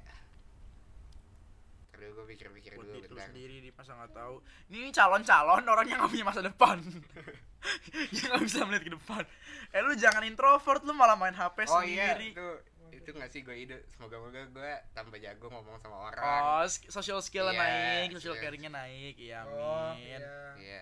Aduh 1.93 2.09
gue 2.17 2.27
pikir-pikir 2.33 2.75
dulu 2.75 2.99
bentar 2.99 3.29
sendiri 3.29 3.61
di 3.61 3.71
masa 3.71 3.95
nggak 3.95 4.11
tahu. 4.13 4.43
Ini 4.69 4.91
calon-calon 4.91 5.63
orang 5.63 5.87
yang 5.87 5.99
nggak 6.01 6.11
punya 6.11 6.25
masa 6.25 6.41
depan. 6.41 6.83
yang 8.15 8.27
nggak 8.29 8.43
bisa 8.43 8.65
melihat 8.65 8.85
ke 8.85 8.93
depan. 8.93 9.23
Eh 9.71 9.81
lu 9.81 9.95
jangan 9.95 10.23
introvert 10.23 10.83
lu 10.83 10.91
malah 10.93 11.15
main 11.15 11.31
HP 11.31 11.63
Oh 11.69 11.79
iya 11.81 12.19
sendiri. 12.19 12.35
Itu 13.03 13.11
nggak 13.11 13.29
sih 13.29 13.41
gue 13.43 13.57
ide? 13.59 13.77
Semoga-moga 13.91 14.47
gue 14.47 14.71
tambah 14.93 15.19
jago 15.19 15.47
ngomong 15.49 15.77
sama 15.77 16.09
orang. 16.09 16.23
Oh, 16.23 16.63
sk- 16.65 16.89
social 16.89 17.19
skill 17.19 17.47
Iya, 17.47 17.59
naik, 17.59 18.09
social 18.17 18.35
iya. 18.35 18.43
caringnya 18.43 18.71
naik, 18.71 19.15
iya 19.19 19.41
Oh, 19.45 19.93
amin. 19.93 20.23
Iya. 20.57 20.81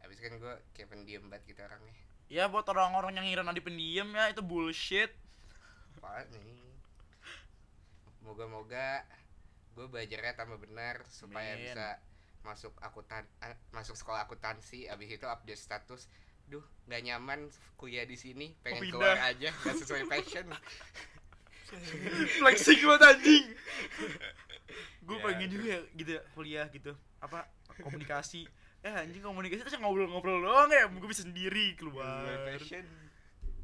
Abis 0.00 0.18
kan 0.18 0.36
gue 0.36 0.54
kayak 0.72 0.88
pendiam 0.88 1.24
banget 1.26 1.48
gitu 1.48 1.60
orangnya. 1.60 1.94
Ya 2.28 2.44
buat 2.44 2.64
orang-orang 2.64 3.16
yang 3.16 3.24
ngira 3.24 3.42
nanti 3.42 3.58
pendiam 3.58 4.12
ya 4.12 4.28
itu 4.28 4.44
bullshit. 4.44 5.10
Apaan 5.96 6.28
nih? 6.30 6.68
Moga-moga 8.20 9.02
gue 9.72 9.86
belajarnya 9.86 10.34
tambah 10.34 10.58
benar 10.58 11.06
supaya 11.08 11.54
Amin. 11.54 11.64
bisa 11.64 11.96
masuk 12.42 12.74
akuntan 12.78 13.24
eh, 13.40 13.56
masuk 13.70 13.96
sekolah 13.96 14.24
akuntansi. 14.24 14.86
Abis 14.86 15.08
itu 15.10 15.24
update 15.24 15.58
status. 15.58 16.04
Duh 16.44 16.64
nggak 16.84 17.02
nyaman 17.04 17.40
kuliah 17.76 18.04
di 18.04 18.16
sini 18.16 18.56
pengen 18.58 18.80
pindah. 18.82 18.96
keluar 18.96 19.18
aja 19.22 19.48
nggak 19.54 19.76
sesuai 19.78 20.04
passion 20.08 20.48
Flexing 22.38 22.80
banget 22.80 23.02
anjing. 23.14 23.46
Gue 25.02 25.16
Ya, 25.16 25.24
pengen 25.24 25.48
juga 25.48 25.66
ya, 25.68 25.80
gitu 25.96 26.10
ya, 26.16 26.22
kuliah 26.32 26.66
gitu. 26.68 26.92
Apa 27.18 27.48
komunikasi. 27.80 28.44
Eh 28.80 28.94
anjing 28.94 29.20
komunikasi 29.20 29.64
terus 29.64 29.76
ngobrol-ngobrol 29.76 30.38
doang 30.40 30.68
ya, 30.68 30.86
gue 30.86 31.08
bisa 31.08 31.24
sendiri 31.24 31.74
keluar. 31.74 32.24
passion 32.46 32.84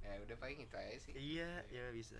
ya 0.04 0.20
udah 0.20 0.36
paling 0.36 0.58
itu 0.60 0.76
aja 0.76 0.96
sih 1.00 1.12
Iya, 1.16 1.64
ya 1.68 1.84
bisa. 1.90 2.16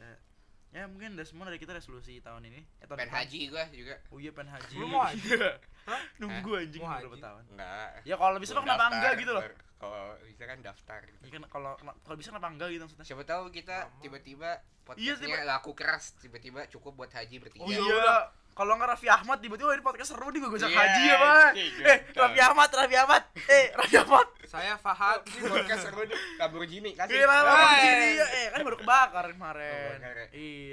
Ya 0.75 0.85
mungkin 0.85 1.15
udah 1.15 1.23
semua 1.23 1.47
dari 1.47 1.57
kita 1.57 1.71
resolusi 1.71 2.19
tahun 2.19 2.43
ini. 2.45 2.59
Eh, 2.75 2.85
tahun 2.85 2.99
pengen 2.99 3.07
depan. 3.09 3.21
haji 3.23 3.41
gue 3.47 3.63
juga 3.77 3.95
Oh 4.11 4.19
iya 4.19 4.31
pengen 4.31 4.51
haji. 4.53 4.75
Lu 4.75 4.87
mau 4.87 5.03
haji? 5.03 5.23
Iya. 5.25 5.51
Hah? 5.85 6.01
Nunggu 6.19 6.51
anjing 6.57 6.83
Mau 6.83 6.99
berapa 6.99 7.19
tahun. 7.21 7.43
enggak 7.49 7.91
Ya 8.03 8.15
kalau 8.17 8.37
bisa 8.37 8.53
Gua 8.53 8.63
kenapa 8.65 8.85
enggak 8.91 9.13
gitu 9.17 9.33
loh. 9.33 9.45
kalau 9.77 10.03
bisa 10.25 10.43
kan 10.45 10.59
daftar 10.61 11.01
gitu. 11.05 11.19
Ya 11.21 11.31
kan 11.31 11.43
kalau 11.47 11.73
kalau 11.79 12.17
bisa 12.17 12.29
kenapa 12.29 12.49
enggak 12.49 12.69
gitu 12.71 12.83
maksudnya. 12.83 13.07
siapa 13.07 13.23
tahu 13.23 13.45
kita 13.49 13.77
tiba-tiba 14.01 14.51
Iya, 14.91 15.17
podcastnya 15.17 15.47
laku 15.47 15.73
keras 15.73 16.13
tiba-tiba 16.19 16.67
cukup 16.69 16.93
buat 16.99 17.11
haji 17.11 17.39
bertiga 17.39 17.63
Oh 17.63 17.69
Ya 17.69 17.79
iya. 17.79 17.95
udah, 17.95 18.21
kalau 18.53 18.75
nggak 18.75 18.91
Raffi 18.91 19.09
Ahmad 19.09 19.39
tiba-tiba 19.39 19.73
di 19.73 19.81
podcast 19.81 20.11
seru 20.11 20.29
nih 20.29 20.39
gue 20.39 20.51
gojek 20.51 20.69
Iya, 20.69 20.77
haji 20.77 21.03
ya 21.03 21.17
bang 21.17 21.53
gitu. 21.55 21.81
eh 21.85 21.99
Raffi 22.13 22.41
Ahmad 22.43 22.69
Raffi 22.71 22.97
Ahmad 22.97 23.23
eh 23.47 23.67
Raffi 23.73 23.97
Ahmad 23.97 24.27
Saya 24.45 24.77
Fahad. 24.77 25.25
Ini 25.27 25.51
podcast 25.57 25.83
seru 25.83 26.03
nih 26.03 26.19
Lamborghini 26.37 26.91
kasih 26.93 27.11
Gila 27.11 27.27
Hey. 27.27 27.41
Lamborghini 27.41 28.09
ya 28.15 28.27
eh 28.31 28.47
kan 28.51 28.61
baru 28.63 28.77
kebakar 28.79 29.25
kemarin 29.31 29.97
Oh, 29.97 30.07
ya? 30.07 30.27
iya 30.31 30.64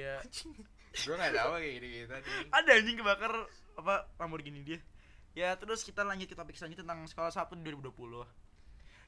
Gue 0.91 1.15
gak 1.15 1.31
tau 1.33 1.55
kayak 1.55 1.73
gini-gini 1.79 2.05
tadi. 2.07 2.29
Ada 2.51 2.69
anjing 2.77 2.97
kebakar 2.99 3.33
apa 3.79 3.95
Lamborghini 4.19 4.61
dia. 4.61 4.79
Ya 5.31 5.55
terus 5.55 5.87
kita 5.87 6.03
lanjut 6.03 6.27
ke 6.27 6.35
topik 6.35 6.59
selanjutnya 6.59 6.83
tentang 6.83 7.07
sekolah 7.07 7.31
satu 7.31 7.55
di 7.55 7.63
2020 7.63 8.51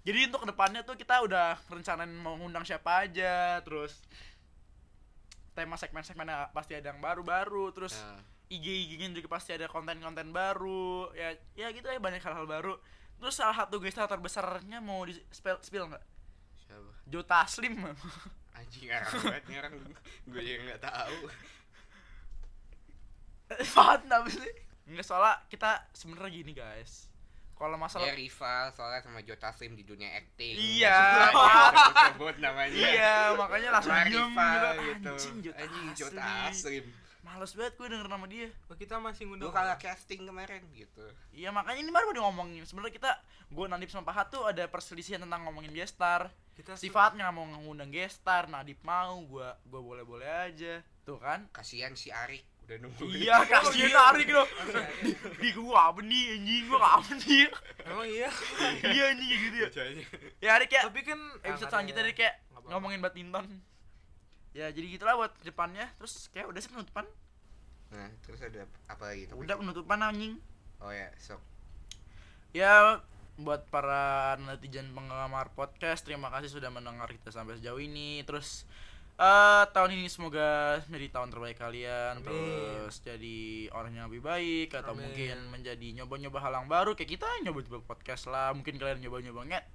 jadi 0.03 0.27
untuk 0.27 0.43
ke 0.43 0.47
depannya 0.51 0.83
tuh 0.83 0.99
kita 0.99 1.23
udah 1.23 1.55
rencanain 1.71 2.11
mau 2.19 2.35
ngundang 2.35 2.67
siapa 2.67 3.07
aja 3.07 3.63
terus 3.63 4.03
tema 5.55 5.79
segmen-segmennya 5.79 6.51
pasti 6.51 6.75
ada 6.75 6.91
yang 6.91 6.99
baru-baru 6.99 7.71
terus 7.71 7.95
Nah, 7.95 8.19
IG 8.51 8.67
IG-nya 8.67 9.15
juga 9.15 9.39
pasti 9.39 9.55
ada 9.55 9.71
konten-konten 9.71 10.29
baru 10.35 11.09
ya 11.15 11.33
ya 11.55 11.71
gitu 11.71 11.87
ya 11.89 11.97
banyak 11.97 12.21
hal-hal 12.21 12.45
baru. 12.45 12.77
Terus 13.17 13.33
salah 13.39 13.55
satu 13.55 13.79
gestar 13.79 14.05
terbesarnya 14.05 14.77
mau 14.83 15.01
di 15.07 15.15
spill 15.31 15.57
spill 15.63 15.89
nggak? 15.89 16.03
Siapa? 16.67 16.91
Joe 17.07 17.25
Taslim 17.25 17.73
Anjing 18.63 18.87
ngarang 18.87 19.11
banget 19.19 19.43
nih 19.51 19.57
orang. 19.59 19.73
Gue 20.31 20.41
juga 20.41 20.59
gak 20.71 20.81
tau 20.87 21.17
Fahad 23.67 24.07
apa 24.07 24.29
sih 24.31 24.53
nggak 24.83 25.05
soalnya 25.07 25.39
kita 25.47 25.79
sebenarnya 25.95 26.31
gini 26.31 26.51
guys. 26.51 27.07
Kalau 27.55 27.79
masalah 27.79 28.11
Dia 28.11 28.19
rival 28.19 28.73
soalnya 28.75 28.99
sama 28.99 29.23
Joe 29.23 29.39
Taslim 29.39 29.77
di 29.79 29.87
dunia 29.87 30.19
acting. 30.19 30.57
Iya, 30.57 31.31
Pak 31.31 31.71
Sebut 32.11 32.35
namanya. 32.43 32.75
Iya 32.75 33.15
makanya 33.39 33.69
langsung 33.79 33.95
diem 34.03 34.27
rival 34.27 34.59
gitu. 34.59 34.83
gitu. 34.83 35.11
Anjing 35.13 35.37
Joe 35.39 35.55
Anjing 35.55 35.87
Joe 35.95 36.11
Taslim. 36.11 36.51
Taslim. 36.51 36.85
Males 37.23 37.55
banget 37.55 37.73
gue 37.79 37.87
denger 37.87 38.07
nama 38.11 38.25
dia. 38.27 38.51
Oh, 38.67 38.75
kita 38.75 38.99
masih 38.99 39.23
Gue 39.23 39.39
ngundang. 39.39 39.55
kalah 39.55 39.79
casting 39.79 40.27
kemarin 40.27 40.59
gitu. 40.75 41.05
Iya 41.31 41.55
makanya 41.55 41.79
ini 41.79 41.91
baru 41.95 42.11
udah 42.11 42.23
ngomongin. 42.27 42.67
Sebenarnya 42.67 42.91
kita 42.99 43.11
gue 43.47 43.65
Nadip 43.71 43.87
sama 43.87 44.03
Fahad 44.11 44.27
tuh 44.27 44.43
ada 44.43 44.67
perselisihan 44.67 45.23
tentang 45.23 45.47
ngomongin 45.47 45.71
gestar 45.71 46.27
Kita 46.53 46.77
si 46.77 46.93
Fahad 46.93 47.17
nggak 47.17 47.33
mau 47.33 47.49
ngundang 47.49 47.89
gestar 47.89 48.45
Nadip 48.45 48.77
mau 48.85 49.17
gue 49.25 49.49
gue 49.65 49.81
boleh 49.81 50.05
boleh 50.05 50.29
aja. 50.29 50.85
Tuh 51.03 51.17
kan? 51.17 51.49
Kasian 51.49 51.97
si 51.97 52.13
Arik. 52.13 52.53
Udah 52.63 52.77
nunggu 52.79 53.03
iya 53.11 53.43
kasihan 53.51 53.91
tarik 53.91 54.31
lo 54.31 54.47
di 55.43 55.51
gua 55.51 55.91
apa 55.91 55.99
nih 55.99 56.39
anjing? 56.39 56.63
Gua 56.71 56.79
apa 56.79 57.11
nih? 57.11 57.51
Emang 57.83 58.07
iya. 58.07 58.29
iya 58.87 59.03
anjing 59.11 59.39
gitu 59.51 59.57
ya. 59.59 59.69
Ya 60.39 60.49
Arik 60.55 60.71
ya. 60.71 60.87
Tapi 60.87 61.03
kan 61.03 61.19
episode 61.43 61.67
selanjutnya 61.67 62.07
Arik 62.07 62.15
kayak 62.15 62.39
apa-apa. 62.55 62.67
ngomongin 62.71 63.03
badminton. 63.03 63.45
Ya 64.55 64.71
jadi 64.71 64.87
gitulah 64.95 65.19
buat 65.19 65.35
depannya. 65.43 65.91
Terus 65.99 66.31
kayak 66.31 66.47
udah 66.47 66.59
sih 66.63 66.71
penutupan? 66.71 67.03
Nah 67.91 68.07
terus 68.23 68.39
ada 68.39 68.63
apa 68.87 69.11
lagi? 69.11 69.27
Udah 69.35 69.59
penutupan 69.59 69.99
anjing. 69.99 70.39
Oh 70.79 70.91
ya 70.95 71.11
sok. 71.19 71.43
Ya 72.55 73.03
buat 73.33 73.65
para 73.73 74.37
netizen 74.37 74.93
penggemar 74.93 75.49
podcast 75.57 76.05
terima 76.05 76.29
kasih 76.29 76.53
sudah 76.53 76.69
mendengar 76.69 77.09
kita 77.09 77.33
sampai 77.33 77.57
sejauh 77.57 77.81
ini. 77.81 78.21
Terus 78.21 78.69
eh 79.13 79.63
tahun 79.73 79.93
ini 79.97 80.09
semoga 80.09 80.81
menjadi 80.89 81.17
tahun 81.17 81.29
terbaik 81.33 81.57
kalian. 81.57 82.21
Amin. 82.21 82.25
terus 82.25 83.01
jadi 83.01 83.69
orang 83.73 83.97
yang 83.97 84.05
lebih 84.09 84.21
baik 84.25 84.73
atau 84.77 84.93
Amin. 84.93 85.09
mungkin 85.09 85.37
menjadi 85.49 85.87
nyoba-nyoba 86.01 86.37
hal 86.41 86.53
yang 86.61 86.69
baru. 86.69 86.93
Kayak 86.93 87.17
kita 87.17 87.27
nyoba-nyoba 87.41 87.79
podcast 87.85 88.29
lah. 88.29 88.53
Mungkin 88.53 88.77
kalian 88.77 89.01
nyoba-nyoba 89.01 89.41
nget 89.49 89.65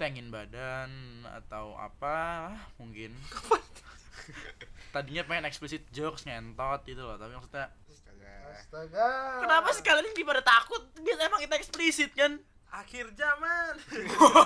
tengin 0.00 0.32
badan 0.32 0.88
atau 1.28 1.76
apa. 1.76 2.48
Mungkin. 2.80 3.12
Tadinya 4.94 5.26
pengen 5.28 5.44
explicit 5.44 5.84
jokes 5.92 6.24
ngentot 6.24 6.80
gitu 6.88 7.04
loh. 7.04 7.20
Tapi 7.20 7.36
maksudnya 7.36 7.68
Astaga. 7.92 8.32
Astaga. 8.56 9.08
kenapa 9.44 9.68
sih 9.76 9.84
kalian 9.84 10.16
ini 10.16 10.24
pada 10.24 10.40
takut? 10.40 10.80
Biar 11.04 11.28
emang 11.28 11.44
kita 11.44 11.60
eksplisit 11.60 12.16
kan 12.16 12.40
Akhir 12.74 13.06
zaman. 13.14 13.78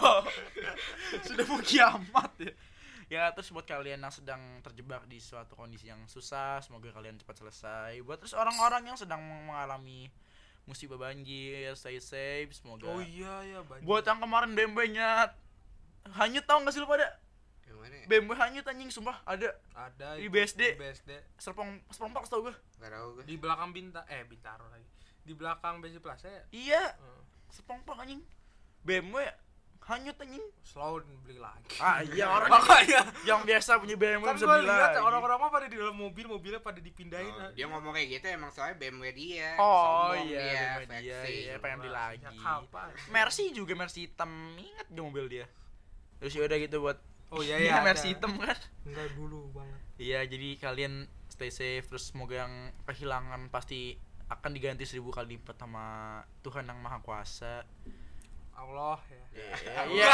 sudah 1.27 1.45
mau 1.45 1.61
kiamat 1.61 2.33
ya 2.39 2.53
ya 3.09 3.33
terus 3.33 3.49
buat 3.49 3.65
kalian 3.65 4.05
yang 4.05 4.13
sedang 4.13 4.61
terjebak 4.61 5.09
di 5.09 5.17
suatu 5.17 5.57
kondisi 5.57 5.89
yang 5.89 6.05
susah 6.05 6.61
semoga 6.61 6.93
kalian 6.93 7.17
cepat 7.17 7.41
selesai 7.41 8.05
buat 8.05 8.21
terus 8.21 8.37
orang-orang 8.37 8.85
yang 8.85 9.01
sedang 9.01 9.17
mengalami 9.25 10.13
musibah 10.69 11.01
banjir 11.01 11.73
stay 11.73 11.97
safe 11.97 12.53
semoga 12.53 12.85
Oh 12.85 13.01
iya 13.01 13.41
ya 13.49 13.61
banyak. 13.65 13.89
buat 13.89 14.05
yang 14.05 14.21
kemarin 14.21 14.53
BMW-nya 14.53 15.33
hanyut 16.15 16.45
tau 16.45 16.61
gak 16.61 16.69
sih 16.69 16.81
lu 16.81 16.87
pada 16.87 17.17
Yang 17.65 17.77
mana 17.81 17.95
ya? 17.97 18.05
BMW 18.07 18.33
hanyut 18.37 18.65
anjing 18.69 18.91
sumpah 18.93 19.17
ada 19.25 19.57
ada 19.73 20.21
Di 20.21 20.29
BSD. 20.29 20.61
Di 20.69 20.77
BSD. 20.77 21.11
serpong 21.41 21.81
serpong 21.89 22.13
box 22.13 22.29
tau 22.29 22.45
gue 22.45 22.53
Gak 22.77 22.93
tau 22.93 23.17
gue 23.17 23.25
Di 23.25 23.41
belakang 23.41 23.73
Bintaro 23.73 24.05
eh 24.07 24.21
Bintaro 24.23 24.69
lagi. 24.69 24.85
Di 25.25 25.33
belakang 25.33 25.81
BC 25.81 25.97
Plaza 25.99 26.29
ya. 26.29 26.45
iya 26.53 26.85
Hmm. 26.93 27.25
Serpong 27.51 27.81
box 27.83 27.99
anjing 28.01 28.23
BMW 28.81 29.27
hanyut 29.81 30.17
anjing 30.17 30.45
Slow 30.61 31.01
beli 31.25 31.37
lagi. 31.39 31.81
ah 31.81 32.05
iya 32.05 32.29
orang 32.35 32.49
Makanya 32.51 33.01
yang 33.25 33.41
biasa 33.41 33.81
punya 33.81 33.97
BMW 33.97 34.21
kan 34.23 34.37
bisa 34.37 34.45
beli 34.47 34.67
lihat 34.67 34.93
lagi. 34.93 35.01
orang-orang 35.01 35.39
mah 35.39 35.49
pada 35.49 35.65
di 35.65 35.77
dalam 35.77 35.97
mobil 35.97 36.25
mobilnya 36.25 36.61
pada 36.61 36.77
dipindahin 36.79 37.33
Oh, 37.33 37.49
dia 37.51 37.65
ngomong 37.67 37.93
kayak 37.93 38.09
gitu 38.15 38.27
emang 38.29 38.51
soalnya 38.51 38.77
BMW 38.77 39.05
dia 39.11 39.57
Oh 39.57 40.13
Sombong 40.13 40.29
iya, 40.29 40.39
dia, 40.39 40.61
BMW 40.77 41.01
dia, 41.01 41.19
iya, 41.25 41.53
pengen 41.57 41.79
beli 41.81 41.91
lagi. 41.91 42.21
Ya, 42.21 42.31
kapan? 42.35 42.89
Mercy 43.09 43.45
juga 43.51 43.73
Mercy 43.75 44.01
hitam 44.05 44.29
ingat 44.55 44.87
gak 44.87 45.01
mobil 45.03 45.25
dia 45.27 45.47
terus 46.19 46.33
ya 46.33 46.45
udah 46.45 46.59
gitu 46.59 46.77
buat 46.79 46.99
oh 47.31 47.41
iya 47.41 47.57
Iya, 47.57 47.65
iya 47.71 47.81
Mercy 47.81 48.07
ada. 48.07 48.13
hitam 48.13 48.33
kan 48.37 48.59
enggak 48.85 49.09
dulu 49.15 49.41
banget 49.53 49.81
iya 49.97 50.21
jadi 50.23 50.49
kalian 50.59 50.95
stay 51.29 51.49
safe 51.49 51.87
terus 51.87 52.05
semoga 52.07 52.45
yang 52.45 52.53
kehilangan 52.85 53.49
pasti 53.49 53.97
akan 54.29 54.51
diganti 54.53 54.85
seribu 54.85 55.09
kali 55.09 55.37
lipat 55.37 55.57
sama 55.57 55.85
Tuhan 56.41 56.65
yang 56.65 56.79
maha 56.79 57.01
kuasa. 57.01 57.65
Allah 58.53 58.99
ya. 59.07 59.25
Iya. 59.87 60.11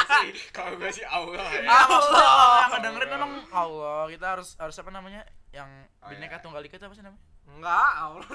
Kalau 0.56 0.76
gue 0.76 0.90
sih 0.92 1.00
Allah. 1.02 1.48
Ya. 1.56 1.64
ah 1.66 1.84
kalau 1.88 2.12
yang 2.60 2.70
ngedengerin 2.76 3.10
emang 3.10 3.32
Allah. 3.48 4.04
Kita 4.06 4.26
harus 4.36 4.52
harus 4.60 4.76
apa 4.76 4.90
namanya? 4.92 5.24
Yang 5.48 5.70
Oh, 6.04 6.12
bineka 6.12 6.36
iya. 6.36 6.44
tunggal 6.44 6.60
ika 6.62 6.76
itu 6.76 6.84
apa 6.84 6.94
sih 6.94 7.00
namanya? 7.00 7.24
Enggak 7.46 7.90
Allah 7.96 8.26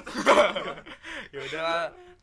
ya 1.36 1.40
udah 1.44 1.68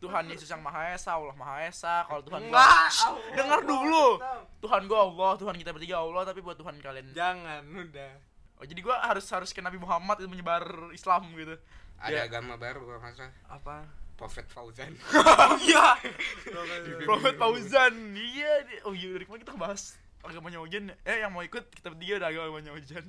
Tuhan 0.02 0.26
Yesus 0.26 0.50
yang 0.50 0.60
maha 0.60 0.90
esa 0.92 1.16
Allah 1.16 1.32
maha 1.34 1.64
esa. 1.64 2.04
Kalau 2.04 2.20
Tuhan 2.22 2.44
enggak 2.44 2.60
Allah. 2.60 3.16
dengar 3.32 3.60
dulu. 3.64 4.06
Tuhan 4.60 4.82
gua 4.86 5.00
Allah 5.08 5.32
Tuhan 5.38 5.56
kita 5.56 5.72
bertiga 5.72 6.04
Allah 6.04 6.28
tapi 6.28 6.44
buat 6.44 6.60
Tuhan 6.60 6.76
kalian. 6.78 7.16
Jangan 7.16 7.62
udah. 7.64 8.12
Oh 8.60 8.66
jadi 8.68 8.80
gua 8.84 9.00
harus 9.00 9.24
harus 9.32 9.56
ke 9.56 9.64
Nabi 9.64 9.80
Muhammad 9.80 10.20
itu 10.20 10.28
menyebar 10.28 10.66
Islam 10.92 11.24
gitu. 11.32 11.56
Ada 12.00 12.16
Ya. 12.16 12.22
agama 12.26 12.56
baru 12.56 12.82
kalau 12.82 13.00
nggak 13.00 13.14
salah 13.14 13.34
apa 13.48 13.76
Prophet 14.16 14.48
Fauzan 14.48 14.92
oh 15.16 15.56
iya 15.60 15.96
Prophet 17.08 17.36
Fauzan. 17.36 17.94
Iya. 18.12 18.84
Oh 18.84 18.92
iya 18.92 19.12
dari 19.12 19.24
kemarin 19.24 19.44
kita 19.44 19.56
bahas 19.56 19.96
agamanya 20.20 20.60
Ojan. 20.60 20.92
Eh 21.02 21.18
yang 21.20 21.32
mau 21.32 21.40
ikut 21.40 21.72
kita 21.72 21.88
bertiga 21.88 22.20
ada 22.20 22.28
agamanya 22.30 22.72
Ojan. 22.72 23.08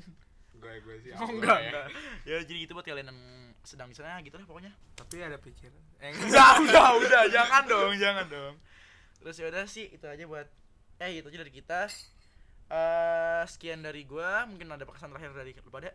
Gue 0.55 0.75
gue 0.79 0.97
sih 1.01 1.11
Oh 1.17 1.27
enggak 1.27 1.59
ya. 1.59 1.69
enggak. 1.69 1.87
Ya 2.23 2.37
jadi 2.41 2.59
gitu 2.63 2.73
buat 2.73 2.85
kalian 2.85 3.09
yang 3.09 3.21
sedang 3.61 3.87
di 3.87 3.95
sana 3.95 4.19
gitu 4.21 4.35
lah 4.35 4.47
pokoknya. 4.47 4.73
tapi 4.95 5.19
ada 5.19 5.37
pikiran 5.37 5.75
eh 5.99 6.15
Enggak, 6.15 6.51
udah, 6.63 6.89
udah, 6.97 7.23
jangan 7.29 7.63
dong, 7.67 7.93
jangan 7.95 8.27
dong. 8.27 8.55
Terus 9.19 9.37
ya 9.37 9.47
udah 9.49 9.65
sih 9.67 9.91
itu 9.91 10.07
aja 10.07 10.25
buat 10.25 10.47
eh 10.99 11.11
itu 11.13 11.27
aja 11.27 11.39
dari 11.41 11.51
kita. 11.51 11.91
Eh 12.71 13.43
sekian 13.45 13.83
dari 13.83 14.07
gua, 14.07 14.47
mungkin 14.47 14.71
ada 14.71 14.87
pesan 14.87 15.11
terakhir 15.11 15.35
dari 15.35 15.53
lu 15.57 15.69
pada. 15.69 15.91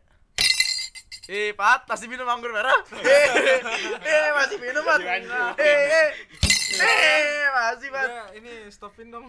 Eh, 1.25 1.51
Pat, 1.51 1.83
masih 1.85 2.05
minum 2.05 2.25
anggur 2.25 2.49
merah? 2.49 2.77
Eh, 3.01 3.27
eh, 3.99 4.29
masih 4.31 4.57
minum, 4.57 4.81
Pat. 4.81 4.99
Dilanjutin. 4.99 5.57
Eh, 5.57 5.83
eh. 5.97 6.09
Eh, 6.75 7.45
masih, 7.49 7.89
Pat. 7.89 8.05
udah 8.05 8.27
ini 8.35 8.53
stopin 8.67 9.07
dong 9.07 9.25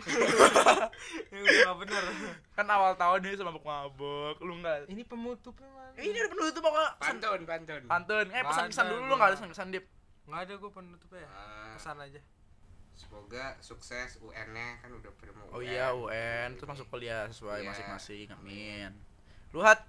ini 1.30 1.38
udah 1.38 1.56
gak 1.62 1.76
bener 1.78 2.04
Kan 2.52 2.66
awal 2.66 2.92
tahun 2.94 3.22
ini 3.22 3.36
sama 3.36 3.54
mabok, 3.54 4.36
lu 4.40 4.56
enggak. 4.56 4.88
ini 4.88 5.02
pemutupnya 5.02 5.68
mana 5.68 5.94
Eh, 5.94 6.04
ini 6.04 6.16
ada 6.16 6.28
penutup 6.28 6.60
pokoknya. 6.60 6.90
Pantun 6.98 7.40
pantun 7.44 7.82
Pantun. 7.86 8.26
Eh, 8.28 8.42
pesan-pesan 8.42 8.84
dulu 8.86 9.02
lu 9.02 9.14
enggak 9.14 9.20
ada 9.22 9.30
gua. 9.30 9.38
pesan-pesan 9.38 9.66
Dip. 9.70 9.84
nggak 10.26 10.40
ada 10.42 10.52
gue 10.56 10.70
penutupnya 10.70 11.20
ya 11.22 11.30
Ah, 11.30 11.70
pesan 11.72 11.96
aja 11.98 12.20
Semoga 12.92 13.46
sukses 13.60 14.10
UN-nya 14.18 14.68
kan 14.80 14.90
udah 14.90 15.12
pada 15.14 15.30
mau 15.30 15.46
Oh 15.50 15.62
iya, 15.62 15.92
UN 15.92 16.48
terus 16.52 16.66
masuk 16.66 16.88
kuliah 16.88 17.24
sesuai 17.26 17.62
Iya. 17.62 17.68
masing-masing. 17.68 18.26
Amin. 18.34 18.90
Lu 19.52 19.62
hat 19.62 19.86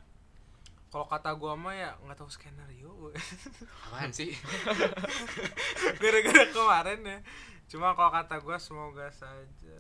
kalau 0.88 1.06
kata 1.06 1.32
gue 1.32 1.54
mah 1.54 1.74
ya 1.74 1.90
nggak 2.00 2.16
tahu 2.16 2.28
skenario 2.28 3.12
Apaan 3.84 4.10
sih? 4.10 4.32
gara-gara 6.02 6.44
kemarin 6.48 7.00
ya 7.02 7.20
cuma 7.68 7.92
kalau 7.92 8.12
kata 8.14 8.36
gue 8.38 8.58
semoga 8.58 9.08
saja 9.12 9.80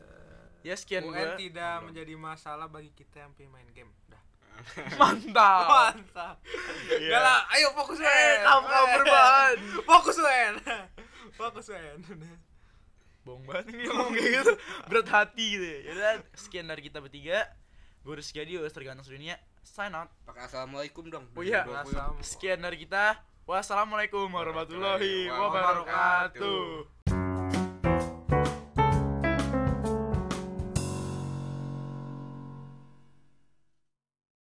Ya 0.59 0.75
sekian 0.75 1.07
UN 1.07 1.15
gua. 1.15 1.39
tidak 1.39 1.73
menjadi 1.81 2.13
masalah 2.13 2.67
bagi 2.67 2.91
kita 2.91 3.23
yang 3.23 3.31
pengen 3.31 3.51
main 3.53 3.69
game 3.71 3.87
dah 4.05 4.19
Mantap. 4.99 5.63
mantap 5.65 6.35
Iya. 6.89 7.07
Udah 7.07 7.21
lah, 7.21 7.39
ayo 7.53 7.67
fokus 7.71 7.99
Eh, 7.99 8.03
UN 8.03 8.39
kamu 8.41 8.65
kamu 8.65 8.87
berbahan. 8.97 9.55
fokus 9.85 10.17
UN 10.17 10.53
fokus 11.39 11.65
UN 11.69 11.99
Bohong 13.21 13.43
banget 13.43 13.65
nih 13.69 13.85
ngomong 13.85 14.11
kayak 14.11 14.31
gitu. 14.33 14.53
Berat 14.87 15.07
hati 15.07 15.45
gitu 15.51 15.65
ya. 15.67 15.79
Yaudah, 15.85 16.11
sekian 16.31 16.63
dari 16.63 16.79
kita 16.79 17.03
bertiga. 17.03 17.43
Gue 17.99 18.15
Rizky 18.15 18.39
Adi, 18.39 18.55
Tergantung 18.71 19.03
Dunia. 19.03 19.35
Sign 19.67 19.91
out. 19.91 20.07
Pakai 20.23 20.47
assalamualaikum 20.47 21.11
dong. 21.11 21.27
Oh 21.35 21.43
iya. 21.43 21.67
2020. 21.67 21.75
Assalamualaikum. 21.91 22.23
Sekian 22.23 22.59
dari 22.63 22.77
kita. 22.79 23.19
Wassalamualaikum 23.47 24.27
Warahmatullahi 24.31 25.31
wabarakatuh. 25.31 26.96